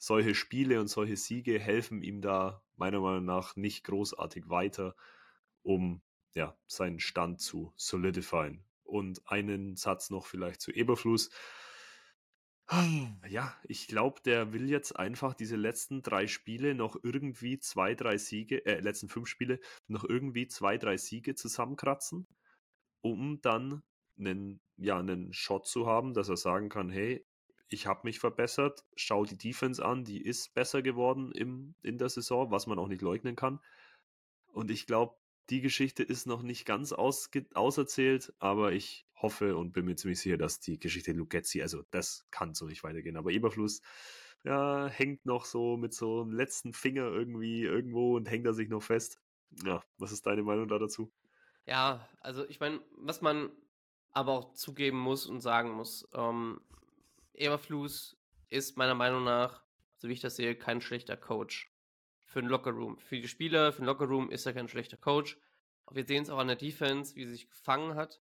solche 0.00 0.34
Spiele 0.34 0.80
und 0.80 0.88
solche 0.88 1.16
Siege 1.16 1.58
helfen 1.58 2.02
ihm 2.02 2.22
da 2.22 2.64
meiner 2.76 3.00
Meinung 3.00 3.26
nach 3.26 3.54
nicht 3.54 3.84
großartig 3.84 4.48
weiter, 4.48 4.96
um 5.62 6.00
ja, 6.34 6.56
seinen 6.66 7.00
Stand 7.00 7.40
zu 7.40 7.72
solidifieren. 7.76 8.64
Und 8.82 9.20
einen 9.30 9.76
Satz 9.76 10.10
noch 10.10 10.26
vielleicht 10.26 10.62
zu 10.62 10.72
Eberfluss. 10.72 11.30
Ja, 13.28 13.54
ich 13.64 13.88
glaube, 13.88 14.20
der 14.24 14.52
will 14.52 14.70
jetzt 14.70 14.96
einfach 14.96 15.34
diese 15.34 15.56
letzten 15.56 16.02
drei 16.02 16.26
Spiele 16.28 16.74
noch 16.74 16.96
irgendwie 17.02 17.58
zwei, 17.58 17.94
drei 17.94 18.16
Siege, 18.16 18.64
äh, 18.64 18.80
letzten 18.80 19.08
fünf 19.08 19.28
Spiele 19.28 19.60
noch 19.86 20.04
irgendwie 20.04 20.46
zwei, 20.46 20.78
drei 20.78 20.96
Siege 20.96 21.34
zusammenkratzen, 21.34 22.26
um 23.02 23.40
dann 23.42 23.82
einen, 24.18 24.60
ja, 24.76 24.98
einen 24.98 25.32
Shot 25.32 25.66
zu 25.66 25.86
haben, 25.86 26.14
dass 26.14 26.28
er 26.28 26.36
sagen 26.36 26.68
kann, 26.68 26.90
hey, 26.90 27.26
ich 27.70 27.86
habe 27.86 28.00
mich 28.04 28.18
verbessert, 28.18 28.84
schau 28.96 29.24
die 29.24 29.38
Defense 29.38 29.84
an, 29.84 30.04
die 30.04 30.20
ist 30.20 30.52
besser 30.54 30.82
geworden 30.82 31.32
im, 31.32 31.74
in 31.82 31.98
der 31.98 32.08
Saison, 32.08 32.50
was 32.50 32.66
man 32.66 32.78
auch 32.78 32.88
nicht 32.88 33.00
leugnen 33.00 33.36
kann. 33.36 33.60
Und 34.52 34.70
ich 34.70 34.86
glaube, 34.86 35.14
die 35.50 35.60
Geschichte 35.60 36.02
ist 36.02 36.26
noch 36.26 36.42
nicht 36.42 36.66
ganz 36.66 36.92
ausge 36.92 37.46
auserzählt, 37.54 38.32
aber 38.38 38.72
ich 38.72 39.06
hoffe 39.14 39.56
und 39.56 39.72
bin 39.72 39.84
mir 39.84 39.96
ziemlich 39.96 40.20
sicher, 40.20 40.36
dass 40.36 40.60
die 40.60 40.78
Geschichte 40.78 41.12
Lugetzi, 41.12 41.62
also 41.62 41.82
das 41.90 42.26
kann 42.30 42.54
so 42.54 42.66
nicht 42.66 42.82
weitergehen. 42.82 43.16
Aber 43.16 43.30
Eberfluss, 43.30 43.82
ja, 44.44 44.88
hängt 44.88 45.24
noch 45.24 45.44
so 45.44 45.76
mit 45.76 45.94
so 45.94 46.22
einem 46.22 46.32
letzten 46.32 46.72
Finger 46.72 47.04
irgendwie 47.04 47.62
irgendwo 47.62 48.16
und 48.16 48.28
hängt 48.28 48.46
er 48.46 48.54
sich 48.54 48.68
noch 48.68 48.82
fest. 48.82 49.20
Ja, 49.64 49.82
was 49.98 50.12
ist 50.12 50.26
deine 50.26 50.42
Meinung 50.42 50.68
da 50.68 50.78
dazu? 50.78 51.12
Ja, 51.66 52.08
also 52.20 52.48
ich 52.48 52.58
meine, 52.58 52.80
was 52.96 53.20
man 53.20 53.50
aber 54.12 54.32
auch 54.32 54.54
zugeben 54.54 54.98
muss 54.98 55.26
und 55.26 55.40
sagen 55.40 55.70
muss, 55.70 56.08
ähm, 56.14 56.60
Eberflus 57.40 58.16
ist 58.48 58.76
meiner 58.76 58.94
Meinung 58.94 59.24
nach, 59.24 59.62
so 59.96 60.08
wie 60.08 60.12
ich 60.12 60.20
das 60.20 60.36
sehe, 60.36 60.54
kein 60.54 60.80
schlechter 60.80 61.16
Coach 61.16 61.72
für 62.24 62.40
den 62.40 62.48
Lockerroom. 62.48 62.98
Für 62.98 63.20
die 63.20 63.28
Spieler, 63.28 63.72
für 63.72 63.82
den 63.82 63.86
Lockerroom 63.86 64.30
ist 64.30 64.46
er 64.46 64.52
kein 64.52 64.68
schlechter 64.68 64.96
Coach. 64.96 65.38
Wir 65.90 66.04
sehen 66.04 66.22
es 66.22 66.30
auch 66.30 66.38
an 66.38 66.46
der 66.46 66.56
Defense, 66.56 67.16
wie 67.16 67.24
sie 67.24 67.32
sich 67.32 67.48
gefangen 67.48 67.96
hat 67.96 68.20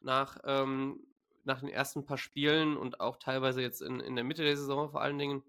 nach, 0.00 0.38
ähm, 0.44 1.06
nach 1.44 1.60
den 1.60 1.68
ersten 1.68 2.06
paar 2.06 2.16
Spielen 2.16 2.76
und 2.76 3.00
auch 3.00 3.18
teilweise 3.18 3.60
jetzt 3.60 3.82
in, 3.82 4.00
in 4.00 4.14
der 4.14 4.24
Mitte 4.24 4.42
der 4.42 4.56
Saison 4.56 4.90
vor 4.90 5.02
allen 5.02 5.18
Dingen. 5.18 5.42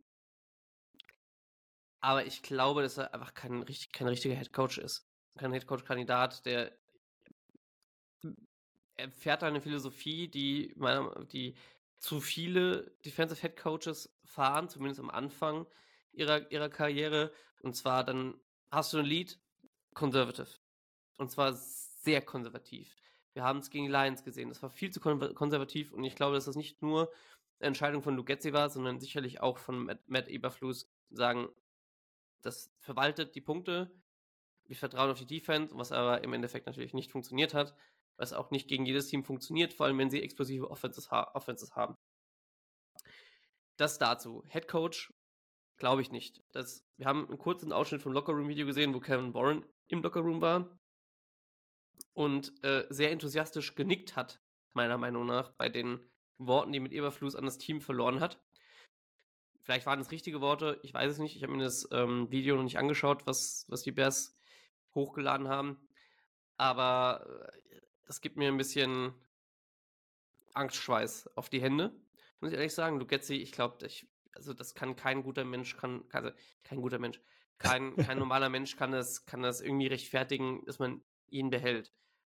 Aber 2.02 2.26
ich 2.26 2.42
glaube, 2.42 2.82
dass 2.82 2.98
er 2.98 3.14
einfach 3.14 3.34
kein, 3.34 3.66
kein 3.94 4.08
richtiger 4.08 4.36
Head 4.36 4.52
Coach 4.52 4.78
ist. 4.78 5.08
Kein 5.38 5.54
Head 5.54 5.68
Coach-Kandidat, 5.68 6.46
der 6.46 6.78
er 8.96 9.10
fährt 9.12 9.44
eine 9.44 9.62
Philosophie, 9.62 10.28
die, 10.28 10.74
meiner, 10.76 11.26
die 11.26 11.56
zu 12.04 12.20
viele 12.20 12.92
Defensive 13.06 13.40
Head 13.40 13.56
Coaches 13.56 14.14
fahren, 14.26 14.68
zumindest 14.68 15.00
am 15.00 15.10
Anfang 15.10 15.66
ihrer, 16.12 16.52
ihrer 16.52 16.68
Karriere. 16.68 17.32
Und 17.62 17.78
zwar 17.78 18.04
dann 18.04 18.36
hast 18.70 18.92
du 18.92 18.98
ein 18.98 19.06
Lead, 19.06 19.40
conservative. 19.94 20.50
Und 21.18 21.32
zwar 21.32 21.54
sehr 21.54 22.22
konservativ. 22.22 22.94
Wir 23.32 23.46
haben 23.46 23.60
es 23.60 23.70
gegen 23.70 23.86
die 23.86 23.92
Lions 23.92 24.26
gesehen. 24.26 24.50
Das 24.50 24.62
war 24.62 24.70
viel 24.70 24.92
zu 24.92 25.00
konservativ 25.00 25.94
und 25.94 26.04
ich 26.04 26.16
glaube, 26.16 26.36
dass 26.36 26.44
das 26.44 26.58
nicht 26.58 26.82
nur 26.82 27.10
eine 27.60 27.68
Entscheidung 27.68 28.04
von 28.04 28.18
Lugetzi 28.18 28.52
war, 28.52 28.70
sondern 28.70 29.00
sicherlich 29.00 29.40
auch 29.40 29.58
von 29.58 29.86
Matt, 29.86 30.02
Matt 30.10 30.28
Eberflus 30.28 30.92
sagen, 31.10 31.48
das 32.42 32.70
verwaltet 32.80 33.34
die 33.34 33.42
Punkte. 33.42 33.90
Wir 34.66 34.76
vertrauen 34.76 35.10
auf 35.10 35.20
die 35.20 35.26
Defense, 35.26 35.74
was 35.78 35.94
aber 35.94 36.22
im 36.26 36.34
Endeffekt 36.34 36.66
natürlich 36.66 36.94
nicht 36.94 37.14
funktioniert 37.14 37.54
hat 37.54 37.74
was 38.18 38.34
auch 38.34 38.52
nicht 38.52 38.68
gegen 38.68 38.86
jedes 38.86 39.08
Team 39.08 39.24
funktioniert, 39.24 39.74
vor 39.74 39.86
allem 39.86 39.98
wenn 39.98 40.10
sie 40.10 40.22
explosive 40.22 40.70
Offenses, 40.70 41.12
ha 41.12 41.32
Offenses 41.34 41.76
haben. 41.76 41.98
Das 43.78 43.98
dazu. 43.98 44.44
Head 44.50 44.68
Coach, 44.68 45.14
glaube 45.78 46.02
ich 46.02 46.12
nicht. 46.12 46.44
Das, 46.52 46.86
wir 46.98 47.08
haben 47.08 47.28
einen 47.28 47.38
kurzen 47.38 47.72
Ausschnitt 47.74 48.02
vom 48.02 48.14
Lockerroom-Video 48.14 48.66
gesehen, 48.66 48.94
wo 48.94 49.00
Kevin 49.00 49.34
Warren 49.34 49.66
im 49.88 50.02
Lockerroom 50.02 50.42
war 50.42 50.80
und 52.14 52.54
äh, 52.64 52.86
sehr 52.90 53.12
enthusiastisch 53.12 53.76
genickt 53.76 54.16
hat, 54.16 54.42
meiner 54.74 54.98
Meinung 54.98 55.26
nach, 55.26 55.52
bei 55.52 55.70
den 55.70 56.00
Worten, 56.38 56.72
die 56.72 56.80
mit 56.80 56.92
Eberfluss 56.92 57.36
an 57.36 57.46
das 57.46 57.58
Team 57.58 57.82
verloren 57.82 58.20
hat. 58.20 58.42
Vielleicht 59.62 59.86
waren 59.86 60.00
es 60.00 60.12
richtige 60.12 60.42
Worte, 60.42 60.80
ich 60.84 60.94
weiß 60.94 61.12
es 61.12 61.20
nicht. 61.20 61.36
Ich 61.36 61.44
habe 61.44 61.54
mir 61.54 61.64
das 61.64 61.88
ähm, 61.92 62.30
Video 62.30 62.56
noch 62.56 62.64
nicht 62.64 62.78
angeschaut, 62.78 63.26
was, 63.26 63.66
was 63.70 63.82
die 63.82 63.92
Bears 63.92 64.38
hochgeladen 64.94 65.48
haben. 65.48 65.88
Aber 66.58 67.26
äh, 67.70 67.80
das 68.14 68.22
gibt 68.22 68.38
mir 68.38 68.48
ein 68.48 68.58
bisschen 68.58 69.12
Angstschweiß 70.54 71.36
auf 71.36 71.50
die 71.50 71.64
Hände. 71.64 71.92
Muss 72.40 72.52
ich 72.52 72.56
ehrlich 72.56 72.76
sagen, 72.76 73.00
Lugetzi, 73.00 73.34
ich 73.34 73.52
glaube, 73.52 73.84
also 74.36 74.54
das 74.54 74.76
kann 74.76 74.96
kein 74.96 75.24
guter 75.24 75.44
Mensch, 75.46 75.76
kann, 75.78 76.04
also 76.12 76.30
kein 76.64 76.80
guter 76.80 77.00
Mensch, 77.00 77.20
kein, 77.58 77.96
kein 77.96 78.20
normaler 78.20 78.50
Mensch 78.50 78.76
kann 78.76 78.92
das, 78.92 79.26
kann 79.26 79.42
das 79.42 79.62
irgendwie 79.62 79.88
rechtfertigen, 79.88 80.64
dass 80.66 80.78
man 80.78 81.02
ihn 81.30 81.50
behält. 81.50 81.92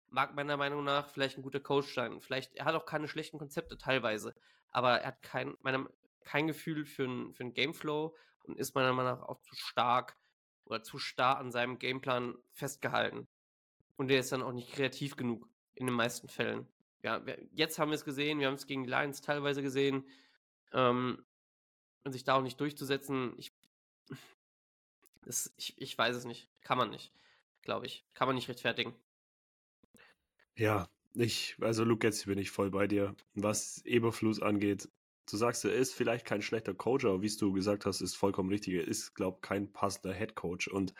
Mag 0.09 0.33
meiner 0.33 0.57
Meinung 0.57 0.83
nach 0.83 1.11
vielleicht 1.11 1.37
ein 1.37 1.43
guter 1.43 1.59
Coach 1.59 1.93
sein. 1.93 2.21
Vielleicht, 2.21 2.55
er 2.55 2.65
hat 2.65 2.73
auch 2.73 2.87
keine 2.87 3.07
schlechten 3.07 3.37
Konzepte 3.37 3.77
teilweise, 3.77 4.33
aber 4.71 5.01
er 5.01 5.09
hat 5.09 5.21
kein, 5.21 5.57
meiner, 5.59 5.87
kein 6.21 6.47
Gefühl 6.47 6.85
für 6.85 7.03
einen 7.03 7.35
für 7.35 7.51
Gameflow 7.51 8.15
und 8.45 8.57
ist 8.57 8.73
meiner 8.73 8.93
Meinung 8.93 9.19
nach 9.19 9.29
auch 9.29 9.41
zu 9.41 9.53
stark 9.53 10.17
oder 10.65 10.81
zu 10.81 10.97
starr 10.97 11.37
an 11.37 11.51
seinem 11.51 11.77
Gameplan 11.77 12.33
festgehalten. 12.51 13.27
Und 13.95 14.07
der 14.07 14.21
ist 14.21 14.31
dann 14.31 14.41
auch 14.41 14.53
nicht 14.53 14.71
kreativ 14.71 15.15
genug 15.17 15.47
in 15.77 15.85
den 15.85 15.95
meisten 15.95 16.27
Fällen. 16.27 16.67
Ja, 17.03 17.21
jetzt 17.53 17.79
haben 17.79 17.91
wir 17.91 17.95
es 17.95 18.05
gesehen, 18.05 18.39
wir 18.39 18.47
haben 18.47 18.55
es 18.55 18.67
gegen 18.67 18.83
die 18.83 18.89
Lions 18.89 19.21
teilweise 19.21 19.61
gesehen. 19.61 20.03
Ähm, 20.73 21.23
und 22.03 22.11
sich 22.11 22.23
da 22.23 22.35
auch 22.35 22.41
nicht 22.41 22.59
durchzusetzen, 22.59 23.33
ich, 23.37 23.53
das, 25.21 25.53
ich, 25.57 25.79
ich 25.79 25.97
weiß 25.97 26.15
es 26.15 26.25
nicht. 26.25 26.49
Kann 26.61 26.77
man 26.77 26.89
nicht, 26.89 27.13
glaube 27.61 27.85
ich. 27.85 28.05
Kann 28.13 28.27
man 28.27 28.35
nicht 28.35 28.49
rechtfertigen. 28.49 28.93
Ja, 30.55 30.89
ich, 31.13 31.55
also 31.61 31.83
Luke, 31.83 32.05
jetzt 32.05 32.25
bin 32.25 32.37
ich 32.37 32.49
voll 32.49 32.71
bei 32.71 32.87
dir. 32.87 33.15
Was 33.35 33.85
Eberfluss 33.85 34.41
angeht, 34.41 34.89
du 35.29 35.37
sagst, 35.37 35.65
er 35.65 35.73
ist 35.73 35.93
vielleicht 35.93 36.25
kein 36.25 36.41
schlechter 36.41 36.73
Coach, 36.73 37.05
aber 37.05 37.21
wie 37.21 37.35
du 37.35 37.53
gesagt 37.53 37.85
hast, 37.85 38.01
ist 38.01 38.15
vollkommen 38.15 38.49
richtig. 38.49 38.73
Er 38.73 38.87
ist, 38.87 39.13
glaube 39.13 39.37
ich, 39.37 39.47
kein 39.47 39.71
passender 39.71 40.13
Head 40.13 40.35
Coach. 40.35 40.67
Und 40.67 40.93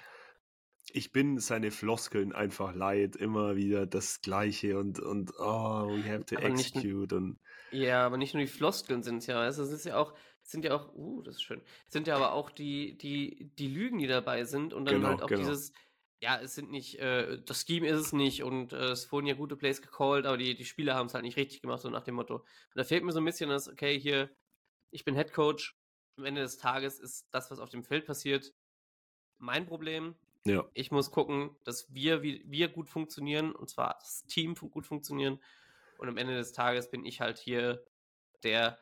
ich 0.91 1.11
bin 1.11 1.39
seine 1.39 1.71
Floskeln 1.71 2.33
einfach 2.33 2.73
leid, 2.73 3.15
immer 3.15 3.55
wieder 3.55 3.85
das 3.85 4.21
Gleiche 4.21 4.77
und, 4.77 4.99
und 4.99 5.31
oh, 5.37 5.89
we 5.89 6.03
have 6.03 6.25
to 6.25 6.37
aber 6.37 6.45
execute. 6.45 7.13
und 7.13 7.39
ja, 7.71 8.05
aber 8.05 8.17
nicht 8.17 8.33
nur 8.33 8.41
die 8.41 8.49
Floskeln 8.49 9.03
sind 9.03 9.17
es 9.17 9.27
ja, 9.27 9.45
es 9.45 9.57
ist 9.57 9.85
ja 9.85 9.97
auch, 9.97 10.13
sind 10.43 10.63
ja 10.63 10.75
auch, 10.75 10.93
uh, 10.93 11.21
das 11.23 11.35
ist 11.35 11.43
schön, 11.43 11.61
sind 11.87 12.07
ja 12.07 12.15
aber 12.15 12.31
auch 12.31 12.49
die, 12.49 12.97
die, 12.97 13.51
die 13.57 13.67
Lügen, 13.67 13.97
die 13.97 14.07
dabei 14.07 14.45
sind 14.45 14.73
und 14.73 14.85
dann 14.85 14.95
genau, 14.95 15.09
halt 15.09 15.21
auch 15.21 15.27
genau. 15.27 15.41
dieses, 15.41 15.73
ja, 16.21 16.39
es 16.39 16.55
sind 16.55 16.71
nicht, 16.71 16.99
äh, 16.99 17.41
das 17.45 17.65
Scheme 17.67 17.87
ist 17.87 17.99
es 17.99 18.13
nicht 18.13 18.43
und 18.43 18.73
äh, 18.73 18.91
es 18.91 19.11
wurden 19.11 19.27
ja 19.27 19.35
gute 19.35 19.57
Plays 19.57 19.81
gecallt, 19.81 20.25
aber 20.25 20.37
die, 20.37 20.55
die 20.55 20.65
Spieler 20.65 20.95
haben 20.95 21.07
es 21.07 21.13
halt 21.13 21.23
nicht 21.25 21.37
richtig 21.37 21.61
gemacht, 21.61 21.81
so 21.81 21.89
nach 21.89 22.03
dem 22.03 22.15
Motto. 22.15 22.37
Und 22.37 22.45
da 22.75 22.83
fehlt 22.83 23.03
mir 23.03 23.11
so 23.11 23.19
ein 23.19 23.25
bisschen 23.25 23.49
das, 23.49 23.67
okay, 23.67 23.99
hier, 23.99 24.29
ich 24.89 25.03
bin 25.03 25.15
Head 25.15 25.33
Coach, 25.33 25.77
am 26.17 26.25
Ende 26.25 26.41
des 26.41 26.57
Tages 26.57 26.99
ist 26.99 27.27
das, 27.31 27.51
was 27.51 27.59
auf 27.59 27.69
dem 27.69 27.83
Feld 27.83 28.05
passiert, 28.05 28.53
mein 29.37 29.67
Problem 29.67 30.15
ja. 30.45 30.65
Ich 30.73 30.91
muss 30.91 31.11
gucken, 31.11 31.55
dass 31.63 31.93
wir, 31.93 32.23
wir 32.23 32.67
gut 32.69 32.89
funktionieren, 32.89 33.53
und 33.53 33.69
zwar 33.69 33.97
das 33.99 34.25
Team 34.25 34.55
gut 34.55 34.85
funktionieren. 34.85 35.39
Und 35.97 36.09
am 36.09 36.17
Ende 36.17 36.35
des 36.35 36.53
Tages 36.53 36.89
bin 36.89 37.05
ich 37.05 37.21
halt 37.21 37.37
hier 37.37 37.83
der 38.43 38.77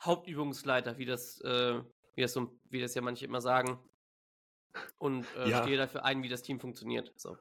Hauptübungsleiter, 0.00 0.98
wie 0.98 1.04
das, 1.04 1.40
äh, 1.42 1.80
wie 2.14 2.22
das, 2.22 2.32
so, 2.32 2.58
wie 2.70 2.80
das 2.80 2.94
ja 2.94 3.02
manche 3.02 3.24
immer 3.24 3.40
sagen. 3.40 3.78
Und 4.98 5.26
äh, 5.36 5.50
ja. 5.50 5.62
stehe 5.62 5.76
dafür 5.76 6.04
ein, 6.04 6.22
wie 6.22 6.28
das 6.28 6.42
Team 6.42 6.60
funktioniert. 6.60 7.12
So. 7.16 7.36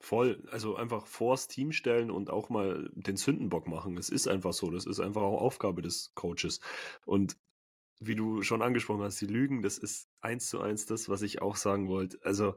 Voll, 0.00 0.46
also 0.50 0.76
einfach 0.76 1.06
vors 1.06 1.48
Team 1.48 1.72
stellen 1.72 2.10
und 2.10 2.30
auch 2.30 2.48
mal 2.48 2.90
den 2.94 3.16
Sündenbock 3.16 3.66
machen. 3.66 3.96
Es 3.96 4.08
ist 4.08 4.28
einfach 4.28 4.52
so, 4.52 4.70
das 4.70 4.86
ist 4.86 5.00
einfach 5.00 5.22
auch 5.22 5.40
Aufgabe 5.40 5.82
des 5.82 6.12
Coaches. 6.14 6.60
Und 7.06 7.36
wie 8.00 8.14
du 8.14 8.42
schon 8.42 8.62
angesprochen 8.62 9.02
hast, 9.02 9.20
die 9.20 9.26
Lügen, 9.26 9.62
das 9.62 9.78
ist 9.78 10.08
eins 10.20 10.48
zu 10.48 10.60
eins 10.60 10.86
das, 10.86 11.08
was 11.08 11.22
ich 11.22 11.42
auch 11.42 11.56
sagen 11.56 11.88
wollte. 11.88 12.18
Also 12.22 12.56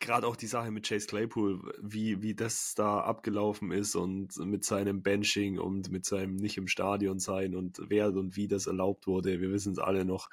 gerade 0.00 0.26
auch 0.26 0.36
die 0.36 0.46
Sache 0.46 0.70
mit 0.70 0.86
Chase 0.86 1.06
Claypool, 1.06 1.72
wie, 1.80 2.22
wie 2.22 2.34
das 2.34 2.74
da 2.74 3.00
abgelaufen 3.00 3.72
ist 3.72 3.94
und 3.94 4.36
mit 4.38 4.64
seinem 4.64 5.02
Benching 5.02 5.58
und 5.58 5.90
mit 5.90 6.06
seinem 6.06 6.36
nicht 6.36 6.56
im 6.56 6.68
Stadion 6.68 7.18
sein 7.18 7.54
und 7.54 7.80
wer 7.88 8.08
und 8.08 8.36
wie 8.36 8.48
das 8.48 8.66
erlaubt 8.66 9.06
wurde, 9.06 9.40
wir 9.40 9.52
wissen 9.52 9.72
es 9.72 9.78
alle 9.78 10.04
noch. 10.04 10.30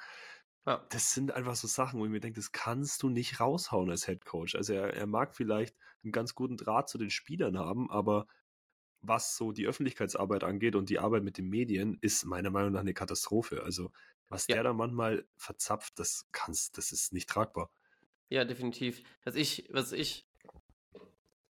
Ja. 0.66 0.84
Das 0.88 1.12
sind 1.12 1.32
einfach 1.32 1.56
so 1.56 1.68
Sachen, 1.68 2.00
wo 2.00 2.06
ich 2.06 2.10
mir 2.10 2.20
denke, 2.20 2.40
das 2.40 2.52
kannst 2.52 3.02
du 3.02 3.10
nicht 3.10 3.38
raushauen 3.38 3.90
als 3.90 4.06
Head 4.06 4.24
Coach. 4.24 4.54
Also 4.54 4.72
er, 4.72 4.94
er 4.94 5.06
mag 5.06 5.36
vielleicht 5.36 5.76
einen 6.02 6.12
ganz 6.12 6.34
guten 6.34 6.56
Draht 6.56 6.88
zu 6.88 6.96
den 6.96 7.10
Spielern 7.10 7.58
haben, 7.58 7.90
aber 7.90 8.26
was 9.06 9.36
so 9.36 9.52
die 9.52 9.66
Öffentlichkeitsarbeit 9.66 10.44
angeht 10.44 10.74
und 10.76 10.88
die 10.90 10.98
Arbeit 10.98 11.22
mit 11.22 11.38
den 11.38 11.48
Medien, 11.48 11.98
ist 12.00 12.24
meiner 12.24 12.50
Meinung 12.50 12.72
nach 12.72 12.80
eine 12.80 12.94
Katastrophe. 12.94 13.62
Also, 13.62 13.92
was 14.28 14.46
ja. 14.46 14.56
der 14.56 14.64
da 14.64 14.72
manchmal 14.72 15.26
verzapft, 15.36 15.98
das 15.98 16.26
kannst, 16.32 16.78
das 16.78 16.92
ist 16.92 17.12
nicht 17.12 17.28
tragbar. 17.28 17.70
Ja, 18.28 18.44
definitiv. 18.44 19.02
Was 19.24 19.34
ich, 19.34 19.68
was 19.70 19.92
ich 19.92 20.26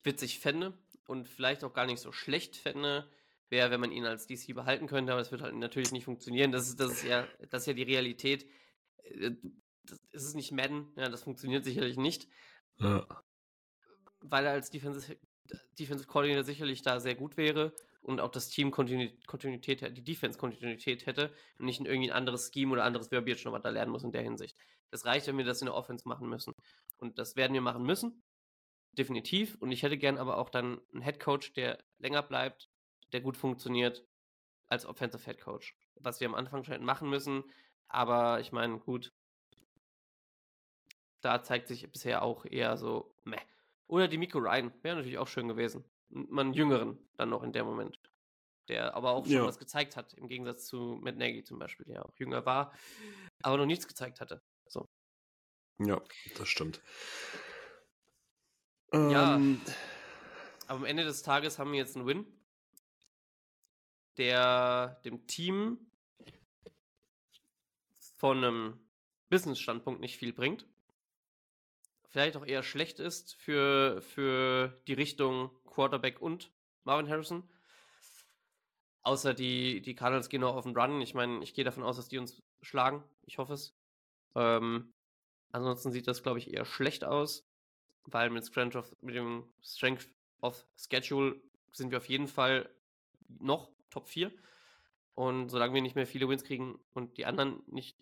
witzig 0.02 0.40
fände 0.40 0.76
und 1.06 1.28
vielleicht 1.28 1.64
auch 1.64 1.72
gar 1.72 1.86
nicht 1.86 2.00
so 2.00 2.12
schlecht 2.12 2.56
fände, 2.56 3.08
wäre, 3.50 3.70
wenn 3.70 3.80
man 3.80 3.92
ihn 3.92 4.06
als 4.06 4.26
DC 4.26 4.54
behalten 4.54 4.86
könnte, 4.86 5.12
aber 5.12 5.20
das 5.20 5.30
wird 5.30 5.42
halt 5.42 5.54
natürlich 5.54 5.92
nicht 5.92 6.04
funktionieren. 6.04 6.52
Das 6.52 6.68
ist, 6.68 6.80
das 6.80 6.92
ist 6.92 7.04
ja, 7.04 7.26
das 7.50 7.62
ist 7.62 7.66
ja 7.66 7.72
die 7.74 7.82
Realität. 7.82 8.48
Äh, 9.04 9.32
das 10.12 10.24
ist 10.24 10.34
nicht 10.34 10.50
Madden, 10.50 10.92
ja, 10.96 11.08
das 11.08 11.24
funktioniert 11.24 11.64
sicherlich 11.64 11.96
nicht. 11.98 12.26
Ja. 12.78 13.06
Weil 14.20 14.46
er 14.46 14.52
als 14.52 14.70
Defensive 14.70 15.18
Defensive 15.78 16.08
Coordinator 16.08 16.44
sicherlich 16.44 16.82
da 16.82 17.00
sehr 17.00 17.14
gut 17.14 17.36
wäre 17.36 17.72
und 18.02 18.20
auch 18.20 18.30
das 18.30 18.48
Team 18.48 18.70
Kontinuität, 18.70 19.96
die 19.96 20.04
Defense 20.04 20.38
Kontinuität 20.38 21.06
hätte 21.06 21.32
und 21.58 21.66
nicht 21.66 21.80
in 21.80 21.86
irgendwie 21.86 22.10
ein 22.10 22.16
anderes 22.16 22.50
Scheme 22.52 22.72
oder 22.72 22.84
anderes 22.84 23.08
Verbiage 23.08 23.44
noch 23.44 23.52
was 23.52 23.62
da 23.62 23.70
lernen 23.70 23.92
muss 23.92 24.04
in 24.04 24.12
der 24.12 24.22
Hinsicht. 24.22 24.56
Das 24.90 25.04
reicht, 25.04 25.26
wenn 25.26 25.38
wir 25.38 25.44
das 25.44 25.60
in 25.60 25.66
der 25.66 25.74
Offense 25.74 26.06
machen 26.08 26.28
müssen. 26.28 26.54
Und 26.98 27.18
das 27.18 27.34
werden 27.36 27.54
wir 27.54 27.60
machen 27.60 27.82
müssen. 27.82 28.22
Definitiv. 28.92 29.56
Und 29.60 29.72
ich 29.72 29.82
hätte 29.82 29.98
gern 29.98 30.18
aber 30.18 30.38
auch 30.38 30.50
dann 30.50 30.80
einen 30.92 31.02
Head 31.02 31.18
Coach, 31.18 31.52
der 31.54 31.82
länger 31.98 32.22
bleibt, 32.22 32.70
der 33.12 33.20
gut 33.20 33.36
funktioniert 33.36 34.06
als 34.68 34.86
Offensive 34.86 35.24
Head 35.24 35.40
Coach. 35.40 35.74
Was 35.96 36.20
wir 36.20 36.28
am 36.28 36.34
Anfang 36.34 36.62
schon 36.64 36.84
machen 36.84 37.10
müssen, 37.10 37.42
aber 37.88 38.40
ich 38.40 38.52
meine, 38.52 38.78
gut, 38.78 39.12
da 41.20 41.42
zeigt 41.42 41.68
sich 41.68 41.90
bisher 41.90 42.22
auch 42.22 42.44
eher 42.44 42.76
so, 42.76 43.14
meh. 43.24 43.38
Oder 43.86 44.08
die 44.08 44.18
Miko 44.18 44.38
Ryan, 44.38 44.72
wäre 44.82 44.96
natürlich 44.96 45.18
auch 45.18 45.28
schön 45.28 45.48
gewesen. 45.48 45.84
Man 46.08 46.52
jüngeren 46.52 46.98
dann 47.16 47.30
noch 47.30 47.42
in 47.42 47.52
dem 47.52 47.66
Moment. 47.66 47.98
Der 48.68 48.94
aber 48.94 49.10
auch 49.10 49.24
schon 49.26 49.34
Ja. 49.34 49.44
was 49.46 49.58
gezeigt 49.58 49.96
hat, 49.96 50.14
im 50.14 50.26
Gegensatz 50.28 50.66
zu 50.66 50.98
Matt 51.02 51.16
Nagy 51.16 51.44
zum 51.44 51.58
Beispiel, 51.58 51.84
der 51.86 52.06
auch 52.06 52.16
jünger 52.16 52.46
war, 52.46 52.72
aber 53.42 53.58
noch 53.58 53.66
nichts 53.66 53.86
gezeigt 53.86 54.20
hatte. 54.20 54.40
So. 54.66 54.88
Ja, 55.78 56.00
das 56.38 56.48
stimmt. 56.48 56.80
Ja. 58.92 59.36
Ähm, 59.36 59.60
Aber 60.66 60.78
am 60.78 60.84
Ende 60.86 61.04
des 61.04 61.22
Tages 61.22 61.58
haben 61.58 61.72
wir 61.72 61.78
jetzt 61.78 61.96
einen 61.96 62.06
Win, 62.06 62.26
der 64.16 65.00
dem 65.04 65.26
Team 65.26 65.90
von 68.16 68.38
einem 68.38 68.80
Business-Standpunkt 69.28 70.00
nicht 70.00 70.16
viel 70.16 70.32
bringt. 70.32 70.66
Vielleicht 72.14 72.36
auch 72.36 72.46
eher 72.46 72.62
schlecht 72.62 73.00
ist 73.00 73.34
für, 73.34 74.00
für 74.00 74.80
die 74.86 74.92
Richtung 74.92 75.50
Quarterback 75.66 76.22
und 76.22 76.52
Marvin 76.84 77.08
Harrison. 77.08 77.42
Außer 79.02 79.34
die, 79.34 79.82
die 79.82 79.96
Cardinals 79.96 80.28
gehen 80.28 80.42
noch 80.42 80.54
auf 80.54 80.62
den 80.62 80.76
Run. 80.76 81.00
Ich 81.00 81.14
meine, 81.14 81.42
ich 81.42 81.54
gehe 81.54 81.64
davon 81.64 81.82
aus, 81.82 81.96
dass 81.96 82.06
die 82.06 82.18
uns 82.18 82.40
schlagen. 82.62 83.02
Ich 83.22 83.38
hoffe 83.38 83.54
es. 83.54 83.76
Ähm, 84.36 84.94
ansonsten 85.50 85.90
sieht 85.90 86.06
das, 86.06 86.22
glaube 86.22 86.38
ich, 86.38 86.54
eher 86.54 86.64
schlecht 86.64 87.02
aus, 87.02 87.48
weil 88.04 88.30
mit, 88.30 88.46
Strength 88.46 88.76
of, 88.76 88.94
mit 89.00 89.16
dem 89.16 89.52
Strength 89.60 90.08
of 90.40 90.64
Schedule 90.76 91.42
sind 91.72 91.90
wir 91.90 91.98
auf 91.98 92.08
jeden 92.08 92.28
Fall 92.28 92.70
noch 93.40 93.72
Top 93.90 94.08
4. 94.08 94.30
Und 95.14 95.48
solange 95.48 95.74
wir 95.74 95.82
nicht 95.82 95.96
mehr 95.96 96.06
viele 96.06 96.28
Wins 96.28 96.44
kriegen 96.44 96.78
und 96.92 97.18
die 97.18 97.26
anderen 97.26 97.64
nicht 97.66 97.98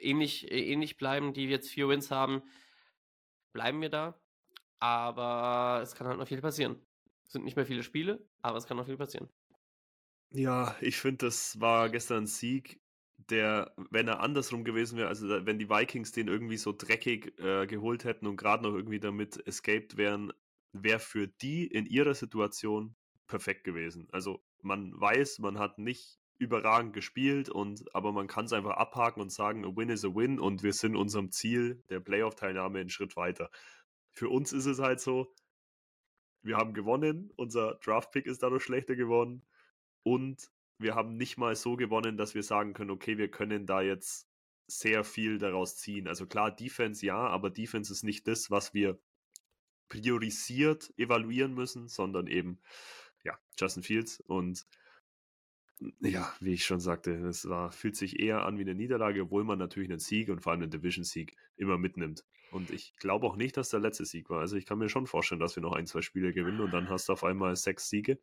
ähnlich, 0.00 0.50
äh, 0.50 0.72
ähnlich 0.72 0.96
bleiben, 0.96 1.32
die 1.32 1.46
jetzt 1.46 1.70
vier 1.70 1.88
Wins 1.88 2.10
haben, 2.10 2.42
bleiben 3.52 3.80
wir 3.80 3.90
da. 3.90 4.20
Aber 4.80 5.80
es 5.82 5.94
kann 5.94 6.06
halt 6.06 6.18
noch 6.18 6.28
viel 6.28 6.40
passieren. 6.40 6.76
Es 7.26 7.32
sind 7.32 7.44
nicht 7.44 7.56
mehr 7.56 7.66
viele 7.66 7.82
Spiele, 7.82 8.26
aber 8.42 8.58
es 8.58 8.66
kann 8.66 8.76
noch 8.76 8.86
viel 8.86 8.96
passieren. 8.96 9.28
Ja, 10.30 10.76
ich 10.80 10.96
finde, 10.96 11.26
das 11.26 11.60
war 11.60 11.88
gestern 11.88 12.24
ein 12.24 12.26
Sieg, 12.26 12.80
der, 13.16 13.74
wenn 13.90 14.08
er 14.08 14.20
andersrum 14.20 14.64
gewesen 14.64 14.98
wäre, 14.98 15.08
also 15.08 15.26
wenn 15.46 15.58
die 15.58 15.68
Vikings 15.68 16.12
den 16.12 16.28
irgendwie 16.28 16.56
so 16.56 16.72
dreckig 16.72 17.38
äh, 17.40 17.66
geholt 17.66 18.04
hätten 18.04 18.26
und 18.26 18.36
gerade 18.36 18.62
noch 18.62 18.74
irgendwie 18.74 19.00
damit 19.00 19.44
escaped 19.46 19.96
wären, 19.96 20.32
wäre 20.72 21.00
für 21.00 21.26
die 21.26 21.66
in 21.66 21.86
ihrer 21.86 22.14
Situation 22.14 22.94
perfekt 23.26 23.64
gewesen. 23.64 24.08
Also 24.12 24.42
man 24.62 24.98
weiß, 24.98 25.38
man 25.40 25.58
hat 25.58 25.78
nicht 25.78 26.18
überragend 26.38 26.92
gespielt 26.92 27.48
und 27.48 27.94
aber 27.94 28.12
man 28.12 28.28
kann 28.28 28.44
es 28.44 28.52
einfach 28.52 28.76
abhaken 28.76 29.20
und 29.20 29.32
sagen, 29.32 29.64
a 29.64 29.76
win 29.76 29.90
is 29.90 30.04
a 30.04 30.14
win 30.14 30.38
und 30.38 30.62
wir 30.62 30.72
sind 30.72 30.96
unserem 30.96 31.30
Ziel 31.30 31.82
der 31.90 32.00
Playoff-Teilnahme 32.00 32.78
einen 32.78 32.90
Schritt 32.90 33.16
weiter. 33.16 33.50
Für 34.12 34.28
uns 34.28 34.52
ist 34.52 34.66
es 34.66 34.78
halt 34.78 35.00
so, 35.00 35.34
wir 36.42 36.56
haben 36.56 36.74
gewonnen, 36.74 37.32
unser 37.36 37.74
Draft-Pick 37.76 38.26
ist 38.26 38.42
dadurch 38.42 38.62
schlechter 38.62 38.96
geworden 38.96 39.42
und 40.04 40.50
wir 40.78 40.94
haben 40.94 41.16
nicht 41.16 41.38
mal 41.38 41.56
so 41.56 41.76
gewonnen, 41.76 42.16
dass 42.16 42.34
wir 42.34 42.44
sagen 42.44 42.72
können, 42.72 42.90
okay, 42.90 43.18
wir 43.18 43.30
können 43.30 43.66
da 43.66 43.80
jetzt 43.80 44.28
sehr 44.68 45.02
viel 45.02 45.38
daraus 45.38 45.76
ziehen. 45.76 46.06
Also 46.06 46.26
klar, 46.26 46.54
Defense 46.54 47.04
ja, 47.04 47.16
aber 47.16 47.50
Defense 47.50 47.92
ist 47.92 48.04
nicht 48.04 48.28
das, 48.28 48.50
was 48.50 48.74
wir 48.74 49.00
priorisiert 49.88 50.92
evaluieren 50.96 51.54
müssen, 51.54 51.88
sondern 51.88 52.26
eben, 52.26 52.60
ja, 53.24 53.36
Justin 53.58 53.82
Fields 53.82 54.20
und 54.20 54.66
ja, 56.00 56.32
wie 56.40 56.54
ich 56.54 56.64
schon 56.64 56.80
sagte, 56.80 57.12
es 57.26 57.48
war, 57.48 57.72
fühlt 57.72 57.96
sich 57.96 58.18
eher 58.18 58.44
an 58.44 58.58
wie 58.58 58.62
eine 58.62 58.74
Niederlage, 58.74 59.22
obwohl 59.22 59.44
man 59.44 59.58
natürlich 59.58 59.90
einen 59.90 59.98
Sieg 60.00 60.28
und 60.28 60.40
vor 60.40 60.52
allem 60.52 60.62
einen 60.62 60.70
Division-Sieg 60.70 61.36
immer 61.56 61.78
mitnimmt. 61.78 62.24
Und 62.50 62.70
ich 62.70 62.96
glaube 62.96 63.26
auch 63.26 63.36
nicht, 63.36 63.56
dass 63.56 63.68
der 63.70 63.80
letzte 63.80 64.04
Sieg 64.04 64.30
war. 64.30 64.40
Also 64.40 64.56
ich 64.56 64.66
kann 64.66 64.78
mir 64.78 64.88
schon 64.88 65.06
vorstellen, 65.06 65.40
dass 65.40 65.54
wir 65.56 65.62
noch 65.62 65.74
ein, 65.74 65.86
zwei 65.86 66.00
Spiele 66.02 66.32
gewinnen 66.32 66.60
und 66.60 66.70
dann 66.70 66.88
hast 66.88 67.08
du 67.08 67.12
auf 67.12 67.24
einmal 67.24 67.54
sechs 67.56 67.88
Siege. 67.88 68.18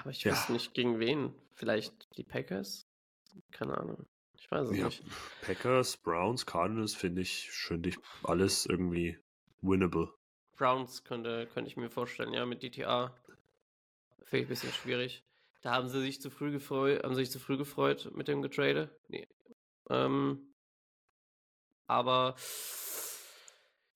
Aber 0.00 0.10
ich 0.10 0.24
Ja. 0.24 0.32
weiß 0.32 0.48
nicht 0.50 0.74
gegen 0.74 0.98
wen. 0.98 1.34
Vielleicht 1.54 2.16
die 2.16 2.24
Packers? 2.24 2.88
Keine 3.50 3.76
Ahnung. 3.78 4.06
Ich 4.38 4.50
weiß 4.50 4.68
es 4.68 4.76
Ja, 4.76 4.84
nicht. 4.84 5.04
Packers, 5.40 5.96
Browns, 5.96 6.46
Cardinals 6.46 6.94
finde 6.94 7.22
ich, 7.22 7.50
finde 7.50 7.90
ich 7.90 7.98
alles 8.22 8.66
irgendwie 8.66 9.18
winnable. 9.60 10.12
Browns 10.56 11.04
könnte, 11.04 11.46
könnte 11.46 11.70
ich 11.70 11.76
mir 11.76 11.88
vorstellen, 11.90 12.32
ja, 12.32 12.44
mit 12.46 12.62
DTA. 12.62 13.14
Finde 14.24 14.38
ich 14.38 14.46
ein 14.46 14.48
bisschen 14.48 14.72
schwierig. 14.72 15.25
Da 15.66 15.72
haben 15.72 15.88
sie 15.88 16.00
sich 16.00 16.20
zu 16.20 16.30
früh 16.30 16.52
gefreut, 16.52 17.02
haben 17.02 17.16
sich 17.16 17.28
zu 17.28 17.40
früh 17.40 17.56
gefreut 17.56 18.12
mit 18.14 18.28
dem 18.28 18.40
Getrade. 18.40 18.96
Nee. 19.08 19.26
Ähm, 19.90 20.54
aber 21.88 22.36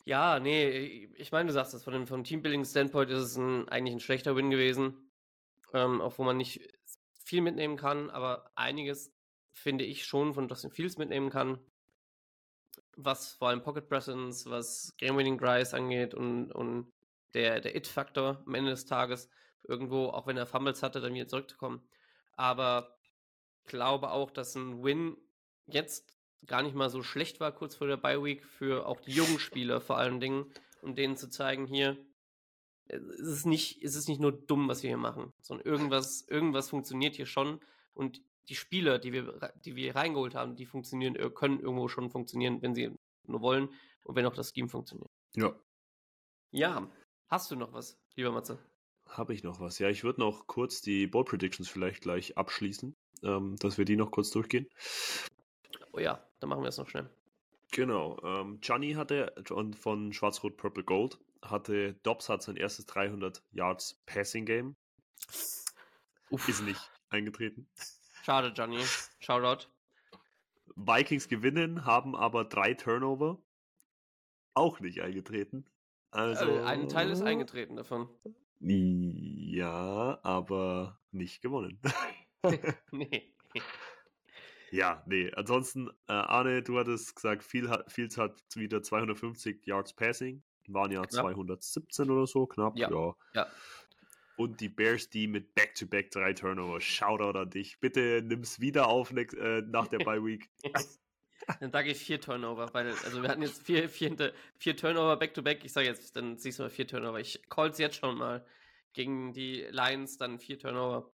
ja, 0.05 0.41
nee, 0.41 1.09
ich 1.15 1.31
meine, 1.31 1.47
du 1.47 1.53
sagst 1.53 1.73
das, 1.73 1.85
von 1.85 1.93
dem, 1.93 2.09
vom 2.09 2.25
Teambuilding-Standpoint 2.25 3.09
ist 3.11 3.23
es 3.23 3.37
ein, 3.37 3.69
eigentlich 3.69 3.95
ein 3.95 4.01
schlechter 4.01 4.35
Win 4.35 4.51
gewesen. 4.51 5.13
Ähm, 5.73 6.01
auch 6.01 6.19
wo 6.19 6.25
man 6.25 6.39
nicht 6.39 6.61
viel 7.25 7.41
mitnehmen 7.41 7.77
kann, 7.77 8.11
aber 8.11 8.51
einiges 8.57 9.15
finde 9.53 9.85
ich 9.85 10.05
schon 10.05 10.35
von 10.35 10.49
Justin 10.49 10.73
Fields 10.73 10.99
mitnehmen 10.99 11.31
kann. 11.31 11.61
Was 12.97 13.35
vor 13.35 13.51
allem 13.51 13.63
Pocket 13.63 13.89
Presence, 13.89 14.45
was 14.47 14.93
Game 14.97 15.17
Winning 15.17 15.39
Drives 15.39 15.73
angeht 15.73 16.15
und, 16.15 16.51
und 16.51 16.93
der, 17.33 17.61
der 17.61 17.77
It-Faktor 17.77 18.43
am 18.45 18.55
Ende 18.57 18.73
des 18.73 18.87
Tages 18.87 19.31
irgendwo, 19.65 20.07
auch 20.07 20.27
wenn 20.27 20.37
er 20.37 20.47
Fumbles 20.47 20.83
hatte, 20.83 21.01
dann 21.01 21.15
wieder 21.15 21.29
zurückzukommen. 21.29 21.83
Aber 22.33 22.97
glaube 23.67 24.11
auch, 24.11 24.31
dass 24.31 24.55
ein 24.55 24.83
Win 24.83 25.17
jetzt 25.67 26.17
gar 26.47 26.63
nicht 26.63 26.75
mal 26.75 26.91
so 26.91 27.03
schlecht 27.03 27.41
war, 27.41 27.53
kurz 27.53 27.75
vor 27.77 27.87
der 27.87 27.97
Bye 27.97 28.23
Week, 28.23 28.45
für 28.45 28.87
auch 28.87 29.01
die 29.01 29.13
jungen 29.13 29.39
Spieler 29.39 29.81
vor 29.81 29.99
allen 29.99 30.21
Dingen, 30.21 30.47
um 30.83 30.95
denen 30.95 31.17
zu 31.17 31.29
zeigen, 31.29 31.67
hier, 31.67 31.97
es 32.89 33.21
ist 33.21 33.47
nicht, 33.47 33.83
es 33.83 33.95
ist 33.95 34.09
nicht 34.09 34.21
nur 34.21 34.33
dumm, 34.33 34.69
was 34.69 34.83
wir 34.83 34.91
hier 34.91 34.97
machen, 34.97 35.33
sondern 35.41 35.67
irgendwas, 35.67 36.27
irgendwas 36.29 36.71
funktioniert 36.71 37.15
hier 37.15 37.27
schon 37.27 37.61
und 37.95 38.23
die 38.49 38.57
Spieler, 38.57 38.99
die 38.99 39.13
wir, 39.13 39.53
die 39.65 39.77
wir 39.77 39.95
reingeholt 39.95 40.35
haben, 40.35 40.57
die 40.57 40.67
funktionieren, 40.67 41.15
äh, 41.15 41.31
können 41.31 41.61
irgendwo 41.61 41.89
schon 41.89 42.11
funktionieren, 42.11 42.63
wenn 42.63 42.75
sie 42.75 42.91
nur 43.27 43.43
wollen 43.43 43.69
und 44.05 44.17
wenn 44.17 44.27
auch 44.27 44.35
das 44.35 44.51
Scheme 44.53 44.69
funktioniert. 44.69 45.11
Ja. 45.37 45.55
Ja, 46.51 46.91
hast 47.29 47.51
du 47.51 47.57
noch 47.57 47.73
was, 47.73 47.97
lieber 48.17 48.33
Matze? 48.33 48.59
Habe 49.11 49.35
ich 49.35 49.43
noch 49.43 49.61
was? 49.61 49.79
Ja, 49.79 49.89
ich 49.89 50.05
würde 50.05 50.21
noch 50.21 50.47
kurz 50.47 50.81
die 50.81 51.07
Bold 51.07 51.27
Predictions 51.27 51.69
vielleicht 51.69 52.03
gleich 52.03 52.39
abschließen, 52.39 52.95
ähm, 53.23 53.57
dass 53.57 53.77
wir 53.77 53.85
die 53.85 53.97
noch 53.97 54.11
kurz 54.11 54.31
durchgehen. 54.31 54.69
Oh 55.93 55.99
ja, 55.99 56.25
dann 56.39 56.49
machen 56.49 56.63
wir 56.63 56.69
es 56.69 56.79
noch 56.79 56.89
schnell. 56.89 57.11
Genau. 57.73 58.19
Ähm, 58.25 58.61
Gianni 58.61 58.93
hatte 58.93 59.35
und 59.51 59.77
von 59.77 60.13
Schwarz-Rot 60.13 60.57
Purple 60.57 60.85
Gold 60.85 61.19
hatte 61.43 61.95
Dobbs 62.03 62.29
hat 62.29 62.43
sein 62.43 62.57
erstes 62.57 62.87
300 62.87 63.43
Yards 63.53 64.01
Passing 64.07 64.45
Game. 64.45 64.77
Uff, 66.31 66.49
Ist 66.49 66.63
nicht 66.63 66.81
eingetreten. 67.09 67.67
schade, 68.23 68.53
Johnny. 68.55 68.81
Shoutout. 69.19 69.67
Vikings 70.77 71.29
gewinnen, 71.29 71.85
haben 71.85 72.15
aber 72.15 72.45
drei 72.45 72.75
Turnover. 72.75 73.39
Auch 74.55 74.81
nicht 74.81 75.01
eingetreten. 75.01 75.67
Also. 76.11 76.45
Äh, 76.45 76.63
ein 76.63 76.89
Teil 76.89 77.11
ist 77.11 77.23
eingetreten 77.23 77.77
davon. 77.77 78.09
Ja, 78.61 80.19
aber 80.23 81.01
nicht 81.11 81.41
gewonnen. 81.41 81.81
nee. 82.93 83.33
Ja, 84.71 85.03
nee. 85.07 85.33
Ansonsten, 85.35 85.89
äh, 86.09 86.13
Arne, 86.13 86.63
du 86.63 86.79
hattest 86.79 87.17
gesagt, 87.17 87.43
Fields 87.43 88.17
hat 88.17 88.43
wieder 88.55 88.83
250 88.83 89.67
Yards 89.67 89.95
Passing. 89.95 90.43
Waren 90.69 90.93
ja 90.93 91.01
Knapp. 91.03 91.23
217 91.23 92.11
oder 92.11 92.27
so, 92.27 92.47
knapp. 92.47 92.79
Ja. 92.79 92.91
ja. 92.91 93.15
Ja. 93.35 93.47
Und 94.37 94.61
die 94.61 94.69
Bears, 94.69 95.11
die 95.11 95.27
mit 95.27 95.55
Back-to-Back 95.55 96.11
drei 96.11 96.33
Turnover. 96.33 96.81
Shoutout 96.81 97.39
an 97.39 97.51
dich. 97.51 97.81
Bitte 97.81 98.23
nimm's 98.25 98.61
wieder 98.61 98.89
auf 98.89 99.11
äh, 99.13 99.63
nach 99.63 99.89
der 99.89 99.99
Bye 100.05 100.25
Week. 100.25 100.49
Dann 101.59 101.73
sage 101.73 101.91
ich 101.91 101.99
vier 101.99 102.21
Turnover, 102.21 102.73
weil, 102.73 102.91
also 103.05 103.23
wir 103.23 103.29
hatten 103.29 103.43
jetzt 103.43 103.63
vier, 103.63 103.89
vier, 103.89 104.33
vier 104.57 104.77
Turnover 104.77 105.17
back-to-back. 105.17 105.65
Ich 105.65 105.73
sage 105.73 105.87
jetzt, 105.87 106.15
dann 106.17 106.37
siehst 106.39 106.59
du 106.59 106.65
mal 106.65 106.71
vier 106.71 106.87
Turnover. 106.87 107.19
Ich 107.19 107.49
call's 107.49 107.79
jetzt 107.79 107.97
schon 107.97 108.19
mal. 108.19 108.45
Gegen 108.93 109.33
die 109.33 109.67
Lions 109.71 110.19
dann 110.19 110.39
vier 110.39 110.59
Turnover. 110.59 111.11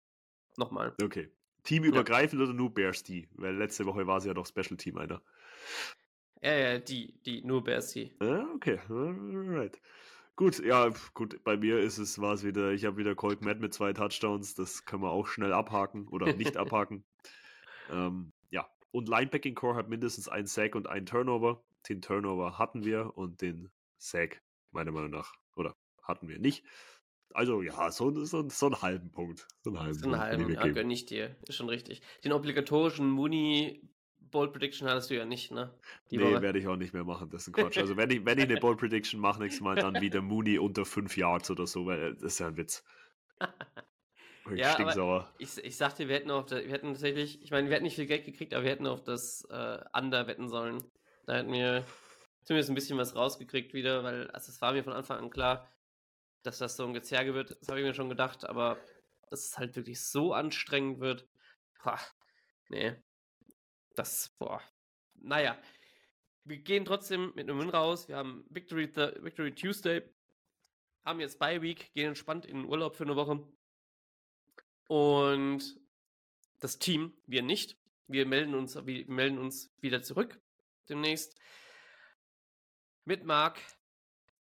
Nochmal. 0.56 0.94
Okay. 1.02 1.30
Teamübergreifend 1.64 2.42
oder 2.42 2.52
nur 2.52 2.74
Bears 2.74 3.02
die? 3.02 3.28
Weil 3.32 3.56
letzte 3.56 3.86
Woche 3.86 4.06
war 4.06 4.20
sie 4.20 4.28
ja 4.28 4.34
doch 4.34 4.46
Special 4.46 4.76
Team 4.76 4.98
einer. 4.98 5.22
Ja, 6.42 6.54
ja, 6.54 6.78
die, 6.78 7.14
die, 7.22 7.42
nur 7.42 7.62
Bears 7.62 7.92
die. 7.92 8.14
Ja, 8.20 8.46
okay. 8.54 8.80
Alright. 8.88 9.80
Gut, 10.34 10.58
ja, 10.64 10.90
gut, 11.14 11.44
bei 11.44 11.56
mir 11.56 11.78
ist 11.78 11.98
es, 11.98 12.18
war 12.18 12.32
es 12.32 12.42
wieder, 12.42 12.72
ich 12.72 12.84
habe 12.84 12.96
wieder 12.96 13.14
Colt 13.14 13.42
Matt 13.42 13.60
mit 13.60 13.74
zwei 13.74 13.92
Touchdowns, 13.92 14.54
das 14.54 14.86
können 14.86 15.02
wir 15.02 15.10
auch 15.10 15.26
schnell 15.26 15.52
abhaken 15.52 16.08
oder 16.08 16.32
nicht 16.32 16.56
abhaken. 16.56 17.04
Ähm, 17.90 18.32
ja, 18.32 18.41
und 18.92 19.08
Linebacking 19.08 19.54
Core 19.54 19.74
hat 19.74 19.88
mindestens 19.88 20.28
einen 20.28 20.46
Sack 20.46 20.74
und 20.74 20.86
einen 20.86 21.06
Turnover. 21.06 21.62
Den 21.88 22.00
Turnover 22.00 22.58
hatten 22.58 22.84
wir 22.84 23.16
und 23.16 23.42
den 23.42 23.70
Sack, 23.98 24.42
meiner 24.70 24.92
Meinung 24.92 25.10
nach, 25.10 25.34
oder 25.56 25.74
hatten 26.02 26.28
wir 26.28 26.38
nicht. 26.38 26.64
Also 27.34 27.62
ja, 27.62 27.90
so, 27.90 28.24
so, 28.24 28.48
so 28.48 28.66
einen 28.66 28.82
halben 28.82 29.10
Punkt. 29.10 29.48
So 29.62 29.70
einen 29.70 29.80
halben, 29.80 29.94
So 29.94 30.04
einen 30.04 30.12
Punkt 30.12 30.26
halben, 30.26 30.52
ja, 30.52 30.68
gönn 30.68 30.90
ich 30.90 31.06
dir. 31.06 31.34
Ist 31.48 31.56
schon 31.56 31.68
richtig. 31.68 32.02
Den 32.24 32.32
obligatorischen 32.32 33.10
Mooney 33.10 33.88
Bold 34.18 34.52
Prediction 34.52 34.88
hattest 34.88 35.10
du 35.10 35.16
ja 35.16 35.24
nicht, 35.24 35.50
ne? 35.50 35.72
Die 36.10 36.16
Nee, 36.16 36.40
werde 36.40 36.58
ich 36.58 36.66
auch 36.66 36.76
nicht 36.76 36.94
mehr 36.94 37.04
machen. 37.04 37.30
Das 37.30 37.42
ist 37.42 37.48
ein 37.48 37.52
Quatsch. 37.52 37.78
Also 37.78 37.96
wenn 37.96 38.10
ich, 38.10 38.24
wenn 38.24 38.38
ich 38.38 38.44
eine 38.44 38.58
Bold 38.58 38.78
Prediction 38.78 39.20
mache, 39.20 39.40
nächstes 39.40 39.62
Mal 39.62 39.76
dann 39.76 40.00
wieder 40.00 40.22
Mooney 40.22 40.58
unter 40.58 40.84
5 40.84 41.16
Yards 41.16 41.50
oder 41.50 41.66
so, 41.66 41.86
weil 41.86 42.14
das 42.14 42.22
ist 42.22 42.38
ja 42.38 42.48
ein 42.48 42.56
Witz. 42.56 42.84
Ja, 44.50 44.72
stinksauer. 44.72 45.32
Ich, 45.38 45.56
ich 45.58 45.76
sagte, 45.76 46.08
wir 46.08 46.16
hätten 46.16 46.30
auf 46.30 46.46
der, 46.46 46.64
wir 46.64 46.72
hätten 46.72 46.92
tatsächlich, 46.92 47.42
ich 47.42 47.50
meine, 47.50 47.68
wir 47.68 47.74
hätten 47.74 47.84
nicht 47.84 47.94
viel 47.94 48.06
Geld 48.06 48.24
gekriegt, 48.24 48.54
aber 48.54 48.64
wir 48.64 48.70
hätten 48.70 48.86
auf 48.86 49.02
das 49.02 49.44
äh, 49.50 49.78
Under 49.92 50.26
wetten 50.26 50.48
sollen. 50.48 50.82
Da 51.26 51.36
hätten 51.36 51.52
wir 51.52 51.84
zumindest 52.42 52.70
ein 52.70 52.74
bisschen 52.74 52.98
was 52.98 53.14
rausgekriegt 53.14 53.72
wieder, 53.72 54.02
weil 54.02 54.30
also 54.30 54.50
es 54.50 54.60
war 54.60 54.72
mir 54.72 54.82
von 54.82 54.92
Anfang 54.92 55.18
an 55.18 55.30
klar, 55.30 55.70
dass 56.42 56.58
das 56.58 56.76
so 56.76 56.84
ein 56.84 56.94
Gezerge 56.94 57.34
wird. 57.34 57.56
Das 57.60 57.68
habe 57.68 57.80
ich 57.80 57.86
mir 57.86 57.94
schon 57.94 58.08
gedacht, 58.08 58.44
aber 58.44 58.78
dass 59.30 59.46
es 59.46 59.58
halt 59.58 59.76
wirklich 59.76 60.04
so 60.04 60.34
anstrengend 60.34 61.00
wird. 61.00 61.28
Boah, 61.82 62.00
nee. 62.68 62.94
Das, 63.94 64.34
boah. 64.38 64.60
Naja. 65.14 65.56
Wir 66.44 66.58
gehen 66.58 66.84
trotzdem 66.84 67.32
mit 67.36 67.48
einem 67.48 67.60
Win 67.60 67.68
raus. 67.68 68.08
Wir 68.08 68.16
haben 68.16 68.44
Victory, 68.50 68.90
Th 68.90 69.22
Victory 69.22 69.54
Tuesday. 69.54 70.02
Haben 71.04 71.20
jetzt 71.20 71.38
Bye 71.38 71.62
Week, 71.62 71.92
gehen 71.94 72.08
entspannt 72.08 72.46
in 72.46 72.58
den 72.58 72.66
Urlaub 72.66 72.96
für 72.96 73.04
eine 73.04 73.14
Woche. 73.14 73.46
Und 74.92 75.80
das 76.60 76.78
Team, 76.78 77.14
wir 77.26 77.42
nicht. 77.42 77.78
Wir 78.08 78.26
melden 78.26 78.54
uns, 78.54 78.76
wir 78.84 79.06
melden 79.08 79.38
uns 79.38 79.72
wieder 79.80 80.02
zurück 80.02 80.38
demnächst 80.86 81.34
mit 83.06 83.24
Marc. 83.24 83.58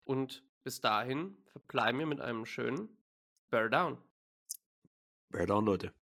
Und 0.03 0.43
bis 0.65 0.81
dahin 0.81 1.37
verbleiben 1.53 2.01
wir 2.01 2.07
mit 2.07 2.21
einem 2.21 2.47
schönen 2.47 2.89
Bear 3.49 3.69
Down. 3.69 4.03
Bear 5.29 5.47
down, 5.47 5.67
Leute. 5.67 5.95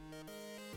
Música 0.00 0.75